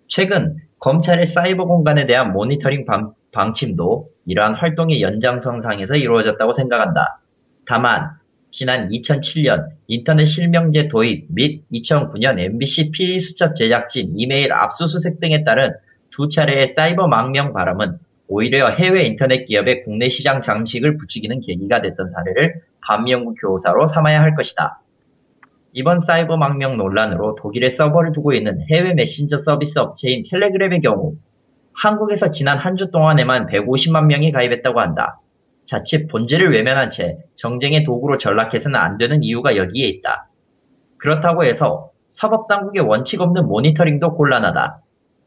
최근 0.08 0.56
검찰의 0.80 1.28
사이버 1.28 1.66
공간에 1.66 2.06
대한 2.06 2.32
모니터링 2.32 2.86
방, 2.86 3.12
방침도 3.34 4.08
이러한 4.26 4.56
활동의 4.56 5.02
연장선상에서 5.02 5.96
이루어졌다고 5.96 6.54
생각한다. 6.54 7.20
다만 7.66 8.23
지난 8.54 8.90
2007년 8.90 9.70
인터넷 9.88 10.26
실명제 10.26 10.88
도입 10.88 11.26
및 11.30 11.64
2009년 11.72 12.38
MBC 12.38 12.92
피의수첩 12.92 13.56
제작진 13.56 14.14
이메일 14.16 14.54
압수수색 14.54 15.20
등에 15.20 15.44
따른 15.44 15.74
두 16.12 16.30
차례의 16.30 16.76
사이버 16.76 17.08
망명 17.08 17.52
바람은 17.52 17.98
오히려 18.28 18.70
해외 18.70 19.06
인터넷 19.06 19.46
기업의 19.46 19.84
국내 19.84 20.10
시장 20.10 20.44
장식을 20.44 20.98
부추기는 20.98 21.42
계기가 21.42 21.82
됐던 21.82 22.12
사례를 22.12 22.62
반면구 22.86 23.34
교사로 23.42 23.88
삼아야 23.88 24.22
할 24.22 24.36
것이다. 24.36 24.80
이번 25.72 26.02
사이버 26.02 26.38
망명 26.38 26.78
논란으로 26.78 27.36
독일에 27.42 27.72
서버를 27.72 28.12
두고 28.12 28.34
있는 28.34 28.62
해외 28.70 28.94
메신저 28.94 29.40
서비스 29.40 29.80
업체인 29.80 30.26
텔레그램의 30.30 30.82
경우 30.82 31.16
한국에서 31.74 32.30
지난 32.30 32.60
한 32.60 32.78
주 32.78 32.92
동안에만 32.92 33.48
150만 33.48 34.06
명이 34.06 34.32
가입했다고 34.32 34.80
한다. 34.80 35.20
자칫 35.66 36.08
본질을 36.08 36.52
외면한 36.52 36.92
채 36.92 37.18
정쟁의 37.36 37.84
도구로 37.84 38.18
전락해서는 38.18 38.80
안 38.80 38.98
되는 38.98 39.24
이유가 39.24 39.56
여기에 39.56 39.88
있다. 39.88 40.28
그렇다고 40.98 41.44
해서 41.44 41.92
사법당국의 42.08 42.84
원칙 42.84 43.22
없는 43.22 43.48
모니터링도 43.48 44.16
곤란하다. 44.16 44.80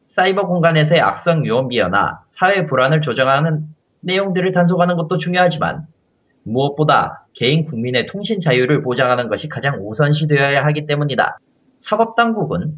사이버 0.07 0.47
공간에서의 0.47 1.01
악성 1.01 1.45
유언비어나 1.45 2.23
사회 2.27 2.67
불안을 2.67 3.03
조장하는 3.03 3.67
내용들을 4.01 4.53
단속하는 4.53 4.97
것도 4.97 5.19
중요하지만 5.19 5.87
무엇보다 6.45 7.27
개인 7.35 7.65
국민의 7.65 8.07
통신 8.07 8.41
자유를 8.41 8.83
보장하는 8.83 9.29
것이 9.29 9.49
가장 9.49 9.81
우선시되어야 9.81 10.65
하기 10.67 10.87
때문이다. 10.87 11.39
사법당국은 11.81 12.75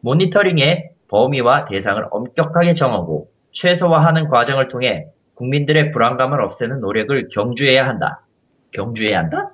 모니터링의 0.00 0.90
범위와 1.08 1.66
대상을 1.66 2.04
엄격하게 2.10 2.74
정하고 2.74 3.28
최소화하는 3.52 4.28
과정을 4.28 4.68
통해 4.68 5.06
국민들의 5.34 5.92
불안감을 5.92 6.40
없애는 6.40 6.80
노력을 6.80 7.28
경주해야 7.28 7.86
한다. 7.86 8.22
경주해야 8.72 9.18
한다? 9.18 9.50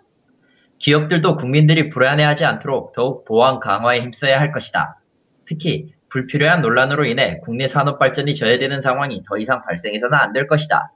기업들도 0.79 1.37
국민들이 1.37 1.89
불안해하지 1.91 2.45
않도록 2.45 2.95
더욱 2.95 3.25
보안 3.25 3.61
강화에 3.61 4.01
힘써야 4.01 4.41
할 4.41 4.53
것이다. 4.53 4.99
특히 5.47 5.93
불필요한 6.09 6.63
논란으로 6.63 7.05
인해 7.05 7.39
국내 7.45 7.69
산업 7.69 7.99
발전이 7.99 8.35
저해되는 8.35 8.83
상황이 8.83 9.23
더 9.29 9.39
이상 9.39 9.63
발생해서는 9.63 10.17
안 10.17 10.33
될 10.33 10.47
것이다. 10.47 10.93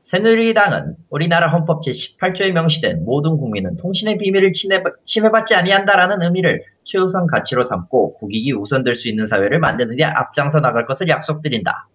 새누리당은 0.00 0.96
우리나라 1.08 1.48
헌법 1.48 1.82
제18조에 1.82 2.52
명시된 2.52 3.04
모든 3.06 3.38
국민은 3.38 3.76
통신의 3.78 4.18
비밀을 4.18 4.52
침해, 4.52 4.82
침해받지 5.06 5.54
아니한다라는 5.54 6.20
의미를 6.20 6.62
최우선 6.84 7.26
가치로 7.26 7.64
삼고 7.64 8.18
국익이 8.18 8.52
우선될 8.52 8.96
수 8.96 9.08
있는 9.08 9.26
사회를 9.26 9.60
만드는 9.60 9.96
데 9.96 10.04
앞장서 10.04 10.60
나갈 10.60 10.84
것을 10.84 11.08
약속드린다. 11.08 11.88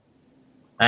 에... 0.81 0.85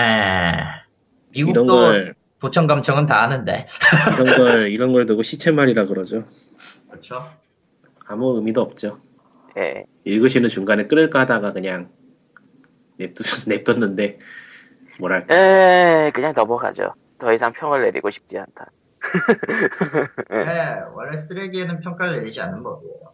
이런 1.34 1.52
미국도 1.54 1.66
걸 1.66 2.16
도청 2.40 2.68
감청은 2.68 3.06
다 3.06 3.22
하는데. 3.22 3.68
이런 4.20 4.38
걸 4.38 4.72
이런 4.72 4.94
걸 4.94 5.06
두고 5.06 5.24
시체말이라 5.24 5.86
그러죠. 5.86 6.26
그렇죠. 6.90 7.24
아무 8.08 8.36
의미도 8.36 8.62
없죠. 8.62 9.00
예. 9.58 9.86
읽으시는 10.06 10.50
중간에 10.50 10.88
끊을까 10.88 11.22
하다가 11.22 11.54
그냥 11.54 11.90
냅두, 12.98 13.24
냅뒀는데 13.48 14.20
뭐랄까 15.00 15.36
에 15.36 16.12
그냥 16.14 16.34
넘어가죠. 16.36 16.94
더 17.18 17.34
이상 17.34 17.54
평을 17.54 17.84
내리고 17.84 18.10
싶지 18.10 18.38
않다. 18.38 18.72
네, 20.30 20.82
원래 20.94 21.18
쓰레기에는 21.18 21.80
평가를 21.82 22.20
내리지 22.20 22.42
않는 22.42 22.64
법이에요. 22.64 23.12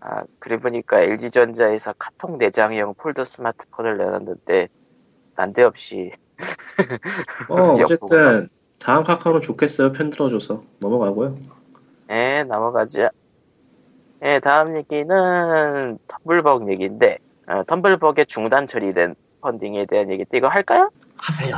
아 0.00 0.24
그래 0.38 0.58
보니까 0.58 1.00
LG전자에서 1.00 1.94
카톡 1.98 2.38
내장형 2.38 2.94
폴더 2.94 3.24
스마트폰을 3.24 3.98
내놨는데 3.98 4.68
난데없이 5.36 6.12
어 7.48 7.76
역 7.80 7.84
어쨌든 7.84 8.48
다음 8.78 9.04
카카오는 9.04 9.42
좋겠어요 9.42 9.92
편 9.92 10.10
들어줘서 10.10 10.62
넘어가고요. 10.80 11.36
예 12.10 12.44
넘어가죠. 12.44 13.08
예 14.22 14.40
다음 14.40 14.76
얘기는 14.76 15.98
텀블벅 16.08 16.68
얘기인데 16.70 17.18
어, 17.46 17.62
텀블벅의 17.64 18.26
중단 18.28 18.66
처리된 18.66 19.14
펀딩에 19.42 19.86
대한 19.86 20.10
얘기인데 20.10 20.38
이거 20.38 20.48
할까요? 20.48 20.90
하세요. 21.16 21.56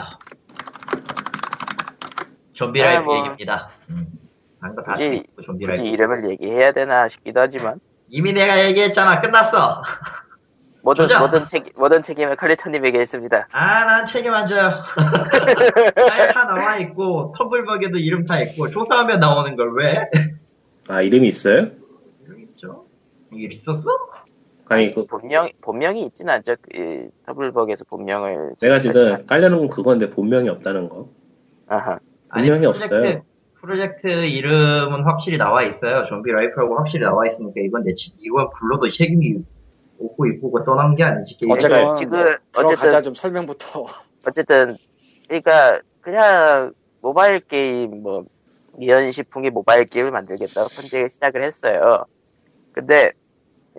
좀비라이브 2.53 2.99
아, 2.99 3.03
뭐. 3.03 3.17
얘기입니다. 3.19 3.71
음, 3.91 4.07
다 4.61 4.73
굳이- 4.95 5.25
굳이 5.35 5.47
좀비라이브. 5.47 5.85
이름을 5.85 6.31
얘기해야 6.31 6.73
되나 6.73 7.09
싶기도 7.09 7.41
하지만 7.41 7.81
이미 8.09 8.33
내가 8.33 8.65
얘기했잖아. 8.67 9.21
끝났어. 9.21 9.83
모든 10.83 11.07
주자. 11.07 11.21
모든 11.21 11.47
책 11.47 11.73
모든 11.77 12.03
책임을 12.03 12.37
칼리토님에게 12.37 12.99
했습니다. 12.99 13.47
아, 13.53 13.85
난 13.85 14.07
책임 14.07 14.35
안 14.35 14.47
져요. 14.49 14.83
아예 16.11 16.29
다 16.33 16.45
나와 16.45 16.77
있고 16.79 17.33
텀블벅에도 17.39 17.97
이름 18.01 18.25
다 18.27 18.41
있고 18.41 18.69
조사하면 18.69 19.21
나오는 19.21 19.55
걸 19.57 19.69
왜? 19.81 20.11
아 20.89 21.01
이름이 21.03 21.29
있어요? 21.29 21.69
이름 22.25 22.41
있죠? 22.41 22.87
이게 23.33 23.55
있었어? 23.55 23.89
아니 24.69 24.93
그 24.95 25.07
본명 25.07 25.51
본명이 25.61 26.03
있진 26.07 26.29
않죠. 26.29 26.57
그, 26.63 27.11
텀블벅에서 27.27 27.89
본명을 27.89 28.55
내가 28.61 28.81
지금 28.81 29.25
깔려놓은 29.27 29.61
건 29.61 29.69
그건데 29.71 30.11
본명이 30.11 30.49
없다는 30.49 30.89
거. 30.89 31.09
아하. 31.69 31.99
분명히 32.33 32.63
프로젝트, 32.63 32.95
없어요. 32.95 33.23
프로젝트 33.61 34.07
이름은 34.09 35.05
확실히 35.05 35.39
나와 35.39 35.63
있어요. 35.63 36.07
좀비 36.09 36.31
라이프라고 36.33 36.77
확실히 36.77 37.05
나와 37.05 37.27
있으니까 37.27 37.61
이건 37.65 37.85
내 37.85 37.95
책- 37.95 38.15
이건 38.21 38.49
불러도 38.59 38.91
책임이 38.91 39.45
없고 40.05 40.27
이쁘고 40.27 40.65
떠난 40.65 40.95
게 40.95 41.05
아니지. 41.05 41.37
그러니까 41.41 41.93
지금 41.93 42.37
어쨌든 42.57 43.03
좀 43.03 43.15
설명부터. 43.15 43.85
어쨌든 44.27 44.77
그러니까 45.29 45.81
그냥 46.01 46.73
모바일 47.01 47.41
게임 47.41 48.03
뭐 48.03 48.25
이현세풍의 48.79 49.51
모바일 49.51 49.85
게임을 49.85 50.11
만들겠다고 50.11 50.71
펀딩을 50.71 51.11
시작을 51.11 51.43
했어요. 51.43 52.07
근데 52.73 53.13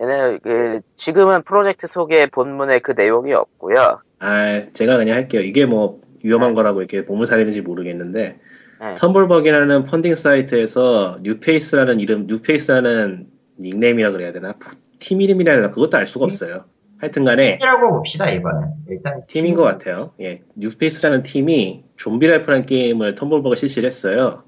얘는 0.00 0.40
그 0.42 0.80
지금은 0.96 1.42
프로젝트 1.42 1.86
소개 1.86 2.26
본문에 2.26 2.80
그 2.80 2.92
내용이 2.92 3.32
없고요. 3.32 4.00
아 4.18 4.62
제가 4.72 4.96
그냥 4.96 5.16
할게요. 5.16 5.40
이게 5.40 5.66
뭐 5.66 6.00
위험한 6.22 6.54
거라고 6.54 6.80
이렇게 6.80 7.02
몸을 7.02 7.26
사리는지 7.26 7.60
모르겠는데 7.60 8.40
네. 8.80 8.94
텀블벅이라는 8.96 9.86
펀딩 9.86 10.14
사이트에서 10.14 11.18
뉴페이스라는 11.22 12.00
이름, 12.00 12.26
뉴페이스라는 12.26 13.28
닉네임이라 13.60 14.10
그래야 14.10 14.32
되나? 14.32 14.54
팀 14.98 15.20
이름이라 15.20 15.52
해야 15.52 15.60
되나? 15.62 15.72
그것도 15.72 15.96
알 15.96 16.06
수가 16.06 16.24
없어요. 16.26 16.64
하여튼간에 16.98 17.58
팀이라고 17.58 17.96
봅시다 17.96 18.28
이번에. 18.30 18.66
일단 18.88 19.26
팀인 19.26 19.54
것 19.54 19.62
같아요. 19.62 20.12
예, 20.20 20.42
뉴페이스라는 20.54 21.22
팀이 21.22 21.84
좀비라이프라는 21.96 22.66
게임을 22.66 23.14
텀블벅을 23.14 23.56
실시를 23.56 23.86
했어요. 23.86 24.44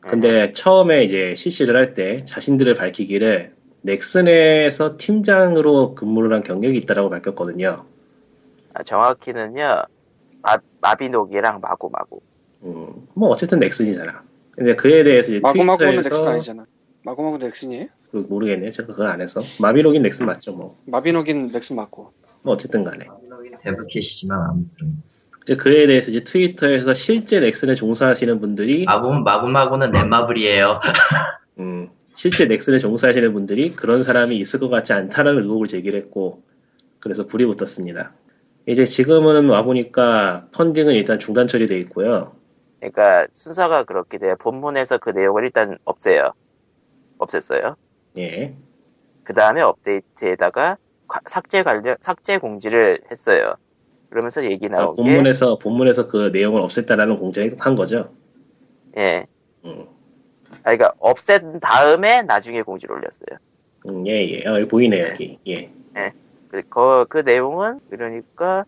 근데 0.00 0.52
처음에 0.52 1.02
이제 1.04 1.34
실시를 1.34 1.76
할 1.76 1.94
때 1.94 2.24
자신들을 2.24 2.74
밝히기를 2.74 3.54
넥슨에서 3.82 4.96
팀장으로 4.98 5.94
근무를 5.94 6.32
한 6.34 6.42
경력이 6.42 6.76
있다라고 6.78 7.10
밝혔거든요. 7.10 7.84
아, 8.74 8.82
정확히는요 8.82 9.82
마, 10.42 10.58
마비노기랑 10.80 11.60
마구마구 11.60 12.20
음, 12.64 13.06
뭐 13.14 13.28
어쨌든 13.30 13.58
넥슨이잖아. 13.60 14.22
근데 14.52 14.74
그에 14.74 15.04
대해서 15.04 15.32
이제 15.32 15.40
마구마구는 15.40 15.96
넥슨 15.96 16.02
트위터에서 16.10 16.30
아니잖아. 16.30 16.66
마구마구 17.02 17.38
넥슨이에요? 17.38 17.86
그 18.14 18.26
모르겠네요. 18.28 18.70
제가 18.70 18.86
그걸 18.86 19.08
안 19.08 19.20
해서 19.20 19.42
마비로긴 19.60 20.02
넥슨 20.02 20.26
맞죠 20.26 20.52
뭐. 20.52 20.76
마비노긴 20.86 21.48
넥슨 21.48 21.74
맞고. 21.74 22.12
뭐 22.42 22.54
어쨌든 22.54 22.84
간에. 22.84 23.06
데브캐시지만 23.62 24.38
아무튼 24.40 25.02
그에 25.58 25.88
대해서 25.88 26.10
이제 26.10 26.22
트위터에서 26.22 26.94
실제 26.94 27.40
넥슨에 27.40 27.74
종사하시는 27.74 28.38
분들이 28.38 28.84
마구 28.84 29.12
마구마구는 29.12 29.90
넷마블이에요. 29.90 30.80
음, 31.58 31.90
실제 32.14 32.46
넥슨에 32.46 32.78
종사하시는 32.78 33.32
분들이 33.32 33.72
그런 33.72 34.04
사람이 34.04 34.36
있을 34.36 34.60
것 34.60 34.68
같지 34.68 34.92
않다는 34.92 35.38
의혹을 35.38 35.66
제기했고 35.66 36.42
그래서 37.00 37.26
불이 37.26 37.46
붙었습니다. 37.46 38.12
이제 38.66 38.84
지금은 38.84 39.48
와 39.48 39.62
보니까 39.62 40.46
펀딩은 40.52 40.94
일단 40.94 41.18
중단 41.18 41.48
처리돼 41.48 41.78
있고요. 41.80 42.32
그러니까 42.78 43.26
순서가 43.32 43.84
그렇게 43.84 44.18
돼요 44.18 44.36
본문에서 44.38 44.98
그 44.98 45.10
내용을 45.10 45.44
일단 45.44 45.78
없애요 45.84 46.32
없앴어요 47.18 47.76
예. 48.18 48.54
그 49.22 49.32
다음에 49.34 49.60
업데이트에다가 49.60 50.76
과- 51.08 51.20
삭제 51.26 51.62
관련 51.62 51.96
삭제 52.00 52.38
공지를 52.38 53.00
했어요 53.10 53.54
그러면서 54.10 54.44
얘기 54.44 54.66
아, 54.66 54.76
나온 54.76 54.94
게 54.96 55.02
본문에서 55.02 55.58
본문에서 55.58 56.06
그 56.08 56.30
내용을 56.32 56.60
없앴다라는 56.62 57.18
공지를 57.18 57.56
한 57.58 57.74
거죠. 57.74 58.12
예. 58.96 59.26
음, 59.64 59.86
아, 60.50 60.56
그러니까 60.76 60.92
없앤 61.00 61.58
다음에 61.58 62.22
나중에 62.22 62.62
공지를 62.62 62.94
올렸어요. 62.94 63.38
음, 63.86 64.06
예, 64.06 64.12
예. 64.28 64.48
어, 64.48 64.54
여기 64.54 64.68
보이네요, 64.68 65.06
여기. 65.06 65.38
예. 65.48 65.72
그, 66.48 66.62
그, 66.68 67.06
그 67.08 67.18
내용은 67.18 67.80
그러니까 67.90 68.64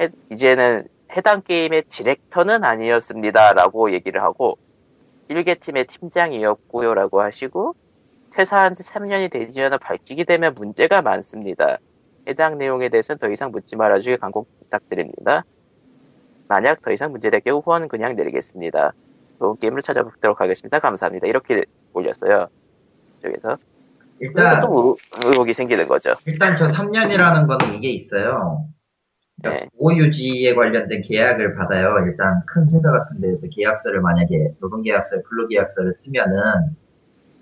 해- 0.00 0.08
이제는 0.30 0.88
해당 1.16 1.42
게임의 1.42 1.84
디렉터는 1.84 2.64
아니었습니다라고 2.64 3.92
얘기를 3.92 4.20
하고 4.22 4.58
일개 5.28 5.54
팀의 5.54 5.86
팀장이었고요라고 5.86 7.20
하시고 7.22 7.76
퇴사한 8.32 8.74
지 8.74 8.82
3년이 8.82 9.30
되지 9.30 9.62
않아 9.62 9.78
밝히게 9.78 10.24
되면 10.24 10.54
문제가 10.54 11.02
많습니다. 11.02 11.78
해당 12.26 12.58
내용에 12.58 12.88
대해서는 12.88 13.18
더 13.18 13.28
이상 13.30 13.50
묻지 13.50 13.76
말아주길 13.76 14.18
간곡 14.18 14.48
부탁드립니다. 14.60 15.44
만약 16.48 16.80
더 16.82 16.92
이상 16.92 17.10
문제될 17.12 17.40
경우 17.40 17.60
후원은 17.64 17.88
그냥 17.88 18.14
내리겠습니다. 18.16 18.92
좋은 19.38 19.56
게임을 19.56 19.82
찾아보도록 19.82 20.40
하겠습니다. 20.40 20.78
감사합니다. 20.78 21.26
이렇게 21.26 21.64
올렸어요. 21.92 22.48
저기서. 23.22 23.58
일단 24.20 24.60
또 24.60 24.96
의- 25.24 25.30
의혹이 25.32 25.52
생기는 25.52 25.88
거죠. 25.88 26.12
일단 26.26 26.56
저 26.56 26.68
3년이라는 26.68 27.46
거는 27.48 27.74
이게 27.74 27.90
있어요. 27.90 28.66
그러니까 29.40 29.64
네. 29.64 29.70
보호유지에 29.78 30.54
관련된 30.54 31.02
계약을 31.02 31.56
받아요. 31.56 31.96
일단 32.06 32.40
큰 32.46 32.68
회사 32.72 32.90
같은 32.92 33.20
데에서 33.20 33.48
계약서를 33.48 34.00
만약에 34.00 34.52
노동계약서, 34.60 35.22
근로계약서를 35.22 35.92
쓰면은 35.94 36.76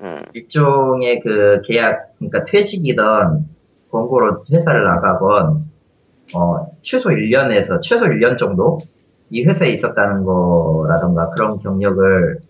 음, 0.02 0.22
일종의 0.32 1.20
그 1.20 1.60
계약, 1.66 2.14
그러니까 2.18 2.44
퇴직이던 2.44 3.46
권고로 3.90 4.44
회사를 4.50 4.84
나가건 4.84 5.64
어, 6.34 6.66
최소 6.82 7.10
1년에서 7.10 7.80
최소 7.82 8.04
1년 8.04 8.38
정도 8.38 8.78
이 9.30 9.44
회사에 9.44 9.70
있었다는 9.70 10.24
거라던가 10.24 11.30
그런 11.30 11.58
경력을 11.58 12.40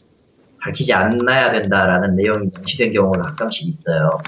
밝히지 0.62 0.92
않아야 0.92 1.50
된다라는 1.52 2.16
내용이 2.16 2.50
명시된 2.54 2.92
경우가 2.92 3.20
가끔씩 3.22 3.68
있어요. 3.68 4.18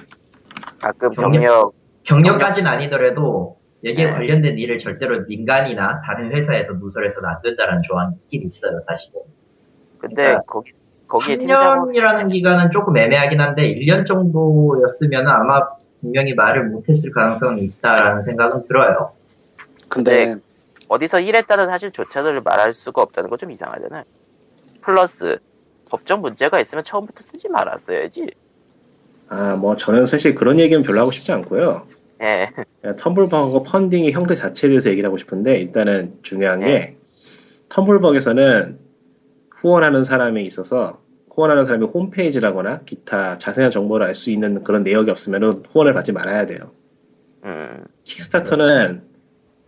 가끔 0.80 1.10
경력- 1.12 1.74
경력, 2.04 2.32
경력까지는 2.32 2.70
아니더라도 2.70 3.58
여기에 3.84 4.06
네. 4.06 4.12
관련된 4.12 4.58
일을 4.58 4.78
절대로 4.78 5.24
민간이나 5.26 6.00
다른 6.02 6.32
회사에서 6.32 6.74
누설해서는 6.74 7.28
안 7.28 7.42
된다는 7.42 7.82
조항이 7.82 8.14
있긴 8.24 8.48
있어요, 8.48 8.80
사실은. 8.86 9.20
근데 9.98 10.14
그러니까 10.22 10.42
거기, 10.46 10.72
거기에 11.12 11.36
팀장은 11.36 11.92
3년이라는 11.92 12.32
기간은 12.32 12.70
조금 12.70 12.96
애매하긴 12.96 13.38
한데 13.38 13.62
1년 13.74 14.06
정도였으면 14.06 15.28
아마 15.28 15.68
분명히 16.00 16.32
말을 16.34 16.70
못했을 16.70 17.10
가능성이 17.12 17.64
있다라는 17.64 18.22
생각은 18.22 18.66
들어요. 18.66 19.12
근데 19.90 20.36
어디서 20.88 21.20
일했다는 21.20 21.66
사실조차를 21.68 22.40
말할 22.40 22.72
수가 22.72 23.02
없다는 23.02 23.28
건 23.28 23.38
좀 23.38 23.50
이상하잖아요. 23.50 24.04
플러스 24.80 25.38
법적 25.90 26.20
문제가 26.20 26.58
있으면 26.60 26.82
처음부터 26.82 27.22
쓰지 27.22 27.50
말았어야지. 27.50 28.30
아, 29.28 29.56
뭐, 29.56 29.76
저는 29.76 30.06
사실 30.06 30.34
그런 30.34 30.58
얘기는 30.58 30.82
별로 30.82 31.00
하고 31.00 31.10
싶지 31.10 31.30
않고요. 31.30 31.86
예, 32.22 32.50
텀블벅하고 32.82 33.64
펀딩의 33.66 34.12
형태 34.12 34.34
자체에 34.34 34.70
대해서 34.70 34.90
얘기를 34.90 35.06
하고 35.06 35.18
싶은데, 35.18 35.58
일단은 35.58 36.18
중요한 36.22 36.60
게, 36.60 36.66
네. 36.66 36.96
텀블벅에서는 37.68 38.81
후원하는 39.62 40.02
사람에 40.02 40.42
있어서, 40.42 41.00
후원하는 41.30 41.64
사람이 41.66 41.86
홈페이지라거나 41.86 42.80
기타 42.80 43.38
자세한 43.38 43.70
정보를 43.70 44.04
알 44.04 44.16
수 44.16 44.30
있는 44.30 44.64
그런 44.64 44.82
내역이 44.82 45.10
없으면 45.10 45.64
후원을 45.70 45.94
받지 45.94 46.12
말아야 46.12 46.46
돼요. 46.46 46.58
음, 47.44 47.84
킥스타터는 48.04 49.02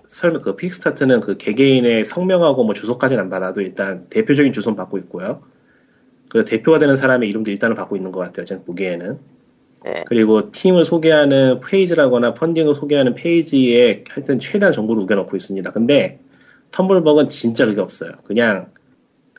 설마 0.09 0.41
그 0.41 0.57
킥스타터는 0.57 1.21
그 1.21 1.37
개개인의 1.37 2.05
성명하고 2.05 2.65
뭐 2.65 2.75
주소까지는 2.75 3.23
안 3.23 3.31
받아도 3.31 3.61
일단 3.61 4.09
대표적인 4.11 4.53
주소는 4.53 4.77
받고 4.77 4.99
있고요. 4.99 5.43
그 6.29 6.45
대표가 6.45 6.81
되는 6.81 6.97
사람의 6.97 7.29
이름도 7.31 7.53
일단은 7.53 7.77
받고 7.77 7.97
있는 7.97 8.11
것 8.11 8.19
같아요. 8.21 8.45
저는 8.45 8.65
보기에는. 8.65 9.19
예, 9.87 10.05
그리고 10.07 10.51
팀을 10.51 10.85
소개하는 10.85 11.61
페이지라거나 11.61 12.35
펀딩을 12.35 12.75
소개하는 12.75 13.15
페이지에 13.15 14.05
하여튼 14.09 14.41
최대한 14.41 14.73
정보를 14.73 15.03
우겨넣고 15.05 15.37
있습니다. 15.37 15.71
근데 15.71 16.19
텀블벅은 16.73 17.29
진짜 17.29 17.65
그게 17.67 17.81
없어요. 17.81 18.13
그냥 18.25 18.74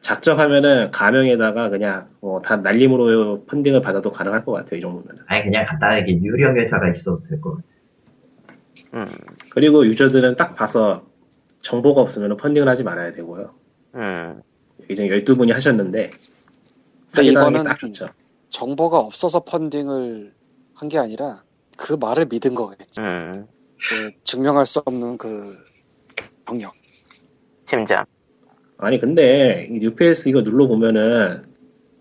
작정하면은 0.06 0.92
가명에다가 0.92 1.70
그냥 1.70 2.10
어, 2.22 2.40
다 2.44 2.58
날림으로 2.58 3.44
펀딩을 3.46 3.82
받아도 3.82 4.12
가능할 4.12 4.46
것 4.46 4.52
같아요. 4.52 4.78
이 4.78 4.82
정도면. 4.82 5.26
아니 5.26 5.44
그냥 5.44 5.66
간단하게 5.66 6.22
유령 6.22 6.58
회사가 6.58 6.92
있어도 6.92 7.24
될 7.28 7.42
것 7.42 7.56
같아요. 7.56 7.76
음, 8.94 9.06
그리고 9.50 9.84
유저들은 9.88 10.36
딱 10.36 10.56
봐서 10.56 11.08
정보가 11.64 12.02
없으면 12.02 12.38
펀딩을 12.38 12.68
하지 12.70 12.84
말아야 12.84 13.14
되고요. 13.14 13.56
음, 13.96 14.42
이제 14.90 15.08
12분이 15.08 15.52
하셨는데 15.52 16.12
근데 16.12 16.12
사기당하기 17.08 17.52
이거는 17.56 17.64
딱 17.64 17.80
좋죠. 17.80 18.10
정보가 18.50 19.00
없어서 19.00 19.40
펀딩을 19.40 20.34
한 20.76 20.90
게 20.90 21.00
아니라 21.00 21.42
그 21.78 21.94
말을 21.94 22.28
믿은 22.30 22.54
거겠지. 22.54 23.00
음, 23.02 23.48
그 23.90 24.12
증명할 24.24 24.68
수 24.68 24.84
없는 24.86 25.18
그 25.18 25.56
경력. 26.46 26.74
팀장. 27.66 28.06
아니 28.78 29.00
근데 29.00 29.68
이 29.72 29.80
new 29.80 30.01
face 30.01 30.30
이거 30.30 30.42
눌러보면은 30.42 31.44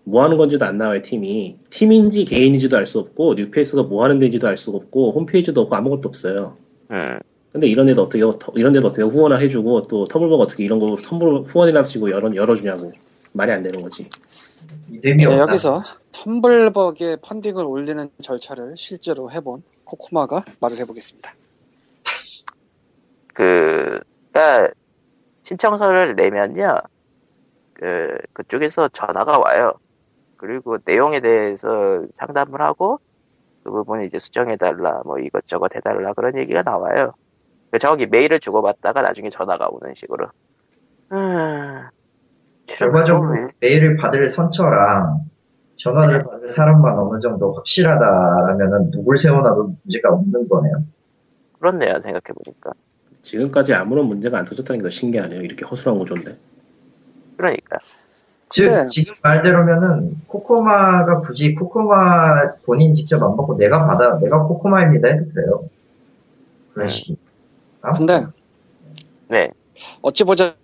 뭐 0.03 0.23
하는 0.23 0.37
건지도 0.37 0.65
안 0.65 0.77
나와요 0.77 1.01
팀이 1.01 1.57
팀인지 1.69 2.25
개인인지도 2.25 2.77
알 2.77 2.85
수 2.85 2.99
없고 2.99 3.35
new 3.35 3.51
face가 3.51 3.83
뭐 3.83 4.03
하는 4.03 4.19
데인지도 4.19 4.47
알 4.47 4.57
수 4.57 4.71
없고 4.71 5.11
홈페이지도 5.11 5.61
없고 5.61 5.75
아무것도 5.75 6.09
없어요 6.09 6.55
음, 6.91 7.19
근데 7.51 7.67
이런 7.67 7.87
데도 7.87 8.03
어떻게 8.03 8.19
이런 8.55 8.73
데도 8.73 8.87
어떻게 8.87 9.03
후원을 9.03 9.41
해주고 9.41 9.83
또 9.83 10.03
텀블벅 10.05 10.39
어떻게 10.39 10.63
이런 10.63 10.79
거 10.79 10.95
텀블 10.95 11.45
후원이라 11.47 11.83
치고 11.83 12.11
열어, 12.11 12.33
열어주냐고 12.35 12.91
말이 13.31 13.51
안 13.51 13.63
되는 13.63 13.81
거지 13.81 14.07
네. 14.87 15.23
여기서 15.23 15.81
텀블벅에 16.11 17.21
펀딩을 17.21 17.65
올리는 17.65 18.09
절차를 18.21 18.75
실제로 18.77 19.31
해본 19.31 19.63
코코마가 19.83 20.45
말을 20.59 20.77
해보겠습니다. 20.77 21.35
그, 23.33 23.99
그니까, 24.31 24.69
신청서를 25.45 26.15
내면요, 26.15 26.79
그, 27.73 28.17
그쪽에서 28.33 28.87
전화가 28.89 29.37
와요. 29.37 29.73
그리고 30.37 30.77
내용에 30.83 31.19
대해서 31.19 32.03
상담을 32.15 32.61
하고, 32.61 32.99
그 33.63 33.71
부분을 33.71 34.05
이제 34.05 34.17
수정해달라, 34.17 35.03
뭐 35.05 35.19
이것저것 35.19 35.75
해달라, 35.75 36.13
그런 36.13 36.35
얘기가 36.37 36.63
나와요. 36.63 37.13
그 37.71 37.77
정확히 37.77 38.07
메일을 38.07 38.39
주고받다가 38.39 39.01
나중에 39.01 39.29
전화가 39.29 39.67
오는 39.69 39.93
식으로. 39.93 40.27
음, 41.11 41.83
결과적으로 42.65 43.33
왜? 43.33 43.47
메일을 43.59 43.97
받을 43.97 44.31
선처랑 44.31 45.25
전화를 45.77 46.23
받을 46.23 46.49
사람만 46.49 46.97
어느 46.97 47.19
정도 47.19 47.53
확실하다라면은 47.53 48.91
누굴 48.91 49.19
세워놔도 49.19 49.75
문제가 49.83 50.09
없는 50.09 50.49
거네요. 50.49 50.83
그렇네요, 51.59 51.99
생각해보니까. 51.99 52.71
지금까지 53.25 53.73
아무런 53.73 54.05
문제가 54.05 54.37
안 54.37 54.45
터졌다는 54.45 54.79
게 54.79 54.83
더 54.83 54.89
신기하네요 54.89 55.41
이렇게 55.41 55.65
허술한 55.65 55.97
구조인데 55.99 56.37
그러니까. 57.37 57.79
즉 58.49 58.69
네. 58.69 58.85
지금 58.85 59.13
말대로면은 59.21 60.21
코코마가 60.27 61.21
굳이 61.21 61.55
코코마 61.55 62.57
본인 62.65 62.93
직접 62.93 63.21
안 63.21 63.35
받고 63.35 63.57
내가 63.57 63.87
받아 63.87 64.19
내가 64.19 64.43
코코마입니다 64.43 65.07
해도 65.09 65.33
돼요. 65.33 65.69
그런 66.73 66.87
네. 66.87 66.93
식이. 66.93 67.17
근데 67.97 68.25
네. 69.27 69.49
어찌 70.01 70.23
보자면 70.23 70.55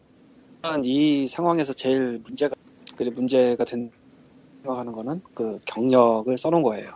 이 0.84 1.28
상황에서 1.28 1.74
제일 1.74 2.22
문제가 2.24 2.56
그리 2.96 3.10
문제가 3.10 3.66
된 3.66 3.92
생각하는 4.62 4.92
거는 4.94 5.22
그 5.34 5.58
경력을 5.66 6.38
써놓은 6.38 6.62
거예요. 6.62 6.92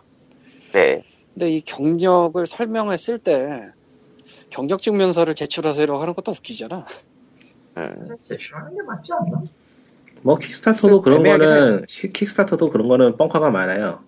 네. 0.74 1.04
근데 1.34 1.50
이 1.50 1.62
경력을 1.62 2.46
설명했을 2.46 3.18
때 3.20 3.72
경력 4.50 4.82
증명서를 4.82 5.36
제출하세요 5.36 5.88
하는 5.98 6.14
것도 6.14 6.32
웃기잖아. 6.32 6.86
음. 7.78 8.18
제출하는 8.22 8.76
게 8.76 8.82
맞지 8.84 9.14
않나? 9.14 9.44
뭐 10.22 10.38
킥스타터도 10.38 11.02
그런 11.02 11.24
거는 11.24 11.86
시- 11.88 12.12
킥스타터도 12.12 12.70
그런 12.72 12.88
거는 12.88 13.18
뻥카가 13.18 13.52
많아요. 13.52 14.00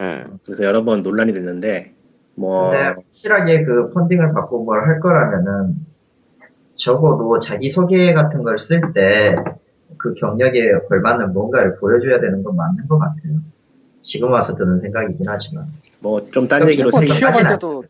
음. 0.00 0.38
그래서 0.44 0.64
여러 0.64 0.84
번 0.84 1.02
논란이 1.02 1.32
됐는데 1.32 1.92
뭐 2.36 2.70
확실하게 2.72 3.64
그 3.64 3.90
펀딩을 3.90 4.32
받고 4.32 4.64
뭘 4.64 4.86
할 4.86 5.00
거라면은 5.00 5.76
적어도 6.76 7.38
자기 7.40 7.70
소개 7.72 8.12
같은 8.14 8.42
걸 8.42 8.56
쓸 8.58 8.80
때 8.94 9.34
그 9.98 10.14
경력에 10.14 10.72
걸맞는 10.88 11.32
뭔가를 11.34 11.76
보여줘야 11.78 12.20
되는 12.20 12.42
건 12.44 12.54
맞는 12.56 12.86
것 12.86 12.98
같아요. 12.98 13.40
지금 14.02 14.30
와서 14.30 14.54
드는 14.54 14.80
생각이긴 14.80 15.26
하지만. 15.26 15.66
뭐 16.00 16.20
좀 16.30 16.46
딴 16.48 16.66
얘기로 16.68 16.90
뭐 16.90 17.00
세긴 17.00 17.14
취업할 17.14 17.46
때도 17.48 17.84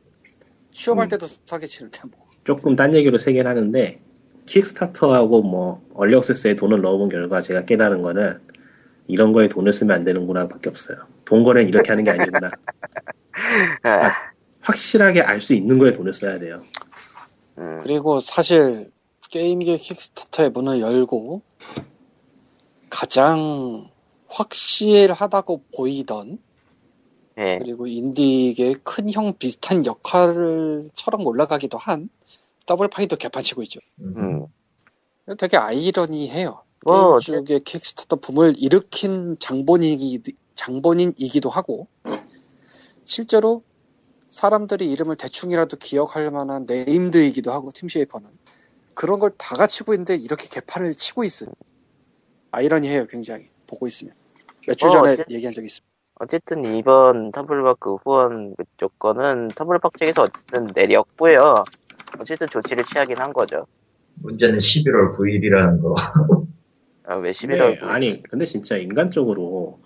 취업할 0.72 1.06
음. 1.06 1.08
때도 1.10 1.26
사기치는데 1.46 2.00
뭐. 2.10 2.28
조금 2.44 2.76
딴 2.76 2.94
얘기로 2.94 3.18
세긴 3.18 3.46
하는데 3.46 4.00
킥스타터하고 4.46 5.42
뭐 5.42 5.82
얼리억세스에 5.94 6.56
돈을 6.56 6.80
넣어본 6.80 7.10
결과 7.10 7.40
제가 7.40 7.64
깨달은 7.66 8.02
거는 8.02 8.40
이런 9.06 9.32
거에 9.32 9.48
돈을 9.48 9.72
쓰면 9.72 9.94
안 9.94 10.04
되는구나 10.04 10.48
밖에 10.48 10.68
없어요. 10.70 10.98
돈 11.24 11.44
거래는 11.44 11.68
이렇게 11.68 11.90
하는 11.90 12.04
게 12.04 12.10
아니구나. 12.10 12.50
아, 13.84 14.12
확실하게 14.60 15.20
알 15.20 15.40
수 15.40 15.54
있는 15.54 15.78
거에 15.78 15.92
돈을 15.92 16.12
써야 16.12 16.38
돼요. 16.38 16.62
음. 17.58 17.78
그리고 17.82 18.20
사실 18.20 18.90
게임계 19.30 19.76
킥스타터의 19.76 20.50
문을 20.50 20.80
열고 20.80 21.42
가장 22.88 23.88
확실하다고 24.28 25.64
보이던 25.76 26.38
예. 27.40 27.58
그리고 27.58 27.86
인디계의 27.86 28.74
큰형 28.84 29.38
비슷한 29.38 29.84
역할처럼 29.86 31.26
올라가기도 31.26 31.78
한 31.78 32.08
더블 32.66 32.88
파이도 32.88 33.16
개판치고 33.16 33.62
있죠. 33.64 33.80
음. 34.00 34.46
되게 35.38 35.56
아이러니해요. 35.56 36.62
뭐, 36.84 37.18
게임 37.18 37.38
쪽의 37.44 37.60
킥스타터 37.60 38.16
붐을 38.16 38.54
일으킨 38.58 39.36
장본인이기, 39.38 40.34
장본인이기도 40.54 41.48
하고 41.50 41.88
실제로 43.04 43.62
사람들이 44.30 44.90
이름을 44.92 45.16
대충이라도 45.16 45.76
기억할 45.78 46.30
만한 46.30 46.64
네임드이기도 46.66 47.50
하고 47.52 47.70
팀 47.72 47.88
쉐이퍼는 47.88 48.28
그런 48.94 49.18
걸 49.18 49.30
다 49.36 49.56
갖추고 49.56 49.94
있는데 49.94 50.14
이렇게 50.16 50.46
개판을 50.48 50.94
치고 50.94 51.24
있으니 51.24 51.50
아이러니해요 52.50 53.06
굉장히 53.06 53.48
보고 53.66 53.86
있으면 53.86 54.14
몇주 54.66 54.86
어, 54.86 54.90
전에 54.90 55.12
어째- 55.14 55.24
얘기한 55.30 55.54
적이 55.54 55.66
있습니다. 55.66 55.89
어쨌든 56.24 56.64
이번 56.66 57.32
텀블벅 57.32 58.04
후원 58.04 58.54
그쪽 58.54 58.98
거는 58.98 59.48
텀블벅 59.48 59.96
측에서 59.96 60.22
어쨌든 60.24 60.68
내렸고요. 60.74 61.64
어쨌든 62.18 62.46
조치를 62.48 62.84
취하긴 62.84 63.16
한 63.16 63.32
거죠. 63.32 63.66
문제는 64.16 64.58
11월 64.58 65.16
9일이라는 65.16 65.80
거. 65.82 65.94
아, 67.04 67.14
왜 67.16 67.32
근데 67.32 67.56
11월 67.56 67.82
아니 67.84 68.22
근데 68.22 68.44
진짜 68.44 68.76
인간적으로 68.76 69.80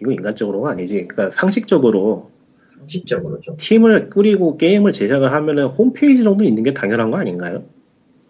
이거 0.00 0.10
인간적으로가 0.10 0.70
아니지. 0.70 1.06
그러니까 1.06 1.30
상식적으로 1.30 2.30
상식적으로 2.78 3.40
좀. 3.42 3.54
팀을 3.58 4.08
꾸리고 4.08 4.56
게임을 4.56 4.92
제작을 4.92 5.32
하면은 5.32 5.66
홈페이지 5.66 6.24
정도 6.24 6.44
있는 6.44 6.62
게 6.62 6.72
당연한 6.72 7.10
거 7.10 7.18
아닌가요? 7.18 7.62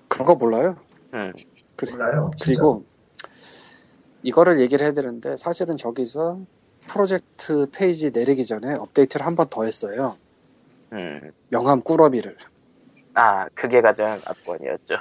그런 0.09 0.27
거 0.27 0.35
몰라요. 0.35 0.77
음. 1.15 1.33
그리- 1.77 1.93
몰라요. 1.93 2.33
진짜. 2.37 2.45
그리고 2.47 2.85
이거를 4.25 4.59
얘기를 4.61 4.85
해야 4.85 4.93
되는데 4.93 5.37
사실은 5.37 5.77
저기서 5.77 6.41
프로젝트 6.89 7.67
페이지 7.71 8.11
내리기 8.11 8.45
전에 8.45 8.75
업데이트를 8.79 9.27
한 9.27 9.35
번 9.37 9.49
더 9.51 9.65
했어요. 9.65 10.17
음. 10.93 11.33
명함 11.49 11.81
꾸러미를. 11.81 12.37
아, 13.15 13.49
그게 13.55 13.81
가장 13.81 14.13
압권이었죠. 14.27 14.97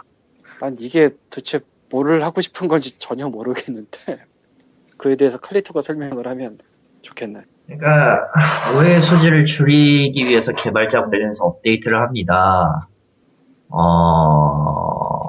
난 0.59 0.75
이게 0.79 1.09
도대체 1.29 1.59
뭐를 1.89 2.23
하고 2.23 2.41
싶은 2.41 2.67
건지 2.67 2.97
전혀 2.97 3.27
모르겠는데 3.29 3.97
그에 4.97 5.15
대해서 5.15 5.38
칼리토가 5.38 5.81
설명을 5.81 6.27
하면 6.27 6.57
좋겠네. 7.01 7.41
그러니까 7.65 8.27
오해 8.77 9.01
소지를 9.01 9.45
줄이기 9.45 10.25
위해서 10.25 10.51
개발자 10.51 11.05
관련해서 11.05 11.43
업데이트를 11.45 12.01
합니다. 12.01 12.88
어, 13.69 15.22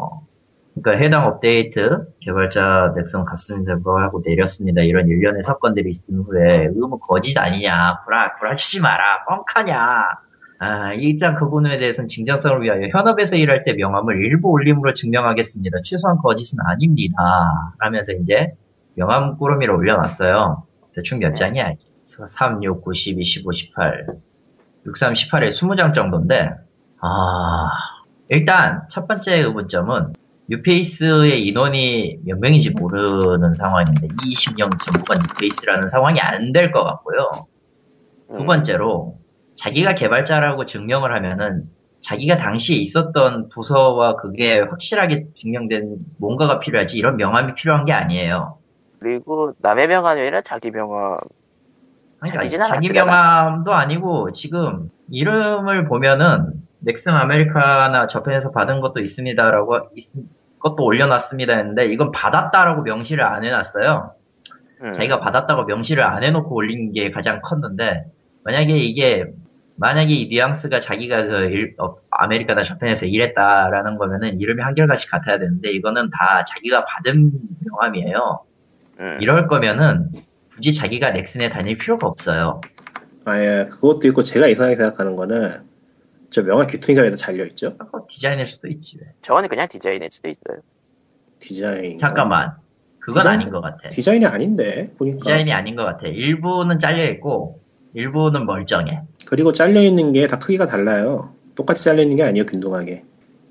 그러니까 0.74 1.04
해당 1.04 1.26
업데이트 1.26 2.08
개발자 2.20 2.94
넥슨 2.96 3.24
갔습니다. 3.24 3.76
뭐 3.76 4.00
하고 4.00 4.22
내렸습니다. 4.24 4.82
이런 4.82 5.08
일련의 5.08 5.42
사건들이 5.44 5.88
있은 5.90 6.18
후에 6.18 6.70
이거 6.74 6.88
뭐 6.88 6.98
거짓 6.98 7.38
아니냐, 7.38 8.00
구라 8.04 8.32
구라치지 8.34 8.80
마라, 8.80 9.24
뻥카냐. 9.26 10.04
아, 10.58 10.92
일단 10.94 11.34
그 11.36 11.44
부분에 11.44 11.78
대해서는 11.78 12.08
진정성을 12.08 12.62
위하여 12.62 12.88
현업에서 12.88 13.36
일할 13.36 13.64
때 13.64 13.72
명함을 13.74 14.24
일부 14.24 14.50
올림으로 14.50 14.94
증명하겠습니다. 14.94 15.78
최소한 15.84 16.18
거짓은 16.18 16.58
아닙니다. 16.64 17.22
라면서 17.78 18.12
이제 18.12 18.52
명함 18.94 19.36
꾸러미를 19.36 19.74
올려놨어요. 19.74 20.64
대충 20.94 21.18
몇 21.18 21.34
장이야? 21.34 21.72
3, 22.06 22.62
6, 22.62 22.82
9, 22.82 22.94
12, 22.94 23.24
15, 23.24 23.52
18. 23.52 24.06
63, 24.86 25.14
18에 25.14 25.50
20장 25.52 25.94
정도인데, 25.94 26.50
아, 27.00 27.68
일단 28.28 28.82
첫 28.90 29.06
번째 29.08 29.40
의문점은 29.40 30.12
뉴페이스의 30.48 31.46
인원이 31.46 32.18
몇 32.24 32.38
명인지 32.38 32.70
모르는 32.70 33.54
상황인데, 33.54 34.08
20명 34.08 34.70
전부가 34.84 35.16
뉴페이스라는 35.16 35.88
상황이 35.88 36.20
안 36.20 36.52
될 36.52 36.70
것 36.72 36.84
같고요. 36.84 37.46
음. 38.30 38.38
두 38.38 38.44
번째로, 38.44 39.18
자기가 39.56 39.94
개발자라고 39.94 40.66
증명을 40.66 41.14
하면은, 41.14 41.64
자기가 42.02 42.36
당시에 42.36 42.76
있었던 42.76 43.48
부서와 43.48 44.16
그게 44.16 44.60
확실하게 44.60 45.28
증명된 45.36 45.98
뭔가가 46.18 46.60
필요하지, 46.60 46.98
이런 46.98 47.16
명함이 47.16 47.54
필요한 47.54 47.86
게 47.86 47.92
아니에요. 47.94 48.58
그리고 48.98 49.52
남의 49.60 49.88
명함이 49.88 50.20
아니라 50.20 50.40
자기 50.42 50.70
명함. 50.70 51.18
그러니까 52.20 52.64
자기? 52.64 52.92
명함도 52.92 53.72
아니고 53.72 54.32
지금 54.32 54.90
이름을 55.10 55.86
보면은 55.88 56.52
넥슨 56.84 57.12
아메리카나 57.12 58.06
저편에서 58.08 58.50
받은 58.52 58.80
것도 58.80 59.00
있습니다라고 59.00 59.90
있- 59.96 60.04
것도 60.58 60.82
올려놨습니다 60.82 61.54
했는데 61.56 61.86
이건 61.86 62.10
받았다라고 62.10 62.82
명시를 62.82 63.22
안 63.22 63.44
해놨어요. 63.44 64.12
음. 64.82 64.92
자기가 64.92 65.20
받았다고 65.20 65.64
명시를 65.64 66.02
안 66.02 66.22
해놓고 66.24 66.54
올린 66.54 66.92
게 66.92 67.10
가장 67.10 67.40
컸는데 67.42 68.04
만약에 68.44 68.74
이게 68.78 69.24
만약에 69.76 70.12
이 70.14 70.28
뉘앙스가 70.28 70.80
자기가 70.80 71.24
그 71.26 71.32
일- 71.50 71.74
어, 71.78 71.96
아메리카나 72.10 72.64
저편에서 72.64 73.06
일했다라는 73.06 73.98
거면은 73.98 74.40
이름이 74.40 74.62
한결같이 74.62 75.08
같아야 75.10 75.38
되는데 75.38 75.70
이거는 75.70 76.10
다 76.10 76.44
자기가 76.48 76.84
받은 76.86 77.32
명함이에요. 77.66 78.40
음. 79.00 79.18
이럴 79.20 79.48
거면은 79.48 80.10
굳이 80.54 80.72
자기가 80.72 81.10
넥슨에 81.10 81.50
다닐 81.50 81.76
필요가 81.76 82.06
없어요. 82.06 82.60
아예 83.26 83.66
그것도 83.70 84.06
있고 84.08 84.22
제가 84.22 84.46
이상하게 84.46 84.76
생각하는 84.76 85.16
거는 85.16 85.62
저 86.34 86.42
명함 86.42 86.66
귀퉁이가 86.66 87.02
왜 87.02 87.14
잘려 87.14 87.44
있죠? 87.44 87.76
그거 87.78 88.08
디자인일 88.10 88.48
수도 88.48 88.66
있지. 88.66 88.98
왜. 89.00 89.06
저거는 89.22 89.48
그냥 89.48 89.68
디자인일 89.68 90.08
수도 90.10 90.28
있어요. 90.28 90.58
디자인 91.38 91.96
잠깐만. 91.96 92.56
그건 92.98 93.20
디자인? 93.20 93.38
아닌 93.40 93.52
것 93.52 93.60
같아. 93.60 93.88
디자인이 93.88 94.26
아닌데 94.26 94.90
보니까 94.98 95.18
디자인이 95.18 95.52
아닌 95.52 95.76
것 95.76 95.84
같아. 95.84 96.08
일부는 96.08 96.80
잘려 96.80 97.04
있고 97.12 97.60
일부는 97.92 98.46
멀쩡해. 98.46 99.02
그리고 99.26 99.52
잘려 99.52 99.80
있는 99.80 100.12
게 100.12 100.26
다 100.26 100.40
크기가 100.40 100.66
달라요. 100.66 101.32
똑같이 101.54 101.84
잘려 101.84 102.02
있는 102.02 102.16
게 102.16 102.24
아니에요 102.24 102.46
균등하게. 102.46 103.04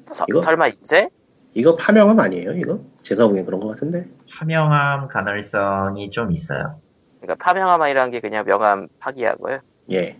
서- 0.07 0.25
이거? 0.27 0.41
설마 0.41 0.67
이제? 0.67 1.07
이거 1.53 1.77
파명함 1.77 2.19
아니에요 2.19 2.51
이거? 2.51 2.81
제가 3.01 3.27
보기엔 3.27 3.45
그런 3.45 3.61
것 3.61 3.69
같은데. 3.69 4.07
파명함 4.37 5.07
가능성이 5.07 6.11
좀 6.11 6.33
있어요. 6.33 6.81
그러니까 7.21 7.41
파명함이라는 7.45 8.11
게 8.11 8.19
그냥 8.19 8.43
명함 8.43 8.89
파기하고요. 8.99 9.59
예. 9.93 10.17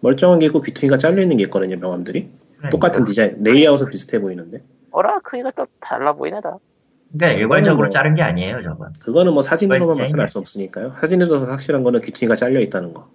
멀쩡한 0.00 0.38
게 0.38 0.46
있고 0.46 0.60
귀퉁이가 0.60 0.98
잘려 0.98 1.22
있는 1.22 1.36
게 1.36 1.44
있거든요 1.44 1.76
명함들이. 1.78 2.30
그러니까. 2.56 2.70
똑같은 2.70 3.04
디자인 3.04 3.42
레이아웃은 3.42 3.90
비슷해 3.90 4.20
보이는데. 4.20 4.62
어라 4.90 5.18
크기가 5.20 5.50
또 5.52 5.66
달라 5.80 6.12
보이네 6.14 6.40
다. 6.40 6.58
그러니까 7.16 7.38
일괄적으로 7.40 7.84
뭐- 7.86 7.90
자른 7.90 8.14
게 8.14 8.22
아니에요, 8.22 8.62
저건. 8.62 8.92
그거는 9.00 9.32
뭐 9.32 9.42
사진으로만 9.42 9.96
알수 10.18 10.38
없으니까요. 10.38 10.94
사진에서 11.00 11.44
확실한 11.44 11.82
거는 11.84 12.00
귀퉁이가 12.00 12.34
잘려 12.34 12.60
있다는 12.60 12.94
거. 12.94 13.08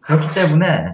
그렇기 0.00 0.28
때문에 0.34 0.92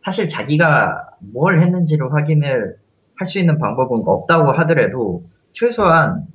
사실 0.00 0.28
자기가 0.28 1.08
뭘 1.20 1.62
했는지를 1.62 2.12
확인을 2.12 2.76
할 3.18 3.26
수 3.26 3.38
있는 3.38 3.58
방법은 3.58 4.02
없다고 4.06 4.52
하더라도 4.52 5.24
최소한 5.54 6.26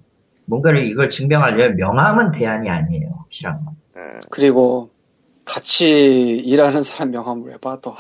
뭔가를 0.45 0.83
이걸 0.83 1.11
증명하려면 1.11 1.75
명함은 1.77 2.31
대안이 2.31 2.69
아니에요. 2.69 3.07
확실한 3.19 3.63
건. 3.63 3.75
음, 3.97 4.19
그리고 4.31 4.89
같이 5.45 5.89
일하는 6.45 6.83
사람 6.83 7.11
명함을 7.11 7.49
왜 7.51 7.57
봐도 7.57 7.93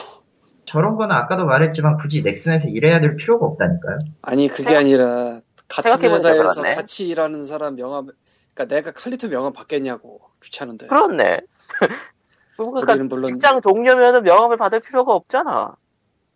저런 0.65 0.95
거는 0.95 1.13
아까도 1.15 1.45
말했지만 1.45 1.97
굳이 1.97 2.21
넥슨에서 2.21 2.69
일해야 2.69 3.01
될 3.01 3.15
필요가 3.17 3.45
없다니까요. 3.45 3.97
아니 4.21 4.47
그게 4.47 4.63
생각- 4.63 4.79
아니라 4.79 5.41
같은 5.67 6.09
회사에서 6.11 6.51
그렇네. 6.61 6.75
같이 6.75 7.07
일하는 7.07 7.43
사람 7.43 7.75
명함 7.75 8.07
그러니까 8.53 8.75
내가 8.75 8.91
칼리토 8.91 9.27
명함 9.29 9.53
받겠냐고 9.53 10.21
귀찮은데 10.41 10.87
그렇네. 10.87 11.39
그러니까 12.57 12.91
우리는 12.93 13.07
물론 13.09 13.33
직장 13.33 13.59
동료면은 13.61 14.23
명함을 14.23 14.57
받을 14.57 14.79
필요가 14.79 15.13
없잖아. 15.13 15.75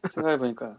생각해보니까 0.07 0.77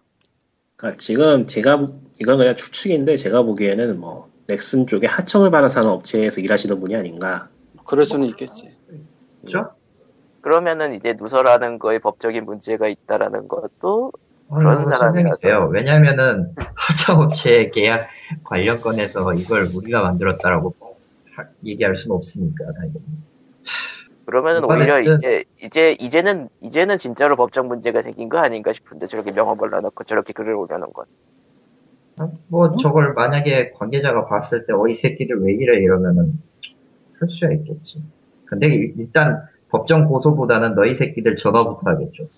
그러니까 0.77 0.99
지금 0.99 1.47
제가 1.47 1.79
보- 1.79 2.01
이건 2.21 2.39
그냥 2.39 2.57
추측인데 2.57 3.17
제가 3.17 3.43
보기에는 3.43 3.99
뭐 4.01 4.31
넥슨 4.49 4.87
쪽에 4.87 5.07
하청을 5.07 5.51
받아서 5.51 5.81
하는 5.81 5.91
업체에서 5.93 6.41
일하시던 6.41 6.81
분이 6.81 6.95
아닌가. 6.97 7.49
그럴 7.87 8.05
수는 8.05 8.27
있겠지 8.29 8.75
그죠? 9.43 9.71
그러면은 10.51 10.95
이제 10.95 11.17
누설하는 11.19 11.81
거에 11.81 11.99
법적인 11.99 12.45
문제가 12.45 12.87
있다라는 12.87 13.49
것도 13.49 14.13
그런 14.55 14.87
어, 14.87 14.89
사람이라서. 14.89 15.35
설명이 15.35 15.35
돼요. 15.43 15.69
왜냐면은 15.73 16.55
하청업체 16.77 17.71
계약 17.75 18.07
관련 18.45 18.81
건에서 18.81 19.35
이걸 19.35 19.69
우리가 19.75 20.03
만들었다라고 20.03 20.73
하- 21.35 21.47
얘기할 21.65 21.97
수는 21.97 22.15
없으니까 22.15 22.65
당연히. 22.75 22.95
그러면은 24.25 24.63
오히려. 24.65 25.01
이제 25.01 25.43
이제 25.61 25.97
이제는 25.99 26.49
이제는 26.61 26.99
진짜로 26.99 27.35
법적 27.35 27.67
문제가 27.67 28.01
생긴 28.01 28.29
거 28.29 28.39
아닌가 28.39 28.73
싶은데 28.73 29.07
저렇게 29.09 29.33
명함을 29.33 29.71
넣어놓고 29.71 30.05
저렇게 30.05 30.33
글을 30.33 30.55
올려놓은 30.55 30.93
건. 30.93 31.07
아, 32.19 32.29
뭐 32.47 32.77
저걸 32.77 33.15
만약에 33.15 33.73
관계자가 33.73 34.27
봤을 34.27 34.65
때 34.65 34.73
어 34.75 34.87
이 34.89 34.95
새끼들 34.95 35.43
왜 35.43 35.55
이래 35.55 35.79
이러면은 35.79 36.41
할 37.19 37.29
수야 37.31 37.51
있겠지. 37.51 38.01
근데 38.45 38.69
일- 38.69 38.95
일단 38.97 39.43
법정 39.77 40.07
고소보다는 40.07 40.75
너희 40.75 40.97
새끼들 40.97 41.37
전화부터 41.37 41.81
하겠죠. 41.91 42.29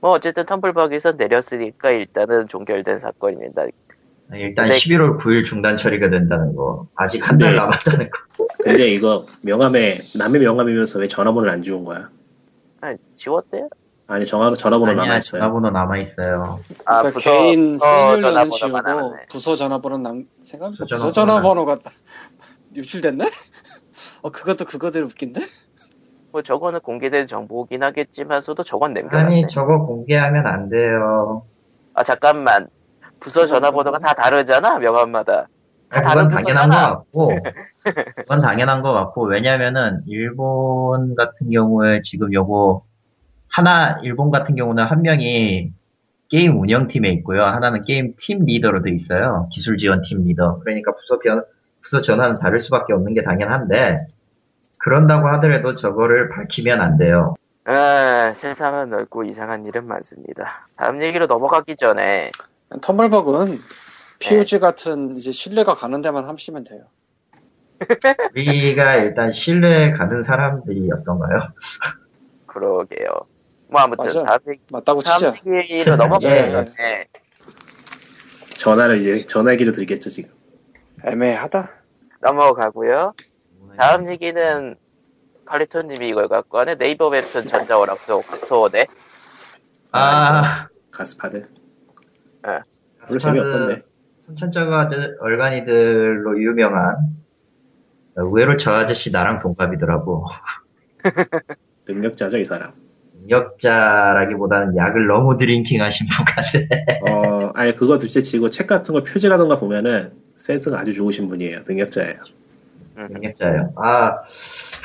뭐 0.00 0.10
어쨌든 0.10 0.44
텀블벅에서 0.44 1.16
내렸으니까 1.16 1.90
일단은 1.90 2.48
종결된 2.48 2.98
사건입니다. 3.00 3.62
아, 3.62 4.36
일단 4.36 4.66
근데- 4.66 4.76
11월 4.78 5.18
9일 5.18 5.44
중단 5.44 5.76
처리가 5.76 6.10
된다는 6.10 6.54
거. 6.54 6.86
아직 6.96 7.26
한달 7.28 7.52
네. 7.52 7.56
남았다는 7.58 8.10
거. 8.10 8.46
근데 8.62 8.88
이거 8.88 9.24
명함에 9.42 10.02
남의 10.16 10.40
명함이면서 10.42 10.98
왜 10.98 11.08
전화번호를 11.08 11.50
안 11.50 11.62
지운 11.62 11.84
거야? 11.84 12.10
아니 12.80 12.98
지웠대요? 13.14 13.68
아니 14.08 14.26
전화 14.26 14.52
전화번호 14.54 14.92
아니야, 14.92 15.04
남아 15.06 15.18
있어요. 15.18 15.40
전화번호 15.40 15.70
남아 15.70 15.98
있어요. 15.98 16.58
아 16.84 16.98
그러니까 17.02 17.10
부서 17.10 17.30
개인 17.30 17.78
전화번호만 17.78 18.50
지우고 18.50 18.80
남았네. 18.82 19.26
부서 19.30 19.56
전화번호 19.56 19.98
남 19.98 20.24
생각해보니까 20.40 20.84
부서 20.84 20.96
부서 20.96 21.12
전화번호 21.12 21.64
전화번호가 21.64 21.78
유출됐네? 22.76 23.24
어 24.22 24.30
그것도 24.30 24.64
그거대로 24.66 25.06
웃긴데? 25.06 25.40
뭐 26.36 26.42
저거는 26.42 26.80
공개된 26.80 27.26
정보긴 27.26 27.82
하겠지만서도 27.82 28.62
저건 28.62 28.92
남겨놨네. 28.92 29.24
아니, 29.24 29.48
저거 29.48 29.86
공개하면 29.86 30.46
안 30.46 30.68
돼요. 30.68 31.44
아 31.94 32.02
잠깐만 32.02 32.68
부서 33.20 33.46
전화번호가 33.46 33.98
다 34.00 34.12
다르잖아 34.12 34.78
명함마다. 34.78 35.48
다 35.88 36.00
아, 36.00 36.02
다른 36.02 36.28
그건 36.28 36.44
당연한 36.44 36.68
것 36.68 36.76
부서잖아. 36.76 36.88
같고, 36.90 37.30
그건 38.16 38.40
당연한 38.42 38.82
것 38.82 38.92
같고, 38.92 39.22
왜냐면은, 39.24 40.02
일본 40.06 41.14
같은 41.14 41.48
경우에 41.48 42.02
지금 42.04 42.34
요거, 42.34 42.82
하나, 43.48 43.98
일본 44.02 44.30
같은 44.30 44.56
경우는 44.56 44.84
한 44.84 45.00
명이 45.00 45.72
게임 46.28 46.60
운영팀에 46.60 47.08
있고요. 47.12 47.44
하나는 47.44 47.80
게임 47.86 48.14
팀 48.20 48.44
리더로 48.44 48.82
돼 48.82 48.90
있어요. 48.90 49.48
기술 49.52 49.78
지원 49.78 50.02
팀 50.02 50.24
리더. 50.24 50.58
그러니까 50.58 50.92
부서 50.96 51.18
변, 51.20 51.44
부서 51.82 52.00
전화는 52.02 52.34
다를 52.34 52.58
수밖에 52.58 52.92
없는 52.92 53.14
게 53.14 53.22
당연한데, 53.22 53.96
그런다고 54.86 55.26
하더라도 55.30 55.74
저거를 55.74 56.28
밝히면 56.28 56.80
안 56.80 56.96
돼요. 56.96 57.34
아, 57.64 58.30
세상은 58.30 58.88
넓고 58.90 59.24
이상한 59.24 59.66
일은 59.66 59.84
많습니다. 59.88 60.68
다음 60.76 61.02
얘기로 61.02 61.26
넘어가기 61.26 61.74
전에 61.74 62.30
텀블벅은 62.70 63.46
네. 63.48 63.56
POG 64.20 64.60
같은 64.60 65.16
이제 65.16 65.32
신뢰가 65.32 65.74
가는 65.74 66.00
데만 66.00 66.24
하시면 66.26 66.62
돼요. 66.62 66.84
우리가 68.36 68.94
일단 68.98 69.32
신뢰 69.32 69.90
가는 69.90 70.22
사람들이 70.22 70.88
어떤가요? 70.92 71.40
그러게요. 72.46 73.08
뭐 73.68 73.80
아무튼 73.80 74.04
맞아. 74.04 74.22
다음, 74.22 74.38
얘기, 74.52 74.60
맞다고 74.70 75.02
다음 75.02 75.18
치자. 75.18 75.34
얘기로 75.44 75.96
넘어가기 75.98 76.26
예. 76.28 76.48
전에 76.48 77.08
전화를 78.50 78.98
이제 78.98 79.26
전화기로 79.26 79.72
드리겠죠 79.72 80.10
지금. 80.10 80.30
애매하다. 81.04 81.70
넘어가고요. 82.20 83.14
다음 83.76 84.08
얘기는 84.10 84.74
칼리토님이 85.44 86.08
이걸 86.08 86.28
갖고 86.28 86.58
하네 86.58 86.76
네이버 86.76 87.08
웹툰 87.08 87.46
전자오락 87.46 87.98
소- 88.00 88.20
수호대 88.22 88.86
아, 89.92 90.68
가스파드. 90.90 91.36
예. 92.48 92.60
별로 93.06 93.18
재미없던데. 93.18 93.82
선천적 94.26 94.90
얼간이들로 95.20 96.42
유명한 96.42 96.96
어, 98.16 98.22
의외로 98.22 98.56
저 98.56 98.72
아저씨 98.72 99.10
나랑 99.12 99.38
동갑이더라고. 99.38 100.26
능력자죠 101.88 102.38
이 102.38 102.44
사람. 102.44 102.72
능력자라기보다는 103.14 104.76
약을 104.76 105.06
너무 105.06 105.36
drinking 105.38 105.80
하신 105.80 106.06
분 106.08 106.24
같아. 106.24 106.58
어, 107.10 107.52
아니 107.54 107.74
그거 107.76 107.98
둘째치고 107.98 108.50
책 108.50 108.66
같은 108.66 108.92
거 108.94 109.02
표지라던가 109.04 109.58
보면은 109.58 110.12
센스가 110.36 110.78
아주 110.80 110.92
좋으신 110.94 111.28
분이에요. 111.28 111.60
능력자예요. 111.66 112.16
음. 112.96 113.08
능력자예요. 113.10 113.72
아, 113.76 114.22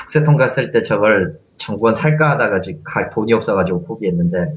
북새통 0.01 0.37
갔을 0.37 0.71
때 0.71 0.83
저걸 0.83 1.39
정권 1.57 1.93
살까 1.93 2.31
하다가 2.31 2.61
지금 2.61 2.81
가- 2.83 3.09
돈이 3.09 3.33
없어가지고 3.33 3.83
포기했는데 3.85 4.55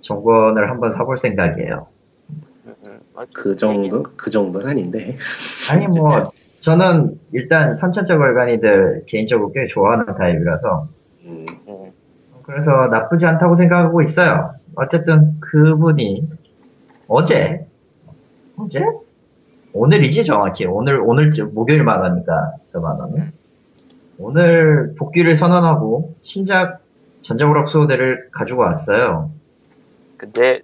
정권을 0.00 0.70
한번 0.70 0.92
사볼 0.92 1.18
생각이에요. 1.18 1.86
음, 2.66 2.74
음. 2.88 3.00
어, 3.14 3.22
그 3.32 3.56
정도 3.56 4.02
그 4.02 4.30
정도는 4.30 4.68
아닌데. 4.68 5.16
아니 5.70 5.86
뭐 5.86 6.08
저는 6.60 7.18
일단 7.32 7.76
선천적 7.76 8.20
얼간이들 8.20 9.04
개인적으로 9.06 9.52
꽤 9.52 9.66
좋아하는 9.66 10.06
타입이라서 10.14 10.88
음, 11.24 11.46
음. 11.68 11.90
그래서 12.42 12.88
나쁘지 12.88 13.26
않다고 13.26 13.54
생각하고 13.56 14.02
있어요. 14.02 14.54
어쨌든 14.74 15.38
그분이 15.40 16.28
어제 17.08 17.66
어제 18.56 18.84
오늘이지 19.72 20.24
정확히 20.24 20.66
오늘 20.66 21.00
오늘 21.00 21.32
목요일 21.52 21.84
만화니까 21.84 22.54
저 22.66 22.80
만화는 22.80 23.32
오늘 24.18 24.94
복귀를 24.98 25.34
선언하고 25.34 26.16
신작 26.22 26.80
전자오락 27.22 27.68
수호대를 27.68 28.28
가지고 28.32 28.62
왔어요. 28.62 29.30
근데 30.16 30.60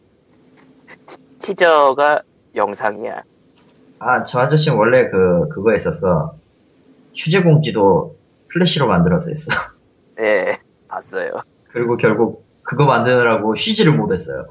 티- 1.07 1.17
티저가 1.39 2.23
영상이야. 2.55 3.23
아 3.99 4.25
저 4.25 4.41
아저씨는 4.41 4.77
원래 4.77 5.09
그 5.09 5.49
그거 5.51 5.71
했었어. 5.73 6.37
휴재 7.15 7.43
공지도 7.43 8.17
플래시로 8.49 8.87
만들어서 8.89 9.31
했어. 9.31 9.51
예, 10.21 10.57
봤어요. 10.89 11.31
그리고 11.69 11.97
결국 11.97 12.45
그거 12.63 12.85
만드느라고 12.85 13.55
쉬지를 13.55 13.93
못했어요. 13.95 14.47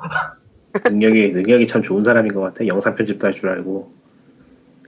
능력이 0.86 1.32
능력이 1.32 1.68
참 1.68 1.82
좋은 1.84 2.04
사람인 2.04 2.34
것 2.34 2.40
같아. 2.42 2.66
영상 2.68 2.96
편집도 2.96 3.28
할 3.28 3.34
줄 3.34 3.50
알고 3.50 3.92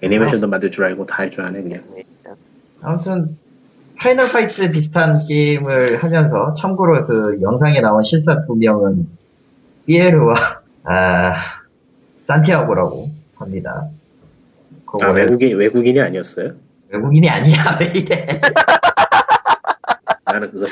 애니메이션도 0.02 0.48
만들 0.48 0.72
줄 0.72 0.84
알고 0.86 1.06
다 1.06 1.24
할 1.24 1.30
줄 1.32 1.42
아네 1.44 1.62
그냥. 1.64 1.84
아무튼 2.82 3.38
파이널 3.98 4.30
파이트 4.32 4.72
비슷한 4.72 5.26
게임을 5.28 6.04
하면서 6.04 6.54
참고로 6.54 7.08
그 7.08 7.40
영상에 7.42 7.82
나온 7.82 8.04
실사 8.04 8.46
두 8.46 8.56
명은 8.56 9.08
피에르와 9.88 10.62
아, 10.84 11.34
산티아고라고 12.24 13.10
합니다. 13.36 13.90
아 15.02 15.12
외- 15.12 15.22
외국인 15.24 15.58
외국인이 15.58 16.00
아니었어요? 16.00 16.54
외국인이 16.90 17.28
아니야 17.30 17.78
왜 17.82 17.88
이래? 17.96 18.28
나는 20.26 20.52
그거 20.52 20.68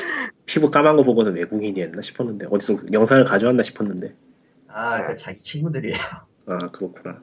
피부 0.46 0.70
까만 0.70 0.96
거 0.96 1.02
보고서 1.02 1.30
외국인이었나 1.30 2.00
싶었는데 2.00 2.46
어디서 2.50 2.76
영상을 2.92 3.24
가져왔나 3.24 3.62
싶었는데. 3.62 4.14
아, 4.68 5.06
그 5.06 5.16
자기 5.16 5.42
친구들이에요. 5.42 5.96
아 6.46 6.70
그렇구나. 6.70 7.18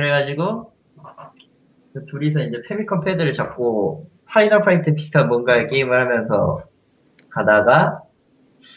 그래가지고 0.00 0.72
그 1.92 2.06
둘이서 2.06 2.40
이제 2.40 2.62
패미컴 2.68 3.04
패드를 3.04 3.34
잡고 3.34 4.08
파이널 4.26 4.62
파이트 4.62 4.94
비슷한 4.94 5.28
뭔가의 5.28 5.68
게임을 5.68 6.00
하면서 6.00 6.60
가다가 7.30 8.00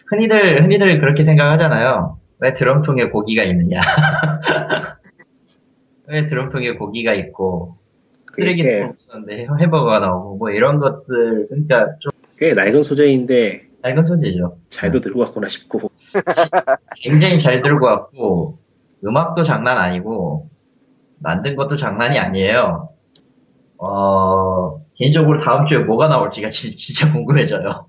흔히들 0.07 0.63
흔히들 0.63 0.99
그렇게 0.99 1.23
생각하잖아요. 1.23 2.19
왜 2.39 2.53
드럼통에 2.53 3.05
고기가 3.09 3.43
있느냐? 3.43 3.79
왜 6.07 6.27
드럼통에 6.27 6.73
고기가 6.73 7.13
있고 7.13 7.77
쓰레기통 8.33 8.89
없었는데 8.89 9.47
햄버거가 9.61 9.99
나오고 9.99 10.37
뭐 10.37 10.49
이런 10.51 10.79
것들 10.79 11.47
그러니까 11.47 11.95
좀 11.99 12.13
꽤 12.37 12.53
낡은 12.53 12.83
소재인데 12.83 13.61
낡은 13.83 14.03
소재죠. 14.03 14.57
잘도 14.69 14.99
들고 14.99 15.19
왔구나 15.21 15.47
싶고. 15.47 15.91
굉장히 16.97 17.37
잘 17.37 17.61
들고 17.61 17.85
왔고 17.85 18.57
음악도 19.05 19.43
장난 19.43 19.77
아니고 19.77 20.49
만든 21.23 21.55
것도 21.55 21.77
장난이 21.77 22.19
아니에요. 22.19 22.87
어, 23.77 24.85
개인적으로 24.95 25.43
다음 25.43 25.65
주에 25.65 25.79
뭐가 25.79 26.07
나올지가 26.09 26.51
진, 26.51 26.77
진짜 26.77 27.11
궁금해져요. 27.11 27.87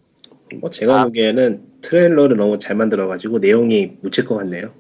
뭐 0.60 0.70
제가 0.70 1.00
아. 1.00 1.04
보기에는 1.04 1.62
트레일러를 1.82 2.36
너무 2.36 2.58
잘 2.58 2.76
만들어가지고 2.76 3.40
내용이 3.40 3.98
묻힐 4.00 4.24
것 4.24 4.36
같네요. 4.36 4.70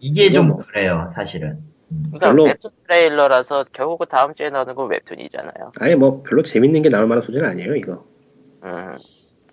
이게 0.00 0.30
좀 0.32 0.48
뭐. 0.48 0.58
그래요, 0.58 1.12
사실은. 1.14 1.56
그러니까 1.88 2.28
별로- 2.30 2.44
웹툰 2.44 2.70
트레일러라서 2.86 3.64
결국은 3.72 4.06
다음 4.10 4.34
주에 4.34 4.50
나오는 4.50 4.74
건 4.74 4.90
웹툰이잖아요. 4.90 5.72
아니 5.78 5.94
뭐 5.94 6.22
별로 6.22 6.42
재밌는 6.42 6.82
게 6.82 6.88
나올 6.88 7.06
만한 7.06 7.22
소재는 7.22 7.48
아니에요 7.48 7.74
이거. 7.76 8.04
음. 8.64 8.96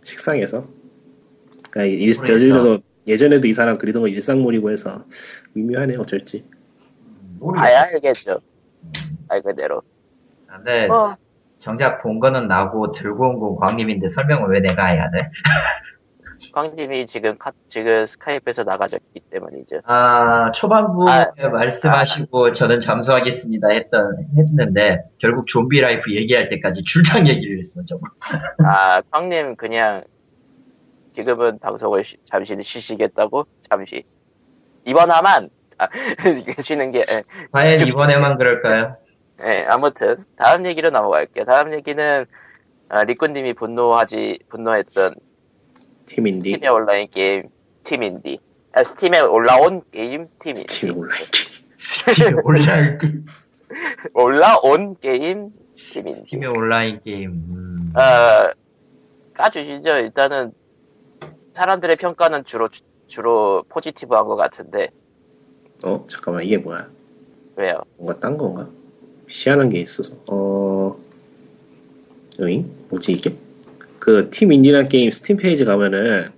식상해서. 0.03 0.65
그러니까 1.69 1.95
일. 1.95 2.09
예전에도, 2.09 2.79
예전에도 3.07 3.47
이 3.47 3.53
사람 3.53 3.77
그리던 3.77 4.01
거 4.01 4.07
일상물이고 4.07 4.71
해서 4.71 5.03
미묘하네 5.53 5.93
어쩔지. 5.97 6.43
모르겠어요. 7.39 7.67
봐야 7.67 7.81
알겠죠. 7.83 8.39
말 9.27 9.41
그대로. 9.41 9.81
근데 10.47 10.87
뭐, 10.87 11.15
정작 11.59 12.01
본 12.01 12.19
거는 12.19 12.47
나고 12.47 12.91
들고 12.91 13.27
온 13.29 13.39
건 13.39 13.55
광님인데 13.57 14.09
설명을 14.09 14.49
왜 14.53 14.59
내가 14.59 14.85
해야 14.87 15.09
돼? 15.11 15.29
광님이 16.53 17.05
지금 17.07 17.37
카, 17.37 17.51
지금 17.67 18.05
스카이프에서 18.05 18.63
나가졌기 18.63 19.19
때문이죠. 19.29 19.81
아, 19.85 20.51
초반부에 20.53 21.11
아, 21.11 21.49
말씀하시고 21.49 22.53
저는 22.53 22.79
잠수하겠습니다 22.79 23.67
했던, 23.69 24.17
했는데, 24.37 25.03
결국 25.19 25.47
좀비 25.47 25.81
라이프 25.81 26.13
얘기할 26.15 26.49
때까지 26.49 26.83
줄창 26.83 27.27
얘기를 27.27 27.59
했어, 27.59 27.83
정말. 27.85 28.11
아, 28.65 29.01
광님 29.11 29.55
그냥 29.55 30.03
지금은 31.11 31.59
방송을 31.59 32.03
쉬- 32.03 32.17
잠시 32.23 32.55
쉬시겠다고? 32.61 33.45
잠시. 33.69 34.03
이번 34.85 35.09
화만 35.11 35.45
아, 35.45 35.47
쉬는 36.59 36.91
게 36.91 37.05
예. 37.09 37.23
과연 37.51 37.77
쭉- 37.77 37.87
이번에만 37.89 38.37
그럴까요? 38.37 38.97
예, 39.43 39.65
아무튼 39.69 40.17
다음 40.35 40.65
얘기로 40.65 40.89
넘어갈게요. 40.89 41.45
다음 41.45 41.71
얘기는 41.73 42.25
아, 42.89 43.03
리꾸님이 43.03 43.53
분노하지 43.53 44.39
분노했던 44.49 45.15
팀인디. 46.07 46.51
스팀의 46.51 46.69
온라인 46.69 47.07
게임 47.09 47.43
팀인디. 47.83 48.39
아, 48.73 48.83
스팀에 48.83 49.19
올라온 49.19 49.81
게임 49.91 50.27
팀인디. 50.39 50.65
팀 50.67 50.97
온라인. 50.97 51.23
스팀의 51.77 52.33
온라인 52.43 52.97
게임. 52.97 53.25
올라온 54.13 54.95
게임 54.99 55.51
팀인디. 55.75 56.13
스팀의 56.13 56.49
온라인 56.55 56.99
게임. 57.03 57.31
음. 57.31 57.93
아, 57.95 58.51
까주시죠. 59.33 59.97
일단은 59.97 60.53
사람들의 61.51 61.95
평가는 61.97 62.43
주로 62.45 62.69
주로 63.07 63.63
positive한 63.69 64.25
것 64.25 64.35
같은데 64.35 64.89
어 65.85 66.05
잠깐만 66.07 66.43
이게 66.43 66.57
뭐야? 66.57 66.89
왜요? 67.55 67.81
뭔가 67.97 68.19
딴 68.19 68.37
건가? 68.37 68.69
희한한 69.27 69.69
게 69.69 69.79
있어서. 69.79 70.15
어. 70.27 70.97
으잉? 72.39 72.71
뭐지 72.89 73.13
이게? 73.13 73.35
그 73.99 74.29
팀 74.29 74.51
인디란 74.53 74.87
게임 74.89 75.09
스팀 75.11 75.37
페이지 75.37 75.65
가면은 75.65 76.29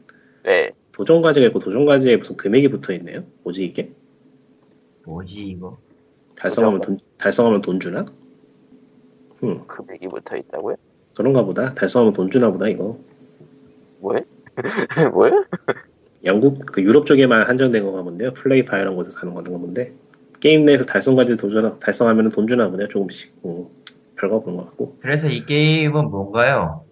왜? 0.43 0.71
도전 0.91 1.21
과제가 1.21 1.47
있고 1.47 1.59
도전 1.59 1.85
과제에 1.85 2.17
무슨 2.17 2.35
금액이 2.37 2.69
붙어 2.69 2.93
있네요. 2.93 3.23
뭐지 3.43 3.63
이게? 3.65 3.91
뭐지, 5.05 5.45
이거? 5.47 5.77
달성하면 6.35 6.81
돈 6.81 6.99
달성하면 7.17 7.61
돈 7.61 7.79
주나? 7.79 8.05
음 9.43 9.65
금액이 9.67 10.07
붙어 10.07 10.35
있다고요? 10.37 10.75
그런가 11.15 11.43
보다. 11.43 11.73
달성하면 11.73 12.13
돈 12.13 12.29
주나 12.31 12.49
보다 12.51 12.67
이거. 12.67 12.97
뭐야? 13.99 14.21
뭐야? 15.13 15.31
영국 16.25 16.65
그 16.65 16.81
유럽 16.81 17.05
쪽에만 17.05 17.47
한정된 17.47 17.83
건가 17.83 18.03
본데요. 18.03 18.33
플레이 18.33 18.65
파이런 18.65 18.95
곳에서 18.95 19.19
하는 19.19 19.33
건가 19.33 19.51
본데 19.51 19.93
게임 20.39 20.65
내에서 20.65 20.83
달성 20.83 21.15
과제 21.15 21.35
도전 21.35 21.79
달성하면 21.79 22.29
돈 22.29 22.47
주나 22.47 22.69
보네요. 22.69 22.87
조금씩. 22.87 23.33
음, 23.45 23.65
별거 24.17 24.37
없는 24.37 24.57
것 24.57 24.65
같고. 24.65 24.97
그래서 25.01 25.27
이 25.27 25.45
게임은 25.45 26.09
뭔가요? 26.09 26.83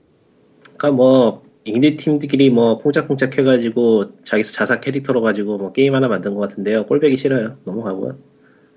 그러니까 0.78 0.92
뭐 0.92 1.44
인디 1.64 1.98
팀들끼리 1.98 2.50
뭐 2.50 2.78
콩짝콩짝 2.78 3.38
해가지고 3.38 4.24
자기 4.24 4.44
자사 4.44 4.80
캐릭터로 4.80 5.22
가지고 5.22 5.58
뭐 5.58 5.72
게임 5.74 5.96
하나 5.96 6.08
만든 6.08 6.34
것 6.34 6.42
같은데요. 6.42 6.86
꼴뵈기 6.86 7.18
싫어요. 7.18 7.58
넘어가고요. 7.66 8.18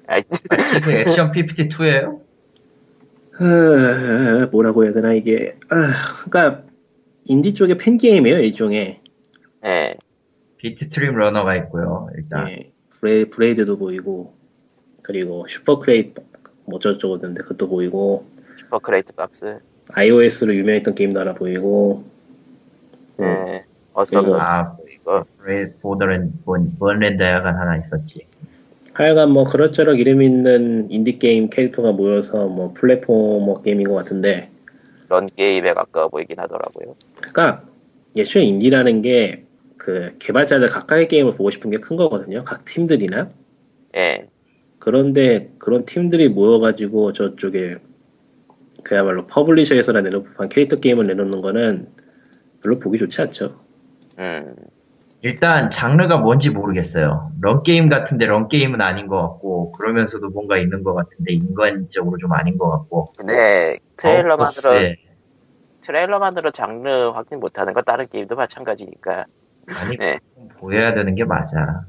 아이, 0.07 0.23
마치 0.49 0.81
그 0.81 0.91
액션 0.91 1.31
PPT2예요? 1.31 2.21
아, 3.39 4.49
뭐라고 4.51 4.85
해야 4.85 4.93
되나 4.93 5.13
이게. 5.13 5.57
아, 5.69 6.25
그러니까 6.29 6.65
인디 7.27 7.55
쪽의 7.55 7.79
팬 7.79 7.97
게임이에요 7.97 8.39
일종의. 8.39 9.01
예. 9.65 9.95
비트 10.61 10.91
트립 10.91 11.15
러너가 11.17 11.57
있고요, 11.57 12.11
일단. 12.19 12.49
예, 12.51 12.71
브레, 12.91 13.25
브레이드도 13.25 13.79
보이고 13.79 14.35
그리고 15.01 15.47
슈퍼 15.49 15.79
크레이트 15.79 16.21
뭐 16.67 16.77
어쩌고저쩌고 16.77 17.17
있는데 17.17 17.43
그것도 17.43 17.69
보이고 17.69 18.27
슈퍼 18.57 18.79
크레이트 18.79 19.15
박스. 19.15 19.59
iOS로 19.93 20.55
유명했던 20.55 20.95
게임도 20.95 21.19
하나 21.19 21.33
보이고 21.35 22.05
음, 23.21 23.25
예. 23.25 23.63
어썸 23.95 24.35
아. 24.35 24.77
브레- 25.39 25.73
보더랜, 25.81 26.33
본, 26.45 26.77
번랜드가 26.79 27.43
하나 27.47 27.79
있었지. 27.79 28.27
하여간 28.93 29.31
뭐 29.31 29.45
그럭저럭 29.45 29.99
이름 29.99 30.21
있는 30.21 30.91
인디 30.91 31.19
게임 31.19 31.49
캐릭터가 31.49 31.93
모여서 31.93 32.49
뭐 32.49 32.75
플랫포머 32.75 33.63
게임인 33.63 33.89
것 33.89 33.95
같은데 33.95 34.51
런 35.09 35.27
게임에 35.27 35.73
가까워 35.73 36.09
보이긴 36.09 36.39
하더라고요. 36.39 36.95
그러니까 37.17 37.65
애초에 38.15 38.43
인디라는 38.43 39.01
게 39.01 39.47
그 39.81 40.15
개발자들 40.19 40.69
각각의 40.69 41.09
게임을 41.09 41.37
보고 41.37 41.51
싶은 41.51 41.71
게 41.71 41.79
큰 41.79 41.97
거거든요. 41.97 42.45
각 42.45 42.67
팀들이나 42.67 43.31
예. 43.97 44.29
그런데 44.79 45.51
그런 45.59 45.87
팀들이 45.87 46.29
모여가지고 46.29 47.15
저쪽에 47.15 47.79
그야말로 48.85 49.27
퍼블리셔에서나 49.27 50.03
법한 50.03 50.51
캐릭터 50.51 50.77
게임을 50.77 51.07
내놓는 51.07 51.41
거는 51.41 51.89
별로 52.63 52.79
보기 52.79 52.99
좋지 52.99 53.23
않죠. 53.23 53.59
음. 54.19 54.49
일단 55.23 55.71
장르가 55.71 56.19
뭔지 56.19 56.51
모르겠어요. 56.51 57.33
run 57.41 57.61
game 57.61 57.89
같은데 57.89 58.27
run 58.27 58.43
game은 58.43 58.83
아닌 58.83 59.07
것 59.07 59.21
같고 59.21 59.73
그러면서도 59.73 60.29
뭔가 60.29 60.59
있는 60.59 60.83
것 60.83 60.93
같은데 60.93 61.33
인간적으로 61.33 62.19
좀 62.19 62.33
아닌 62.33 62.59
것 62.59 62.71
같고 62.71 63.13
근데 63.17 63.79
트레일러만으로 63.97 64.35
어거스에 64.43 64.97
트레일러만으로 65.81 66.51
장르 66.51 67.09
확인 67.09 67.41
못하는 67.41 67.73
건 67.73 67.83
다른 67.85 68.07
게임도 68.09 68.37
마찬가지니까. 68.37 69.25
많이 69.67 69.97
네. 69.97 70.19
보여야 70.59 70.95
되는 70.95 71.15
게 71.15 71.25
맞아. 71.25 71.87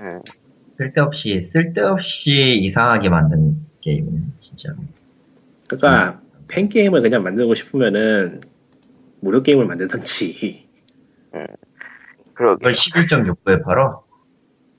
음. 0.00 0.20
쓸데없이 0.68 1.40
쓸데없이 1.40 2.58
이상하게 2.62 3.08
만든 3.08 3.56
게임이네 3.80 4.20
진짜로. 4.40 4.76
그러니까 5.68 6.20
팬 6.48 6.68
게임을 6.68 7.02
그냥 7.02 7.22
만들고 7.22 7.54
싶으면은 7.54 8.40
무료 9.20 9.42
게임을 9.42 9.66
만들던지 9.66 10.68
그러게. 12.34 12.60
이걸 12.60 12.72
11.69에 12.72 13.64
팔어? 13.64 14.04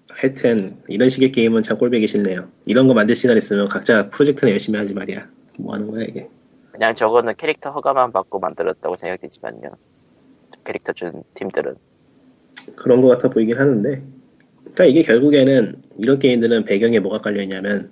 하여튼 0.09 0.81
이런 0.87 1.09
식의 1.09 1.31
게임은 1.31 1.63
참 1.63 1.77
꼴보기 1.77 2.07
싫네요. 2.07 2.47
이런 2.65 2.87
거 2.87 2.93
만들 2.93 3.15
시간 3.15 3.37
있으면 3.37 3.67
각자 3.67 4.09
프로젝트나 4.09 4.51
열심히 4.51 4.79
하지 4.79 4.93
말이야. 4.93 5.27
뭐 5.59 5.73
하는 5.73 5.89
거야 5.89 6.05
이게. 6.05 6.29
그냥 6.71 6.95
저거는 6.95 7.35
캐릭터 7.37 7.71
허가만 7.71 8.11
받고 8.11 8.39
만들었다고 8.39 8.95
생각되지만요. 8.95 9.71
캐릭터 10.63 10.93
준 10.93 11.23
팀들은. 11.33 11.75
그런 12.75 13.01
거 13.01 13.07
같아 13.09 13.29
보이긴 13.29 13.57
하는데. 13.59 14.03
그러니까 14.63 14.85
이게 14.85 15.01
결국에는 15.03 15.81
이런 15.97 16.19
게임들은 16.19 16.65
배경에 16.65 16.99
뭐가 16.99 17.19
깔려 17.19 17.41
있냐면 17.43 17.91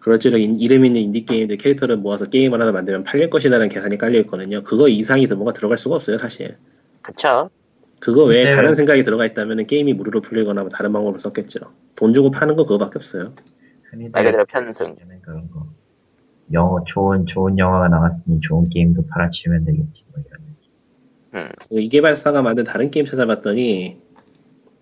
그럴수록 0.00 0.40
인- 0.40 0.56
이름 0.56 0.84
있는 0.84 1.00
인디 1.00 1.24
게임들 1.24 1.56
캐릭터를 1.56 1.96
모아서 1.96 2.26
게임을 2.26 2.60
하나 2.60 2.72
만들면 2.72 3.04
팔릴 3.04 3.30
것이라는 3.30 3.68
계산이 3.68 3.96
깔려 3.98 4.18
있거든요. 4.20 4.62
그거 4.62 4.88
이상이 4.88 5.28
더 5.28 5.36
뭐가 5.36 5.52
들어갈 5.52 5.78
수가 5.78 5.94
없어요, 5.96 6.18
사실. 6.18 6.56
그쵸? 7.02 7.48
그거 8.00 8.24
외에 8.24 8.44
네. 8.44 8.54
다른 8.54 8.74
생각이 8.74 9.02
들어가 9.02 9.24
있다면 9.24 9.66
게임이 9.66 9.94
무료로 9.94 10.20
풀리거나 10.20 10.60
뭐 10.62 10.68
다른 10.68 10.92
방법을 10.92 11.18
썼겠죠. 11.18 11.60
돈 11.94 12.12
주고 12.12 12.30
파는 12.30 12.56
거 12.56 12.64
그거밖에 12.64 12.92
없어요. 12.96 13.34
흔히들 13.90 14.10
말 14.12 14.24
그대로 14.24 14.44
편승. 14.44 14.96
그런 15.22 15.50
거. 15.50 15.66
영어 16.52 16.84
좋은 16.86 17.24
좋은 17.26 17.58
영화가 17.58 17.88
나왔으니 17.88 18.40
좋은 18.42 18.68
게임도 18.68 19.06
팔아치우면 19.06 19.64
되겠지 19.64 20.04
뭐 20.12 20.22
이런. 20.26 20.44
음. 21.46 21.48
그이 21.70 21.88
개발사가 21.88 22.42
만든 22.42 22.64
다른 22.64 22.90
게임 22.90 23.06
찾아봤더니 23.06 23.96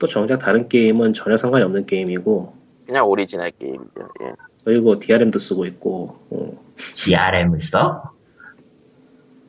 또 0.03 0.09
정작 0.09 0.39
다른 0.39 0.69
게임은 0.69 1.13
전혀 1.13 1.37
상관이 1.37 1.65
없는 1.65 1.87
게임이고 1.87 2.53
그냥 2.87 3.07
오리지널 3.07 3.53
게임이죠. 3.53 4.09
예. 4.23 4.33
그리고 4.65 4.99
DRM도 4.99 5.39
쓰고 5.39 5.65
있고 5.67 6.19
어, 6.29 6.61
DRM을 6.77 7.61
써? 7.61 8.13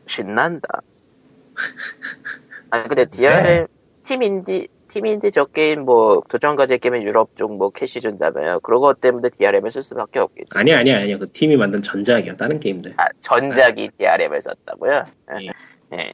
신난다. 0.05 0.83
아니 2.69 2.87
근데 2.87 3.05
DRM 3.05 3.65
팀 4.03 4.21
인디 4.21 4.67
팀 4.87 5.07
인디 5.07 5.31
저 5.31 5.45
게임 5.45 5.85
뭐 5.85 6.21
도전 6.29 6.55
과제 6.55 6.77
게임은 6.77 7.01
유럽 7.01 7.35
쪽 7.35 7.51
뭐 7.53 7.71
캐시 7.71 7.99
준다며요. 7.99 8.59
그런 8.59 8.79
것 8.79 9.01
때문에 9.01 9.29
DRM을 9.29 9.71
쓸 9.71 9.81
수밖에 9.81 10.19
없겠죠. 10.19 10.49
아니야 10.53 10.77
아니야 10.77 10.99
아니야 10.99 11.17
그 11.17 11.31
팀이 11.31 11.57
만든 11.57 11.81
전작이야 11.81 12.35
다른 12.35 12.59
게임들 12.59 12.93
아 12.97 13.07
전작이 13.21 13.89
DRM을 13.97 14.39
썼다고요? 14.39 15.05
예. 15.41 15.97
예. 15.97 16.13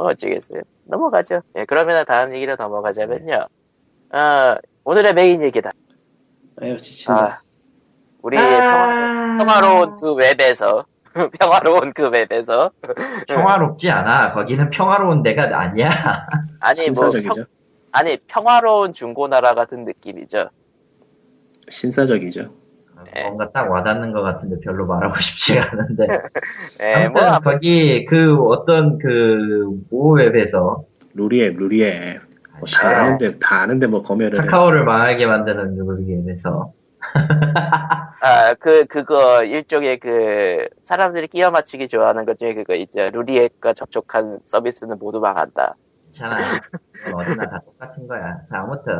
뭐 0.00 0.08
어쩌겠어요. 0.08 0.62
넘어가죠. 0.84 1.42
예, 1.56 1.66
그러면 1.66 2.06
다음 2.06 2.34
얘기로 2.34 2.56
넘어가자면요. 2.56 3.46
아, 4.12 4.56
오늘의 4.84 5.12
메인 5.12 5.42
얘기다. 5.42 5.72
아유 6.62 6.78
지친다 6.78 7.20
아, 7.22 7.40
우리의 8.22 8.42
평화, 8.42 9.36
평화 9.36 9.60
로운 9.60 9.96
그 9.96 10.14
웹에서 10.14 10.86
평화로운 11.38 11.92
그 11.92 12.08
웹에서 12.08 12.70
평화롭지 13.28 13.90
않아. 13.90 14.32
거기는 14.32 14.70
평화로운 14.70 15.22
데가 15.22 15.44
아니야. 15.60 15.86
아니 16.60 16.86
뭐 16.86 17.10
신사적이죠. 17.10 17.34
평, 17.34 17.46
아니 17.92 18.16
평화로운 18.26 18.94
중고나라 18.94 19.54
같은 19.54 19.84
느낌이죠. 19.84 20.48
신사적이죠. 21.68 22.54
예. 23.16 23.24
뭔가 23.24 23.50
딱 23.52 23.70
와닿는 23.70 24.12
것 24.12 24.22
같은데 24.22 24.56
별로 24.64 24.86
말하고 24.86 25.14
싶지가 25.20 25.70
않은데. 25.72 26.06
예, 26.82 26.94
아무튼 27.12 27.12
뭐 27.12 27.38
거기 27.40 28.04
그 28.06 28.36
어떤 28.42 28.98
그 28.98 29.70
모 29.90 30.12
웹에서 30.14 30.84
루리앱, 31.14 31.56
루리앱. 31.56 32.20
뭐 32.58 32.64
다 32.72 32.88
아, 32.88 33.00
아는데, 33.02 33.32
다 33.40 33.62
아는데 33.62 33.86
뭐 33.86 34.02
검열을. 34.02 34.38
해. 34.38 34.42
카카오를 34.46 34.84
망하게 34.84 35.26
만드는 35.26 35.76
루리앱에서 35.76 36.72
아, 38.22 38.54
그, 38.60 38.84
그거, 38.86 39.42
일종의 39.44 39.98
그, 39.98 40.68
사람들이 40.84 41.28
끼워 41.28 41.50
맞추기 41.50 41.88
좋아하는 41.88 42.26
것 42.26 42.38
중에 42.38 42.54
그거 42.54 42.74
있죠. 42.74 43.08
루리앱과 43.10 43.72
접촉한 43.72 44.40
서비스는 44.44 44.98
모두 44.98 45.20
망한다. 45.20 45.76
괜찮아. 46.12 46.36
그건 46.92 47.20
어디나 47.22 47.46
다 47.48 47.60
똑같은 47.64 48.06
거야. 48.06 48.40
자, 48.50 48.58
아무튼 48.60 48.92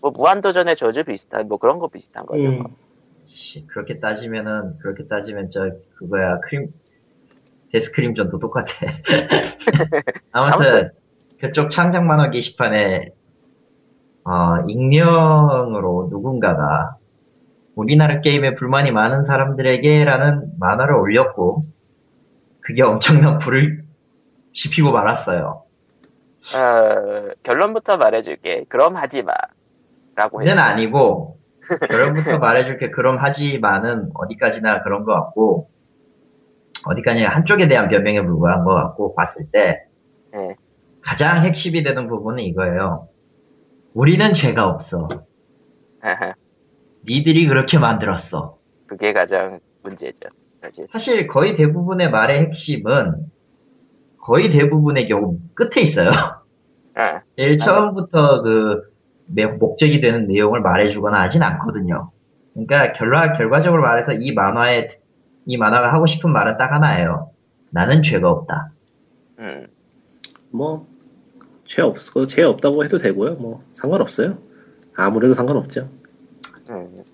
뭐, 0.00 0.12
무한도전의 0.12 0.76
저주 0.76 1.02
비슷한, 1.04 1.48
뭐 1.48 1.58
그런 1.58 1.78
거 1.80 1.88
비슷한 1.88 2.24
거죠. 2.26 2.42
음. 2.44 2.62
씨, 3.34 3.66
그렇게 3.66 3.98
따지면은 3.98 4.78
그렇게 4.78 5.08
따지면 5.08 5.50
저 5.50 5.68
그거야 5.96 6.38
크림 6.38 6.68
데스크림전도 7.72 8.38
똑같아. 8.38 8.68
아무튼, 10.30 10.60
아무튼. 10.60 10.90
그쪽 11.40 11.70
창작 11.70 12.04
만화 12.04 12.30
게시판에 12.30 13.10
어, 14.24 14.64
익명으로 14.68 16.08
누군가가 16.10 16.96
우리나라 17.74 18.20
게임에 18.20 18.54
불만이 18.54 18.92
많은 18.92 19.24
사람들에게라는 19.24 20.52
만화를 20.60 20.94
올렸고 20.94 21.62
그게 22.60 22.84
엄청난 22.84 23.40
불을 23.40 23.82
지피고 24.52 24.92
말았어요. 24.92 25.64
어, 26.54 27.28
결론부터 27.42 27.96
말해줄게. 27.96 28.64
그럼 28.68 28.94
하지 28.94 29.22
마. 29.22 29.32
라고 30.14 30.40
했죠. 30.40 30.56
아니고 30.56 31.43
결론부터 31.88 32.38
말해줄게 32.38 32.90
그럼 32.90 33.18
하지만은 33.18 34.10
어디까지나 34.14 34.82
그런 34.82 35.04
것 35.04 35.14
같고 35.14 35.70
어디까지나 36.86 37.28
한쪽에 37.30 37.68
대한 37.68 37.88
변명에 37.88 38.22
불과한 38.22 38.64
것 38.64 38.74
같고 38.74 39.14
봤을 39.14 39.46
때 39.50 39.84
예. 40.34 40.56
가장 41.00 41.44
핵심이 41.44 41.82
되는 41.82 42.08
부분은 42.08 42.42
이거예요. 42.44 43.08
우리는 43.94 44.34
죄가 44.34 44.66
없어. 44.66 45.08
니들이 47.08 47.46
그렇게 47.46 47.78
만들었어. 47.78 48.58
그게 48.86 49.12
가장 49.12 49.60
문제죠. 49.82 50.28
사실. 50.62 50.86
사실 50.90 51.26
거의 51.26 51.56
대부분의 51.56 52.10
말의 52.10 52.40
핵심은 52.40 53.26
거의 54.18 54.50
대부분의 54.50 55.08
경우 55.08 55.38
끝에 55.54 55.82
있어요. 55.82 56.10
아, 56.94 57.20
제일 57.30 57.58
처음부터 57.58 58.42
그 58.42 58.48
매- 58.76 58.93
목적이 59.26 60.00
되는 60.00 60.26
내용을 60.26 60.60
말해주거나 60.60 61.20
하진 61.20 61.42
않거든요. 61.42 62.10
그러니까 62.52 62.92
결과 62.92 63.32
결과적으로 63.32 63.82
말해서 63.82 64.12
이 64.12 64.32
만화에 64.32 64.98
이 65.46 65.56
만화가 65.56 65.92
하고 65.92 66.06
싶은 66.06 66.32
말은 66.32 66.56
딱 66.56 66.72
하나예요. 66.72 67.30
나는 67.70 68.02
죄가 68.02 68.30
없다. 68.30 68.70
음. 69.40 69.66
뭐, 70.50 70.86
죄 71.64 71.82
없고, 71.82 72.26
죄 72.26 72.42
없다고 72.42 72.84
해도 72.84 72.98
되고요. 72.98 73.34
뭐, 73.34 73.62
상관없어요. 73.72 74.38
아무래도 74.96 75.34
상관없죠. 75.34 75.88
음. 76.70 77.04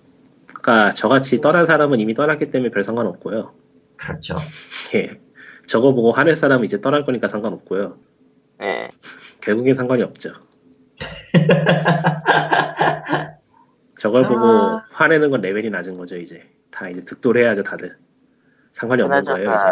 그러니까 0.45 0.93
저같이 0.93 1.41
떠난 1.41 1.65
사람은 1.65 1.99
이미 1.99 2.13
떠났기 2.13 2.51
때문에 2.51 2.69
별 2.69 2.83
상관없고요. 2.83 3.51
그렇죠. 3.97 4.35
예. 4.95 5.19
저거 5.65 5.93
보고 5.93 6.11
화낼 6.11 6.35
사람은 6.35 6.65
이제 6.65 6.79
떠날 6.79 7.05
거니까 7.05 7.27
상관없고요. 7.27 7.97
예. 8.61 8.89
결국엔 9.41 9.73
상관이 9.73 10.03
없죠. 10.03 10.33
저걸 13.97 14.25
아. 14.25 14.27
보고 14.27 14.81
화내는 14.91 15.29
건 15.29 15.41
레벨이 15.41 15.69
낮은 15.69 15.97
거죠, 15.97 16.17
이제. 16.17 16.43
다 16.71 16.89
이제 16.89 17.03
득도해야죠, 17.05 17.63
다들. 17.63 17.95
상관이 18.71 19.01
없는 19.03 19.23
거예요, 19.23 19.53
이제. 19.53 19.65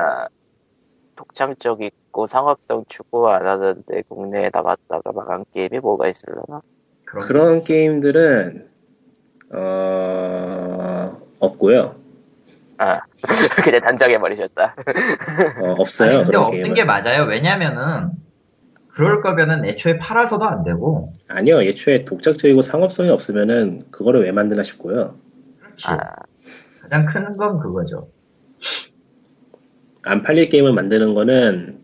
독창적 1.16 1.82
있고 1.82 2.28
상업성 2.28 2.86
추구 2.88 3.28
안 3.30 3.46
하는데 3.46 4.02
국내에 4.08 4.50
나갔다가 4.54 5.12
망한 5.14 5.46
게임이 5.54 5.80
뭐가 5.80 6.08
있을려나? 6.08 6.62
그런 7.06 7.28
그런 7.28 7.60
게임들은, 7.62 8.70
어, 9.54 11.18
없고요. 11.40 11.96
아, 12.78 13.02
그냥 13.66 13.82
단정해버리셨다. 13.82 14.76
어, 15.62 15.72
없어요, 15.80 16.10
아니, 16.10 16.18
근데 16.20 16.28
그런 16.32 16.44
없는 16.46 16.62
게임은. 16.62 16.74
게 16.76 16.84
맞아요. 16.86 17.24
왜냐면은 17.24 18.12
그럴 19.00 19.22
거면은 19.22 19.64
애초에 19.64 19.98
팔아서도 19.98 20.44
안 20.44 20.66
되고. 20.66 21.14
아니요, 21.30 21.62
애초에 21.62 22.04
독자적이고 22.04 22.62
상업성이 22.62 23.10
없으면은 23.10 23.86
그거를 23.92 24.24
왜 24.24 24.34
만드나 24.34 24.62
싶고요. 24.62 25.16
그렇지. 25.62 25.88
아, 25.88 26.16
가장 26.82 27.06
큰 27.06 27.38
건 27.38 27.60
그거죠. 27.60 28.10
안 30.04 30.22
팔릴 30.22 30.50
게임을 30.50 30.74
만드는 30.74 31.14
거는 31.14 31.80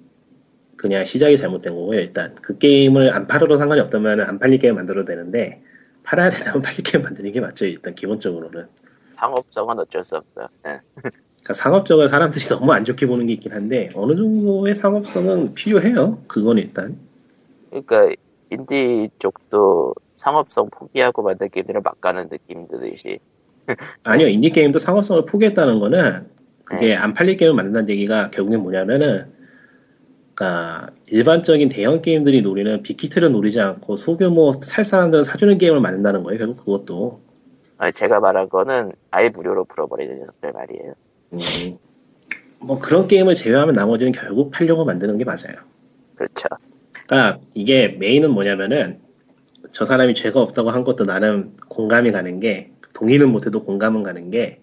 그냥 0.76 1.06
시작이 1.06 1.38
잘못된 1.38 1.74
거고요, 1.74 2.02
일단. 2.02 2.36
그 2.42 2.58
게임을 2.58 3.14
안 3.14 3.28
팔아도 3.28 3.56
상관이 3.56 3.80
없다면 3.80 4.20
안 4.20 4.38
팔릴 4.38 4.60
게임 4.60 4.76
만들어도 4.76 5.06
되는데, 5.08 5.62
팔아야 6.04 6.30
된다면 6.32 6.62
팔릴 6.64 6.84
게임 6.84 7.02
만드는 7.02 7.32
게 7.32 7.40
맞죠, 7.40 7.66
일단, 7.66 7.96
기본적으로는. 7.96 8.66
상업성은 9.14 9.80
어쩔 9.80 10.04
수 10.04 10.18
없어. 10.18 10.50
예. 10.68 10.82
그러니까 10.96 11.54
상업적으로 11.54 12.10
사람들이 12.10 12.44
너무 12.46 12.74
안 12.74 12.84
좋게 12.84 13.06
보는 13.08 13.28
게 13.28 13.34
있긴 13.34 13.54
한데, 13.54 13.90
어느 13.94 14.16
정도의 14.16 14.76
상업성은 14.76 15.54
필요해요. 15.54 16.22
그건 16.28 16.58
일단. 16.58 17.05
그러니까 17.84 18.16
인디 18.50 19.10
쪽도 19.20 19.96
상업성 20.16 20.70
포기하고 20.72 21.24
만든 21.24 21.50
게임들을 21.50 21.82
막 21.82 22.00
가는 22.00 22.30
느낌 22.30 22.68
드듯이. 22.68 23.20
아니요, 24.04 24.28
인디 24.28 24.52
게임도 24.52 24.80
상업성을 24.80 25.26
포기했다는 25.26 25.80
거는, 25.80 26.30
그게 26.64 26.90
네. 26.90 26.96
안 26.96 27.14
팔릴 27.14 27.38
게임을 27.38 27.56
만든다는 27.56 27.90
얘기가 27.90 28.32
결국엔 28.32 28.62
뭐냐면은, 28.62 29.34
그러니까 30.36 30.92
일반적인 31.08 31.70
대형 31.70 32.02
게임들이 32.02 32.42
노리는 32.42 32.84
빅히트를 32.84 33.32
노리지 33.32 33.60
않고 33.62 33.96
소규모 33.96 34.54
살 34.62 34.84
사람들은 34.86 35.24
사주는 35.24 35.58
게임을 35.58 35.80
만든다는 35.80 36.24
거예요. 36.24 36.40
결국 36.40 36.58
그것도. 36.58 37.22
아니, 37.78 37.92
제가 37.94 38.20
말한 38.20 38.50
거는 38.50 38.92
아예 39.12 39.30
무료로 39.30 39.66
풀어버리는 39.66 40.20
녀석들 40.20 40.52
말이에요. 40.52 40.94
음, 41.34 41.78
뭐 42.60 42.80
그런 42.80 43.08
게임을 43.08 43.36
제외하면 43.36 43.74
나머지는 43.74 44.12
결국 44.12 44.52
팔려고 44.52 44.86
만드는 44.86 45.18
게 45.18 45.26
맞아요. 45.26 45.56
그렇죠. 46.16 46.48
그러니까 47.08 47.40
이게 47.54 47.90
메인은 47.90 48.32
뭐냐면은 48.32 49.00
저 49.72 49.86
사람이 49.86 50.16
죄가 50.16 50.42
없다고 50.42 50.70
한 50.70 50.84
것도 50.84 51.06
나름 51.06 51.56
공감이 51.70 52.12
가는 52.12 52.40
게 52.40 52.72
동의는 52.94 53.30
못해도 53.30 53.64
공감은 53.64 54.04
가는 54.04 54.32
게 54.32 54.62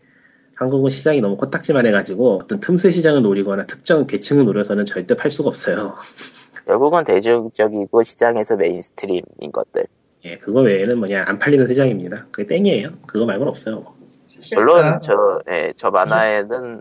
한국은 0.57 0.91
시장이 0.91 1.21
너무 1.21 1.37
코딱지만 1.37 1.87
해가지고 1.87 2.39
어떤 2.43 2.61
틈새 2.61 2.91
시장을 2.91 3.23
노리거나 3.23 3.67
특정 3.67 4.07
계층을 4.07 4.45
노려서는 4.45 4.85
절대 4.85 5.17
팔 5.17 5.31
수가 5.31 5.49
없어요. 5.49 5.95
결국은 6.67 7.05
대중적이고 7.05 8.03
시장에서 8.03 8.57
mainstream인 8.57 9.53
것들. 9.53 9.87
예, 10.25 10.39
그거 10.39 10.61
외에는 10.61 10.99
뭐냐 10.99 11.25
안 11.27 11.39
팔리는 11.39 11.67
시장입니다. 11.67 12.27
그게 12.31 12.47
땡이에요. 12.47 12.91
그거 13.07 13.27
말고는 13.27 13.49
없어요. 13.49 13.81
뭐. 13.81 13.97
물론 14.55 14.99
저, 15.01 15.41
예, 15.51 15.73
저 15.77 15.91
만화에는 15.91 16.81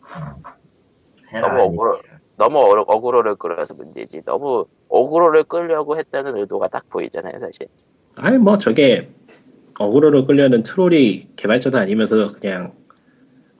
너무 1.42 1.62
억울해. 1.62 2.00
너무 2.36 2.58
어- 2.58 2.84
어그로를 2.86 3.34
끌어서 3.36 3.74
문제지. 3.74 4.22
너무 4.24 4.66
어그로를 4.88 5.44
끌려고 5.44 5.96
했다는 5.98 6.36
의도가 6.36 6.68
딱 6.68 6.88
보이잖아요, 6.88 7.38
사실. 7.40 7.68
아니 8.16 8.38
뭐 8.38 8.58
저게 8.58 9.10
어그로로 9.78 10.26
끌려는 10.26 10.62
트롤이 10.62 11.28
개발자도 11.36 11.76
아니면서 11.78 12.32
그냥 12.32 12.72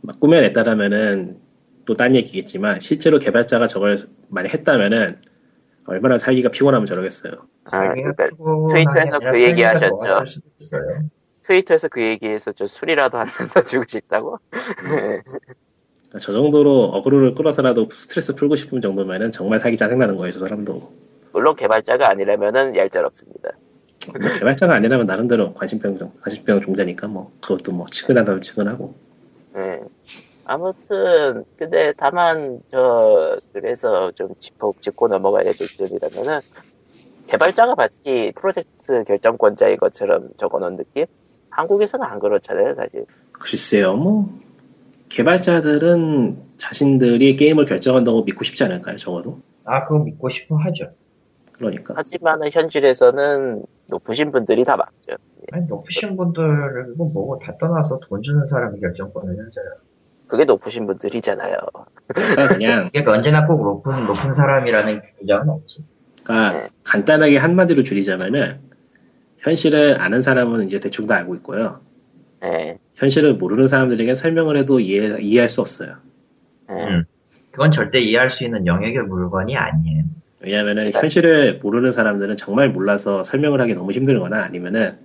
막 0.03 0.19
꾸며냈다라면은 0.21 1.39
또 1.87 1.95
딴 1.95 2.17
얘기겠지만 2.17 2.81
실제로 2.81 3.19
개발자가 3.19 3.69
저걸 3.69 3.97
만약 4.29 4.53
했다면은 4.53 5.17
얼마나 5.87 6.19
살기가 6.19 6.51
피곤하면 6.51 6.85
저러겠어요. 6.87 7.33
아, 7.71 7.95
그러니까 7.95 8.29
트위터에서 8.71 9.21
그 9.21 9.41
얘기 9.41 9.63
하셨죠. 9.63 10.25
트위터에서 11.43 11.89
그 11.89 12.03
얘기했었죠. 12.03 12.67
술이라도 12.67 13.19
하면서 13.19 13.63
주고 13.63 13.85
싶다고? 13.87 14.41
그러니까 14.77 16.19
저 16.19 16.33
정도로 16.33 16.85
어그로를 16.87 17.35
끌어서라도 17.35 17.89
스트레스 17.93 18.35
풀고 18.35 18.57
싶은 18.57 18.81
정도면은 18.81 19.31
정말 19.31 19.61
살기 19.61 19.77
짜증나는 19.77 20.17
거예요, 20.17 20.33
저 20.33 20.41
사람도. 20.41 20.93
물론 21.37 21.55
개발자가 21.55 22.09
아니라면은 22.09 22.75
얄짤없습니다. 22.75 23.51
뭐 24.11 24.31
개발자가 24.39 24.75
아니라면 24.75 25.05
나름대로 25.05 25.53
관심병, 25.53 25.99
관심병 26.23 26.63
종자니까 26.63 27.09
뭐 27.09 27.31
그것도 27.43 27.73
뭐 27.73 27.85
측은하다면 27.91 28.41
측은하고. 28.41 28.95
예. 29.59 29.81
아무튼 30.47 31.45
근데 31.59 31.93
다만 31.99 32.61
저 32.69 33.37
그래서 33.53 34.13
좀 34.13 34.35
짚어 34.39 34.73
짚고 34.81 35.09
넘어가야 35.09 35.53
될 35.53 35.55
점이라면은 35.55 36.41
개발자가 37.27 37.75
마치 37.75 38.33
프로젝트 38.35 39.05
결정권자인 39.05 39.77
것처럼 39.77 40.31
적어놓은 40.37 40.77
느낌? 40.77 41.05
한국에서는 41.51 42.07
안 42.07 42.19
그렇잖아요, 42.19 42.73
사실. 42.73 43.05
글쎄요, 43.33 43.95
뭐 43.97 44.31
개발자들은 45.11 46.39
자신들이 46.57 47.37
게임을 47.37 47.67
결정한다고 47.67 48.23
믿고 48.25 48.43
싶지 48.43 48.65
않을까요? 48.65 48.97
적어도. 48.97 49.41
아, 49.65 49.85
그거 49.87 49.99
믿고 49.99 50.31
싶어 50.31 50.57
하죠. 50.57 50.93
그러니까. 51.59 51.95
하지만 51.97 52.41
현실에서는 52.51 53.65
높으신 53.89 54.31
분들이 54.31 54.65
다 54.65 54.77
막죠. 54.77 55.17
아니, 55.53 55.67
높으신 55.67 56.17
분들은 56.17 56.97
뭐, 56.97 57.09
뭐, 57.11 57.39
다 57.39 57.57
떠나서 57.59 58.01
돈 58.01 58.23
주는 58.23 58.45
사람이 58.45 58.81
결정권을 58.81 59.37
가져요. 59.37 59.67
그게 60.27 60.45
높으신 60.45 60.87
분들이잖아요. 60.87 61.57
그러니까 62.09 62.49
그냥 62.49 62.91
그러니까 62.93 63.13
언제나 63.13 63.47
꼭 63.47 63.63
높은, 63.63 64.07
높은 64.07 64.35
사람이라는 64.35 65.03
규정은 65.21 65.49
없지. 65.49 65.85
그러니까 66.25 66.59
네. 66.59 66.69
간단하게 66.85 67.37
한마디로 67.37 67.85
줄이자면은 67.85 68.61
현실을 69.39 70.01
아는 70.01 70.21
사람은 70.21 70.67
이제 70.67 70.81
대충 70.81 71.07
다 71.07 71.15
알고 71.15 71.37
있고요. 71.37 71.81
예, 72.45 72.79
현실을 72.95 73.35
모르는 73.35 73.69
사람들에게 73.69 74.15
설명을 74.17 74.57
해도 74.57 74.81
이해, 74.81 75.17
이해할 75.21 75.49
수 75.49 75.61
없어요. 75.61 75.97
예. 76.71 76.75
음. 76.75 77.05
그건 77.53 77.71
절대 77.71 78.01
이해할 78.01 78.31
수 78.31 78.45
있는 78.45 78.67
영역의 78.67 79.05
물건이 79.05 79.57
아니에요. 79.57 80.05
왜냐하면은 80.41 80.83
그러니까- 80.83 81.01
현실을 81.01 81.61
모르는 81.63 81.93
사람들은 81.93 82.37
정말 82.37 82.71
몰라서 82.71 83.25
설명을 83.25 83.61
하기 83.63 83.75
너무 83.75 83.93
힘들거나 83.93 84.43
아니면은 84.43 84.99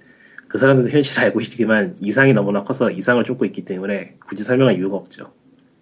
그 0.47 0.57
사람들도 0.57 0.89
현실을 0.89 1.25
알고 1.27 1.39
있지만 1.41 1.95
이상이 2.01 2.33
너무나 2.33 2.63
커서 2.63 2.91
이상을 2.91 3.23
쫓고 3.23 3.45
있기 3.45 3.63
때문에 3.65 4.15
굳이 4.27 4.43
설명할 4.43 4.75
이유가 4.75 4.97
없죠. 4.97 5.31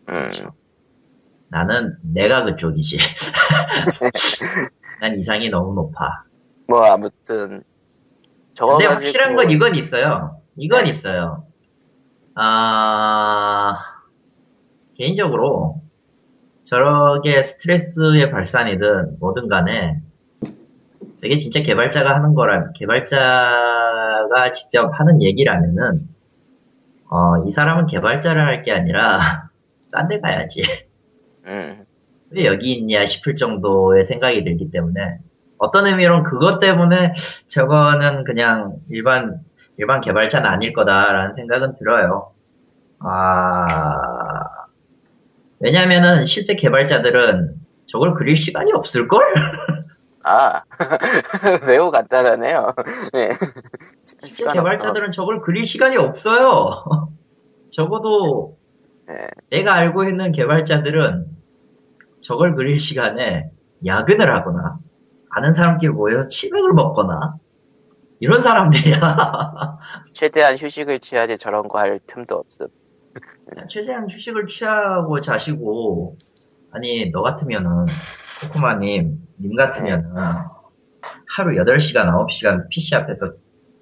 음. 0.10 0.32
나는 1.50 1.96
내가 2.04 2.44
그쪽이지. 2.44 2.98
난 5.02 5.18
이상이 5.18 5.50
너무 5.50 5.74
높아. 5.74 6.24
뭐 6.68 6.84
아무튼 6.86 7.64
저거 8.54 8.74
근데 8.74 8.86
가지고 8.86 9.06
확실한 9.06 9.36
건 9.36 9.50
이건 9.50 9.74
있어요. 9.74 10.40
이건 10.58 10.86
있어요. 10.86 11.48
아, 12.36 13.80
개인적으로 14.96 15.79
저렇게 16.70 17.42
스트레스의 17.44 18.32
발산이든 18.32 19.18
뭐든 19.20 19.48
간에 19.50 20.02
저게 21.22 21.38
진짜 21.40 21.62
개발자가 21.62 22.16
하는 22.16 22.34
거라, 22.34 22.72
개발자가 22.74 24.54
직접 24.54 24.90
하는 25.00 25.22
얘기라면은, 25.22 26.08
어, 27.10 27.38
이 27.48 27.52
사람은 27.52 27.88
개발자를 27.88 28.42
할 28.46 28.64
게 28.64 28.72
아니라, 28.72 29.20
딴 29.92 30.08
데 30.08 30.20
가야지. 30.22 30.62
음, 31.48 31.86
왜 32.32 32.46
여기 32.46 32.74
있냐 32.74 33.06
싶을 33.06 33.36
정도의 33.38 34.06
생각이 34.08 34.44
들기 34.44 34.72
때문에 34.72 35.20
어떤 35.58 35.88
의미로는 35.88 36.24
그것 36.24 36.60
때문에 36.60 37.14
저거는 37.50 38.24
그냥 38.24 38.78
일반 38.90 39.42
일반 39.78 40.02
개발자는 40.02 40.48
아닐 40.50 40.74
거다라는 40.74 41.34
생각은 41.34 41.76
들어요. 41.78 42.32
아 43.00 44.59
왜냐면은 45.60 46.26
실제 46.26 46.56
개발자들은 46.56 47.56
저걸 47.92 48.14
그릴 48.14 48.38
시간이 48.38 48.72
없을걸? 48.74 49.22
아 50.24 50.64
매우 51.66 51.92
간단하네요. 51.92 52.74
네. 53.14 53.32
실제 54.04 54.46
개발자들은 54.52 55.12
저걸 55.12 55.42
그릴 55.42 55.66
시간이 55.66 55.98
없어요. 55.98 56.84
적어도 57.74 58.58
네. 59.08 59.28
내가 59.50 59.74
알고 59.76 60.04
있는 60.06 60.32
개발자들은 60.32 61.26
저걸 62.24 62.56
그릴 62.56 62.78
시간에 62.80 63.50
야근을 63.86 64.34
하거나 64.36 64.78
아는 65.32 65.54
사람끼리 65.54 65.92
모여서 65.92 66.28
치맥을 66.28 66.74
먹거나 66.74 67.36
이런 68.20 68.42
사람들이야. 68.42 69.00
최대한 70.14 70.58
휴식을 70.58 71.00
취하지 71.00 71.38
저런 71.38 71.68
거 71.70 71.80
할 71.80 72.00
틈도 72.06 72.36
없음. 72.36 72.68
최대한 73.70 74.10
휴식을 74.10 74.48
취하고 74.48 75.22
자시고 75.22 76.18
아니 76.72 77.12
너 77.12 77.22
같으면은 77.22 77.86
코코마님 78.42 79.18
님 79.40 79.56
같으면은 79.56 80.14
하루 81.36 81.56
8시간 81.64 82.12
9시간 82.12 82.68
PC 82.70 82.96
앞에서 82.96 83.34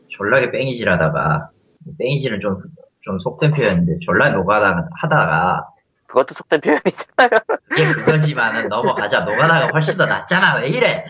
졸라게 0.09 0.51
뺑이질 0.51 0.89
하다가 0.89 1.49
뺑이질은 1.97 2.39
좀, 2.41 2.61
좀 3.01 3.19
속된 3.19 3.51
표현인데 3.51 3.99
졸라 4.05 4.29
노가다 4.29 4.89
하다가 5.01 5.67
그것도 6.07 6.33
속된 6.33 6.61
표현이잖아요. 6.61 7.29
이게 7.73 7.93
그거지만은 7.93 8.69
넘어가자. 8.69 9.21
노가다가 9.21 9.67
훨씬 9.73 9.97
더 9.97 10.05
낫잖아. 10.05 10.59
왜 10.59 10.69
이래? 10.69 11.05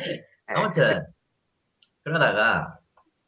아무튼 0.48 1.06
그러다가 2.04 2.77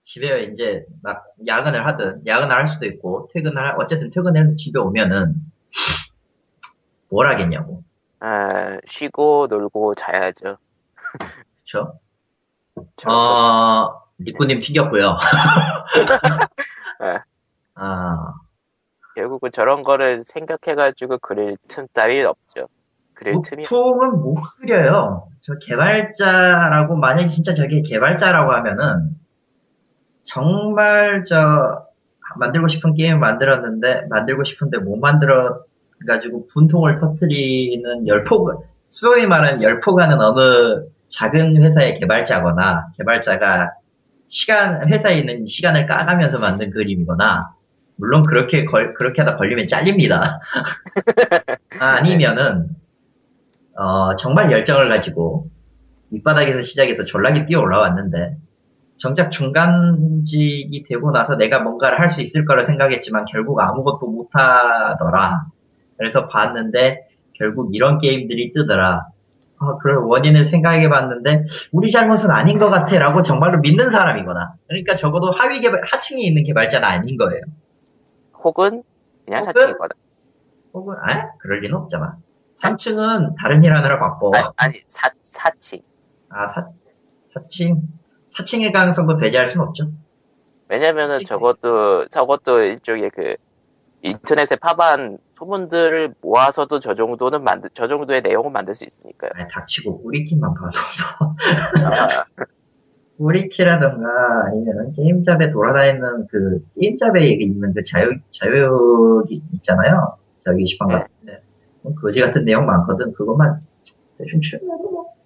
집에 0.09 0.41
이제 0.51 0.85
막 1.03 1.23
야근을 1.45 1.85
하든 1.85 2.25
야근을 2.25 2.55
할 2.55 2.67
수도 2.67 2.87
있고 2.87 3.29
퇴근을 3.31 3.63
하- 3.63 3.75
어쨌든 3.77 4.09
퇴근해서 4.09 4.55
집에 4.55 4.79
오면은 4.79 5.35
뭘 7.11 7.29
하겠냐고. 7.29 7.83
아, 8.19 8.79
쉬고 8.85 9.45
놀고 9.51 9.93
자야죠. 9.93 10.57
저런 12.95 13.15
어, 13.15 14.01
리꾸님 14.17 14.61
튀겼고요. 14.61 15.15
네. 17.01 17.19
아, 17.75 18.33
결국은 19.15 19.51
저런 19.51 19.83
거를 19.83 20.23
생각해가지고 20.23 21.19
그릴 21.19 21.55
틈 21.67 21.85
따위 21.93 22.23
없죠. 22.23 22.67
그릴 23.13 23.35
틈이 23.43 23.65
보통은 23.65 24.21
못 24.21 24.41
그려요. 24.57 25.29
저 25.41 25.53
개발자라고 25.67 26.95
만약에 26.95 27.27
진짜 27.27 27.53
저게 27.53 27.83
개발자라고 27.83 28.51
하면은 28.53 29.19
정말 30.29 31.25
저 31.25 31.87
만들고 32.37 32.67
싶은 32.67 32.93
게임 32.93 33.19
만들었는데 33.19 34.05
만들고 34.09 34.43
싶은데 34.43 34.77
못 34.77 34.97
만들어 34.97 35.63
가지고 36.07 36.45
분통을 36.47 36.99
터트리는 36.99 38.07
열폭 38.07 38.63
소위 38.85 39.25
말하는 39.25 39.63
열폭하는 39.63 40.21
어느 40.21 40.83
작은 41.09 41.61
회사의 41.63 41.99
개발자거나 41.99 42.89
개발자가 42.97 43.71
시간 44.27 44.87
회사에 44.87 45.17
있는 45.17 45.47
시간을 45.47 45.87
까가면서 45.87 46.37
만든 46.37 46.69
그림이거나 46.69 47.55
물론 47.95 48.21
그렇게 48.21 48.65
걸- 48.65 48.93
그렇게 48.93 49.23
하다 49.23 49.35
걸리면 49.37 49.67
잘립니다. 49.67 50.39
아니면은 51.79 52.69
어, 53.75 54.15
정말 54.17 54.51
열정을 54.51 54.89
가지고 54.89 55.47
밑바닥에서 56.09 56.61
시작해서 56.61 57.05
전락이 57.05 57.47
뛰어 57.47 57.59
올라왔는데 57.61 58.37
정작 58.99 59.31
중간직이 59.31 60.83
되고 60.87 61.11
나서 61.11 61.35
내가 61.35 61.59
뭔가를 61.59 61.99
할 61.99 62.09
수 62.11 62.21
있을 62.21 62.45
거라 62.45 62.63
생각했지만 62.63 63.25
결국 63.31 63.59
아무것도 63.59 64.07
못 64.07 64.29
하더라. 64.33 65.45
그래서 65.97 66.27
봤는데 66.27 67.07
결국 67.33 67.73
이런 67.73 67.99
게임들이 67.99 68.53
뜨더라. 68.53 69.07
아, 69.61 69.77
그럴 69.81 69.97
원인을 69.97 70.43
생각해 70.43 70.87
봤는데 70.89 71.45
우리 71.71 71.91
잘못은 71.91 72.31
아닌 72.31 72.57
것 72.57 72.69
같아 72.69 72.97
라고 72.97 73.23
정말로 73.23 73.59
믿는 73.59 73.89
사람이거나 73.89 74.53
그러니까 74.67 74.95
적어도 74.95 75.31
하위 75.31 75.59
개발, 75.61 75.81
하층에 75.85 76.21
있는 76.21 76.43
개발자는 76.43 76.87
아닌 76.87 77.17
거예요. 77.17 77.41
혹은 78.43 78.83
그냥 79.25 79.41
혹은? 79.41 79.53
사칭이거나. 79.53 79.89
혹은 80.73 80.95
아 81.01 81.31
그럴 81.39 81.59
리는 81.61 81.75
없잖아. 81.75 82.17
3층은 82.61 83.35
다른 83.37 83.63
일 83.63 83.73
하느라 83.75 83.99
바빠. 83.99 84.29
아니, 84.37 84.47
아니 84.57 84.81
사, 84.87 85.09
사칭. 85.23 85.81
아, 86.29 86.47
사, 86.47 86.67
사칭, 87.25 87.81
사칭의 88.29 88.71
가능성도 88.71 89.17
배제할 89.17 89.47
순 89.47 89.61
없죠. 89.61 89.91
왜냐면은. 90.67 91.23
저것도, 91.25 92.07
저것도 92.09 92.61
일종의 92.61 93.09
그, 93.11 93.35
인터넷에 94.01 94.55
파반 94.55 95.17
소문들을 95.35 96.15
모아서도 96.21 96.79
저 96.79 96.95
정도는 96.95 97.43
만들, 97.43 97.69
저 97.73 97.87
정도의 97.87 98.21
내용을 98.21 98.51
만들 98.51 98.75
수 98.75 98.85
있으니까요. 98.85 99.31
아니, 99.35 99.49
닥치고 99.49 100.01
우리 100.03 100.25
팀만 100.25 100.53
봐도. 100.53 100.79
아, 101.85 102.25
우리 103.17 103.49
키라던가 103.49 104.45
아니면 104.47 104.93
게임잡에 104.93 105.51
돌아다니는 105.51 106.27
그 106.27 106.63
게임잡에 106.79 107.27
있는 107.27 107.73
그 107.73 107.83
자유 107.83 108.11
자유이 108.31 109.41
있잖아요. 109.55 110.17
저기 110.39 110.63
게시판 110.63 110.87
네. 110.87 110.95
같은데 110.95 111.43
뭐 111.81 111.93
거지 111.95 112.21
같은 112.21 112.45
내용 112.45 112.65
많거든. 112.65 113.13
그것만 113.13 113.61
대충 114.17 114.39
치우면 114.39 114.77
뭐. 114.77 115.18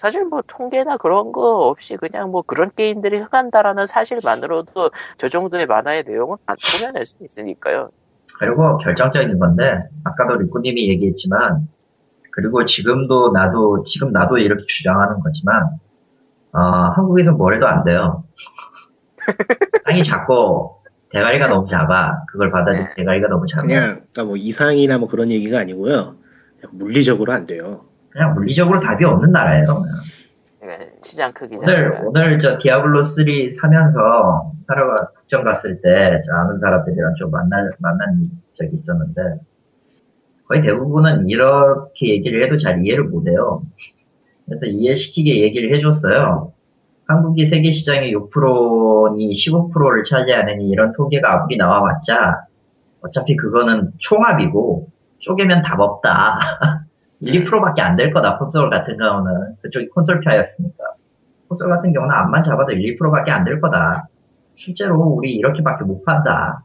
사실 0.00 0.24
뭐 0.24 0.42
통계나 0.46 0.96
그런 0.96 1.30
거 1.30 1.68
없이 1.68 1.98
그냥 1.98 2.30
뭐 2.30 2.40
그런 2.40 2.70
게임들이 2.74 3.18
흥한다라는 3.18 3.86
사실만으로도 3.86 4.90
저 5.18 5.28
정도의 5.28 5.66
만화의 5.66 6.04
내용은 6.06 6.38
안 6.46 6.56
꾸며낼 6.56 7.04
수 7.04 7.22
있으니까요. 7.22 7.90
그리고 8.38 8.78
결정적인 8.78 9.38
건데 9.38 9.82
아까도 10.04 10.36
리코님이 10.36 10.88
얘기했지만 10.88 11.68
그리고 12.30 12.64
지금도 12.64 13.32
나도 13.32 13.84
지금 13.84 14.10
나도 14.10 14.38
이렇게 14.38 14.64
주장하는 14.66 15.20
거지만 15.20 15.68
어, 16.54 16.58
한국에서 16.96 17.32
뭘 17.32 17.56
해도 17.56 17.66
안 17.66 17.84
돼요. 17.84 18.24
땅이 19.84 20.02
작고 20.02 20.80
대가리가 21.10 21.48
너무 21.48 21.68
작아. 21.68 22.24
그걸 22.28 22.50
받아들일 22.50 22.86
대가리가 22.96 23.28
너무 23.28 23.44
작아. 23.44 23.66
그냥 23.66 23.82
그러니까 23.82 24.24
뭐 24.24 24.36
이상이나 24.38 24.96
뭐 24.96 25.08
그런 25.08 25.28
얘기가 25.28 25.58
아니고요. 25.58 26.16
물리적으로 26.70 27.32
안 27.32 27.44
돼요. 27.44 27.89
그냥 28.10 28.34
물리적으로 28.34 28.80
답이 28.80 29.04
없는 29.04 29.32
나라예요. 29.32 29.84
예, 30.64 30.90
시장 31.02 31.32
크기 31.32 31.56
오늘 31.56 31.66
자체가. 31.66 32.02
오늘 32.06 32.38
저 32.38 32.58
디아블로 32.58 33.02
3 33.02 33.24
사면서 33.58 34.52
사러가 34.66 35.10
북정 35.14 35.44
갔을 35.44 35.80
때, 35.80 36.20
저 36.26 36.32
아는 36.32 36.58
사람들이랑 36.60 37.14
좀 37.14 37.30
만날, 37.30 37.70
만난 37.78 38.30
적이 38.54 38.76
있었는데, 38.76 39.40
거의 40.46 40.62
대부분은 40.62 41.28
이렇게 41.28 42.08
얘기를 42.08 42.44
해도 42.44 42.56
잘 42.56 42.84
이해를 42.84 43.04
못해요. 43.04 43.62
그래서 44.46 44.66
이해시키게 44.66 45.42
얘기를 45.42 45.74
해줬어요. 45.76 46.52
한국이 47.06 47.46
세계 47.46 47.70
시장의 47.70 48.12
6%니 48.14 49.32
15%를 49.32 50.02
차지하느니 50.04 50.68
이런 50.68 50.92
통계가 50.92 51.32
아무리 51.32 51.56
나와봤자 51.56 52.46
어차피 53.00 53.36
그거는 53.36 53.92
총합이고 53.98 54.88
쪼개면 55.20 55.62
답 55.62 55.80
없다. 55.80 56.38
1, 57.20 57.44
2%밖에 57.44 57.82
안 57.82 57.96
될 57.96 58.12
거다. 58.12 58.38
콘솔 58.38 58.70
같은 58.70 58.96
경우는 58.96 59.56
그쪽이 59.62 59.88
콘솔 59.90 60.20
파였으니까. 60.22 60.84
콘솔 61.48 61.68
같은 61.68 61.92
경우는 61.92 62.14
앞만 62.14 62.42
잡아도 62.42 62.72
1, 62.72 62.96
2%밖에 62.98 63.30
안 63.30 63.44
될 63.44 63.60
거다. 63.60 64.06
실제로 64.54 64.98
우리 65.00 65.34
이렇게밖에 65.34 65.84
못 65.84 66.04
판다. 66.04 66.62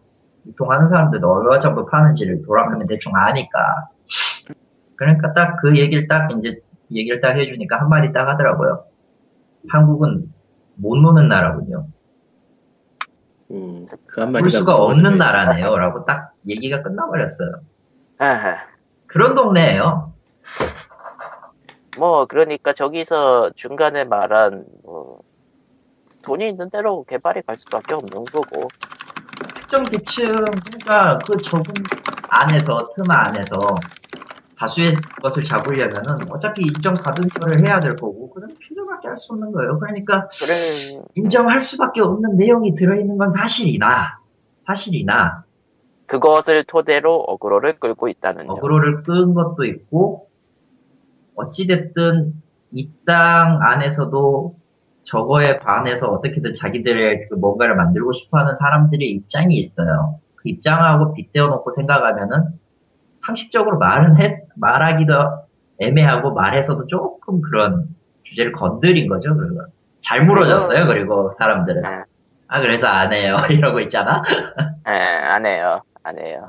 유통하는 0.47 0.87
사람들도 0.87 1.27
얼마 1.31 1.59
정도 1.59 1.85
파는지를 1.85 2.43
돌아가면 2.45 2.87
대충 2.87 3.13
아니까. 3.15 3.59
그러니까 4.95 5.33
딱 5.33 5.57
그 5.61 5.77
얘기를 5.77 6.07
딱 6.07 6.29
이제 6.31 6.59
얘기를 6.91 7.19
딱 7.19 7.31
해주니까 7.35 7.79
한마디 7.81 8.11
딱 8.13 8.27
하더라고요. 8.27 8.85
한국은 9.69 10.25
못 10.75 10.97
노는 10.97 11.27
나라군요. 11.27 11.87
음, 13.51 13.85
그볼 14.07 14.23
한마디가 14.23 14.49
수가 14.49 14.75
없는. 14.75 15.17
나라네요. 15.17 15.77
라고 15.77 16.05
딱 16.05 16.33
얘기가 16.47 16.81
끝나버렸어요. 16.83 17.49
아하. 18.19 18.57
그런 19.07 19.35
동네예요. 19.35 20.04
뭐 21.97 22.25
그러니까 22.25 22.73
저기서 22.73 23.51
중간에 23.51 24.03
말한 24.03 24.65
뭐 24.83 25.19
돈이 26.23 26.49
있는 26.49 26.69
대로 26.69 27.03
개발이 27.03 27.43
갈 27.43 27.57
수밖에 27.57 27.93
없는 27.93 28.25
거고 28.25 28.69
특정 29.55 29.83
계층과 29.83 31.19
그 31.19 31.37
좁은 31.37 31.63
안에서, 32.27 32.89
틈 32.95 33.09
안에서 33.09 33.75
다수의 34.57 34.95
것을 35.21 35.43
잡으려면은 35.43 36.31
어차피 36.31 36.63
인정 36.65 36.93
받은 36.93 37.29
거를 37.29 37.67
해야 37.67 37.79
될 37.79 37.95
거고, 37.95 38.31
그런 38.31 38.57
필요밖에 38.57 39.07
할 39.07 39.17
수 39.17 39.33
없는 39.33 39.51
거예요. 39.51 39.79
그러니까 39.79 40.27
그래 40.39 41.01
인정할 41.15 41.61
수밖에 41.61 42.01
없는 42.01 42.37
내용이 42.37 42.75
들어있는 42.75 43.17
건 43.17 43.31
사실이나, 43.31 44.19
사실이나, 44.65 45.43
그것을 46.07 46.63
토대로 46.63 47.15
어그로를 47.15 47.79
끌고 47.79 48.07
있다는 48.07 48.45
점. 48.45 48.55
어그로를 48.55 49.03
끈 49.03 49.33
것도 49.33 49.65
있고, 49.65 50.27
어찌됐든 51.35 52.33
이 52.73 52.89
땅 53.05 53.61
안에서도 53.61 54.55
저거에 55.03 55.59
반해서 55.59 56.07
어떻게든 56.09 56.55
자기들의 56.55 57.27
그 57.29 57.35
뭔가를 57.35 57.75
만들고 57.75 58.11
싶어 58.11 58.39
하는 58.39 58.55
사람들의 58.55 59.07
입장이 59.07 59.55
있어요. 59.55 60.19
그 60.35 60.49
입장하고 60.49 61.13
빗대어 61.13 61.47
놓고 61.47 61.73
생각하면은 61.73 62.43
상식적으로 63.25 63.77
말은 63.77 64.19
해, 64.19 64.41
말하기도 64.55 65.13
애매하고 65.79 66.33
말해서도 66.33 66.87
조금 66.87 67.41
그런 67.41 67.85
주제를 68.23 68.51
건드린 68.51 69.07
거죠. 69.07 69.35
그리고 69.37 69.61
잘 70.01 70.25
물어줬어요. 70.25 70.87
그리고 70.87 71.33
사람들은. 71.37 71.81
네. 71.81 72.03
아, 72.47 72.59
그래서 72.61 72.87
안 72.87 73.13
해요. 73.13 73.37
이러고 73.49 73.79
있잖아. 73.81 74.23
예, 74.87 74.91
안 74.91 75.45
해요. 75.45 75.81
안 76.03 76.17
해요. 76.19 76.47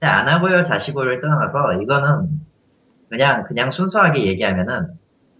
아, 0.00 0.06
안 0.06 0.28
하고요 0.28 0.64
자시고를 0.64 1.20
떠나서 1.20 1.74
이거는 1.82 2.28
그냥 3.10 3.44
그냥 3.44 3.70
순수하게 3.72 4.24
얘기하면은 4.26 4.88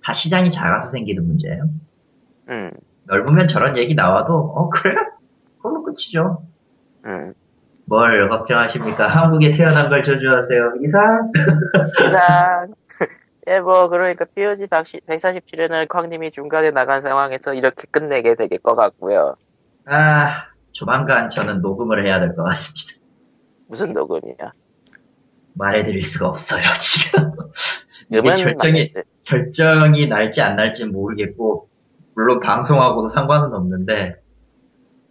다 0.05 0.13
시장이 0.13 0.51
작아서 0.51 0.91
생기는 0.91 1.25
문제예요. 1.27 1.65
음, 2.49 2.71
넓으면 3.05 3.49
저런 3.49 3.79
얘기 3.79 3.95
나와도 3.95 4.35
어 4.35 4.69
그래? 4.71 4.95
그걸로 5.57 5.83
끝이죠. 5.85 6.43
음. 7.07 7.33
뭘 7.87 8.29
걱정하십니까? 8.29 9.09
한국에 9.09 9.57
태어난 9.57 9.89
걸 9.89 10.03
저주하세요. 10.03 10.75
이상? 10.85 11.33
이상. 12.05 12.75
예, 13.49 13.59
뭐, 13.59 13.89
그러니까, 13.89 14.27
POG 14.27 14.67
147회는 14.67 15.89
쾅님이 15.89 16.31
중간에 16.31 16.71
나간 16.71 17.03
상황에서 17.03 17.55
이렇게 17.55 17.85
끝내게 17.91 18.35
될 18.37 18.49
것 18.63 18.77
같고요. 18.77 19.35
아 19.87 20.45
조만간 20.73 21.31
저는 21.31 21.61
녹음을 21.63 22.07
해야 22.07 22.21
될 22.21 22.37
것 22.37 22.45
같습니다. 22.45 22.93
무슨 23.67 23.93
녹음이야? 23.93 24.53
말해드릴 25.55 26.05
수가 26.05 26.29
없어요 26.29 26.63
지금. 26.81 27.33
이게 28.11 28.21
결정이- 28.21 28.95
막- 28.95 29.05
결정이 29.25 30.07
날지 30.09 30.41
안 30.41 30.57
날지는 30.57 30.93
모르겠고 30.93 31.69
물론 32.15 32.41
방송하고도 32.41 33.09
상관은 33.11 33.53
없는데 33.55 34.17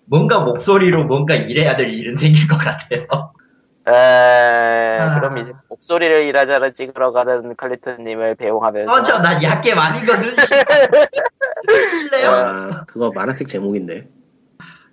뭔가 0.05 0.39
목소리로 0.39 1.05
뭔가 1.05 1.35
일해야 1.35 1.75
될 1.77 1.89
일은 1.93 2.15
생길 2.15 2.47
것 2.47 2.57
같아요. 2.57 3.05
에, 3.87 3.91
아. 3.91 5.15
그럼 5.19 5.37
이제 5.37 5.53
목소리를 5.69 6.23
일하자를 6.23 6.73
찍으러 6.73 7.11
가는 7.11 7.55
칼리토님을 7.55 8.35
배웅하면서 8.35 8.91
어, 8.91 9.03
저, 9.03 9.19
나 9.19 9.41
약게 9.41 9.71
아니거든. 9.73 10.35
실래요? 12.01 12.29
아, 12.31 12.83
그거 12.85 13.11
만화책 13.13 13.47
제목인데. 13.47 14.07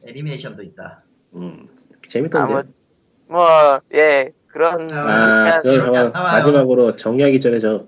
애니메이션도 0.06 0.62
있다. 0.62 1.02
음, 1.35 1.68
재밌던데. 2.09 2.55
아무 2.55 2.62
뭐예 3.28 4.32
그런 4.56 4.90
아, 4.90 5.60
한번 5.62 6.12
나와요. 6.12 6.32
마지막으로 6.32 6.96
정리하기 6.96 7.40
전에 7.40 7.58
저 7.58 7.84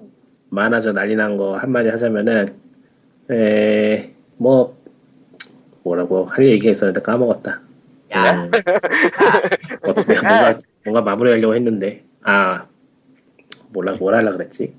만화 0.51 0.81
저 0.82 0.93
난리 0.93 1.16
난 1.16 1.39
거 1.39 1.57
한마디 1.57 1.89
하자면은 1.89 2.59
에, 3.31 4.12
뭐 4.36 4.77
뭐라고 5.82 6.27
할 6.27 6.45
얘기가 6.47 6.70
있었는데 6.70 7.01
까먹었다. 7.01 7.62
야, 8.15 8.32
음, 8.32 8.51
어떻게 9.82 10.12
뭔가 10.20 10.59
뭔가 10.85 11.01
마무리하려고 11.03 11.55
했는데 11.55 12.05
아 12.23 12.66
몰라 13.70 13.95
뭘 13.99 14.15
하려 14.15 14.32
그랬지. 14.32 14.74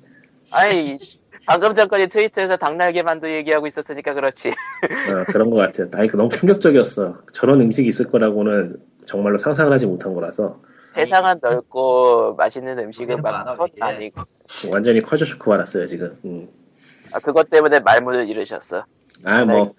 아이 0.52 1.00
방금 1.48 1.74
전까지 1.74 2.08
트위터에서 2.10 2.58
닭날개 2.58 3.02
만두 3.02 3.28
얘기하고 3.32 3.66
있었으니까 3.66 4.14
그렇지 4.14 4.50
어, 4.50 5.24
그런 5.32 5.50
것 5.50 5.56
같아요. 5.58 5.88
아니 5.94 6.08
그 6.08 6.18
너무 6.18 6.30
충격적이었어. 6.30 7.24
저런 7.34 7.60
음식이 7.62 7.88
있을 7.88 8.06
거라고는 8.12 8.78
정말로 9.08 9.40
상상을 9.40 9.74
하지 9.74 9.88
못한 9.88 10.14
거라서 10.14 10.62
세상은 10.92 11.40
넓고 11.42 12.36
맛있는 12.36 12.80
음식은 12.80 13.22
거기는 13.22 13.22
막 13.22 13.44
많아, 13.46 13.56
손 13.56 13.70
이게. 13.70 13.82
아니고 13.82 14.24
지금 14.48 14.74
완전히 14.74 15.02
커져 15.02 15.26
쇼크 15.26 15.50
받았어요 15.50 15.86
지금. 15.86 16.16
음. 16.26 16.48
아, 17.12 17.20
그것 17.20 17.50
때문에 17.50 17.80
말문을 17.80 18.28
잃으셨어 18.28 18.86
아, 19.24 19.46
뭐, 19.46 19.74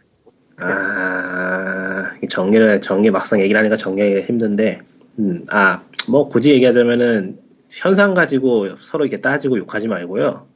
아, 0.58 2.12
이 2.22 2.28
정리를, 2.28 2.80
정리 2.80 3.10
막상 3.10 3.40
얘기를 3.40 3.58
하니까 3.58 3.76
정리하기가 3.76 4.20
힘든데, 4.20 4.82
음, 5.18 5.44
아, 5.50 5.82
뭐, 6.08 6.28
굳이 6.28 6.52
얘기하자면은, 6.52 7.38
현상 7.70 8.14
가지고 8.14 8.76
서로 8.76 9.04
이렇게 9.04 9.20
따지고 9.20 9.56
욕하지 9.58 9.88
말고요. 9.88 10.46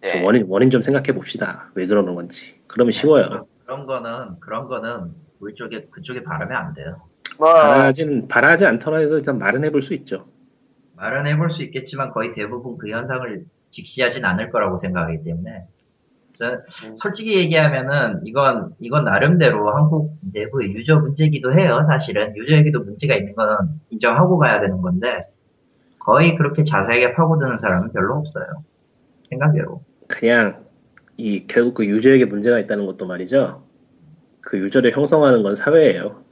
그 0.00 0.08
예. 0.08 0.22
원인, 0.22 0.44
원인 0.48 0.70
좀 0.70 0.82
생각해 0.82 1.12
봅시다. 1.12 1.70
왜 1.74 1.86
그러는 1.86 2.14
건지. 2.14 2.60
그러면 2.68 2.92
쉬워요. 2.92 3.46
그런 3.64 3.86
거는, 3.86 4.38
그런 4.38 4.68
거는, 4.68 5.14
우리 5.40 5.54
쪽에, 5.54 5.86
그쪽에 5.90 6.22
바르면 6.22 6.56
안 6.56 6.74
돼요. 6.74 7.00
뭐 7.38 7.52
바라진, 7.54 8.28
바라지 8.28 8.66
않더라도 8.66 9.16
일단 9.16 9.38
말은 9.38 9.64
해볼 9.64 9.80
수 9.80 9.94
있죠. 9.94 10.26
말은 10.96 11.26
해볼 11.26 11.50
수 11.50 11.62
있겠지만 11.62 12.10
거의 12.10 12.34
대부분 12.34 12.76
그 12.76 12.90
현상을 12.90 13.44
직시하진 13.70 14.24
않을 14.24 14.50
거라고 14.50 14.78
생각하기 14.78 15.22
때문에. 15.24 15.64
저, 16.38 16.46
음. 16.86 16.96
솔직히 16.98 17.36
얘기하면은, 17.38 18.20
이건, 18.24 18.74
이건 18.78 19.04
나름대로 19.04 19.74
한국 19.74 20.16
내부의 20.32 20.72
유저 20.72 21.00
문제기도 21.00 21.52
해요, 21.52 21.84
사실은. 21.88 22.36
유저에게도 22.36 22.80
문제가 22.84 23.16
있는 23.16 23.34
거는 23.34 23.56
인정하고 23.90 24.38
가야 24.38 24.60
되는 24.60 24.80
건데, 24.80 25.26
거의 25.98 26.36
그렇게 26.36 26.62
자세하게 26.62 27.14
파고드는 27.14 27.58
사람은 27.58 27.92
별로 27.92 28.14
없어요. 28.14 28.46
생각외로. 29.30 29.82
그냥, 30.06 30.64
이, 31.16 31.44
결국 31.48 31.74
그 31.74 31.86
유저에게 31.86 32.24
문제가 32.26 32.60
있다는 32.60 32.86
것도 32.86 33.06
말이죠. 33.06 33.64
그 34.40 34.58
유저를 34.58 34.92
형성하는 34.92 35.42
건 35.42 35.56
사회예요. 35.56 36.22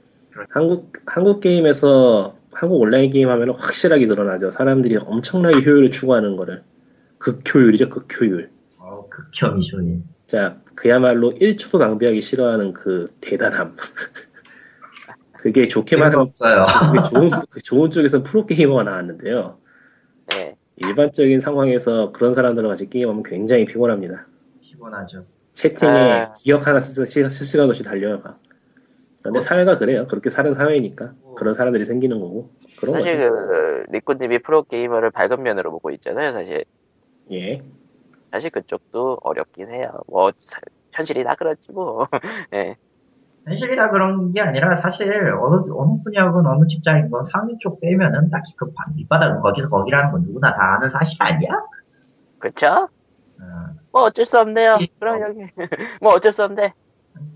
한국, 0.49 0.93
한국 1.05 1.39
게임에서, 1.39 2.35
한국 2.51 2.81
온라인 2.81 3.11
게임 3.11 3.29
하면 3.29 3.51
확실하게 3.51 4.07
드러나죠. 4.07 4.51
사람들이 4.51 4.97
엄청나게 4.97 5.57
효율을 5.57 5.91
추구하는 5.91 6.35
거를. 6.35 6.63
극효율이죠, 7.19 7.89
극효율. 7.89 8.49
어, 8.79 9.07
극혐이죠, 9.09 9.83
예. 9.85 9.99
자, 10.27 10.57
그야말로 10.75 11.33
1초도 11.33 11.79
낭비하기 11.79 12.21
싫어하는 12.21 12.73
그 12.73 13.09
대단함. 13.21 13.75
그게 15.33 15.67
좋게 15.67 15.97
말하면 15.97 16.27
없어요. 16.27 16.65
그게 16.91 17.09
좋은, 17.09 17.31
그 17.49 17.61
좋은 17.61 17.91
쪽에서 17.91 18.23
프로 18.23 18.45
게이머가 18.45 18.83
나왔는데요. 18.83 19.57
예. 20.33 20.55
일반적인 20.77 21.39
상황에서 21.39 22.11
그런 22.11 22.33
사람들과 22.33 22.69
같이 22.69 22.89
게임하면 22.89 23.23
굉장히 23.23 23.65
피곤합니다. 23.65 24.27
피곤하죠. 24.61 25.25
채팅에 25.53 25.89
아. 25.89 26.33
기억 26.33 26.67
하나 26.67 26.81
실시간 26.81 27.69
없이 27.69 27.83
달려요. 27.83 28.21
막. 28.23 28.39
근데 29.27 29.39
어. 29.39 29.41
사회가 29.41 29.77
그래요. 29.77 30.07
그렇게 30.07 30.29
사는 30.29 30.53
사회니까. 30.53 31.11
그런 31.35 31.53
사람들이 31.53 31.83
생기는 31.83 32.17
거고. 32.21 32.49
그런 32.79 32.93
사실 32.95 33.17
거죠. 33.17 33.47
그 33.47 33.83
리꾸님이 33.89 34.39
프로 34.39 34.63
게이머를 34.63 35.11
밝은 35.11 35.43
면으로 35.43 35.71
보고 35.71 35.89
있잖아요 35.91 36.31
사실 36.31 36.63
예. 37.31 37.61
사실 38.31 38.51
그쪽도 38.51 39.17
어렵긴 39.21 39.69
해요 39.71 39.89
뭐 40.07 40.31
사- 40.41 40.61
현실이 40.93 41.23
다 41.23 41.33
그렇지 41.35 41.71
뭐 41.71 42.07
예. 42.53 42.75
현실이 43.47 43.75
다 43.75 43.89
그런 43.89 44.31
게 44.31 44.41
아니라 44.41 44.75
사실 44.75 45.11
어느, 45.11 45.71
어느 45.73 46.03
분야건 46.03 46.45
어느 46.45 46.67
직장이건 46.67 47.23
상위 47.25 47.57
쪽 47.59 47.81
빼면은 47.81 48.29
딱히 48.29 48.53
그 48.55 48.67
반- 48.75 48.95
밑바닥은 48.95 49.41
거기서 49.41 49.69
거기라는 49.69 50.11
건 50.11 50.21
누구나 50.21 50.53
다 50.53 50.75
아는 50.75 50.87
사실 50.89 51.15
아니야? 51.19 51.49
그쵸? 52.39 52.67
어, 53.41 53.43
뭐 53.91 54.03
어쩔 54.03 54.25
수 54.25 54.39
없네요. 54.39 54.77
이- 54.81 54.89
그럼 54.99 55.21
여기 55.21 55.39
뭐 56.01 56.13
어쩔 56.13 56.31
수 56.31 56.43
없네. 56.43 56.73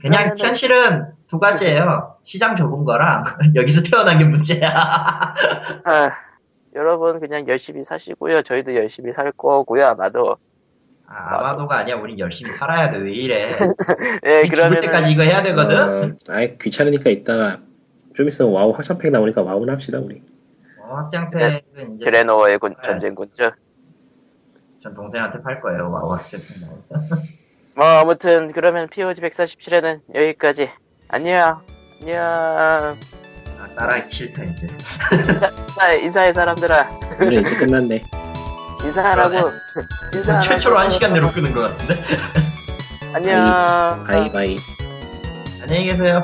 그냥 0.02 0.36
현실은 0.38 1.08
두 1.28 1.40
가지예요. 1.40 2.18
시장 2.24 2.56
좁은 2.56 2.84
거랑 2.86 3.24
여기서 3.56 3.84
태어난 3.84 4.18
게 4.18 4.26
문제야. 4.26 4.70
아, 5.86 6.12
여러분 6.76 7.20
그냥 7.20 7.48
열심히 7.48 7.84
사시고요. 7.84 8.41
저희도 8.44 8.76
열심히 8.76 9.14
살 9.14 9.32
거고요. 9.32 9.86
아마도. 9.88 10.38
아, 11.08 11.38
아마도가 11.40 11.80
아니야. 11.80 11.95
우린 11.95 12.18
열심히 12.20 12.52
살아야 12.53 12.90
돼. 12.91 12.98
왜 12.98 13.12
이래? 13.12 13.48
예, 14.26 14.41
죽을 14.44 14.49
그러면 14.49 14.82
때까지 14.82 15.12
이거 15.12 15.24
해야 15.24 15.44
되거든? 15.44 15.78
어, 15.78 16.16
아예 16.30 16.56
귀찮으니까 16.60 17.10
이따가 17.10 17.60
좀 18.16 18.28
있으면 18.28 18.52
와우 18.52 18.72
확장팩 18.72 19.12
나오니까 19.12 19.41
와우나 19.44 19.74
합시다 19.74 19.99
우리. 19.99 20.22
어, 20.80 20.95
확장팩은 20.95 21.62
이제 21.95 22.06
드레노어의 22.06 22.60
군- 22.60 22.76
네. 22.76 22.82
전쟁군주죠. 22.81 23.52
전 24.82 24.94
동생한테 24.95 25.41
팔 25.41 25.62
거예요. 25.62 25.91
와우 25.91 26.12
확장팩 26.14 26.48
나오니까. 26.62 26.95
뭐 27.76 27.85
아무튼 27.85 28.52
그러면 28.52 28.88
POG 28.89 29.22
147회는 29.22 30.02
여기까지. 30.14 30.69
안녕. 31.07 31.61
안녕. 32.02 32.18
아, 32.19 32.95
따라하기 33.77 34.14
싫다, 34.14 34.43
이제. 34.43 34.68
인사해, 35.68 35.99
인사해 36.02 36.34
사람들아. 36.34 36.99
오늘 37.19 37.34
이제 37.41 37.56
끝났네. 37.56 38.03
인사하라고. 38.84 39.52
인사하라고. 40.14 40.48
최초로 40.49 40.80
한 40.80 40.89
시간 40.91 41.14
내로 41.14 41.30
끄는 41.30 41.53
것 41.53 41.61
같은데? 41.61 42.02
안녕. 43.14 44.03
bye 44.06 44.31
bye. 44.31 44.57
안녕히 45.61 45.85
계세요. 45.85 46.22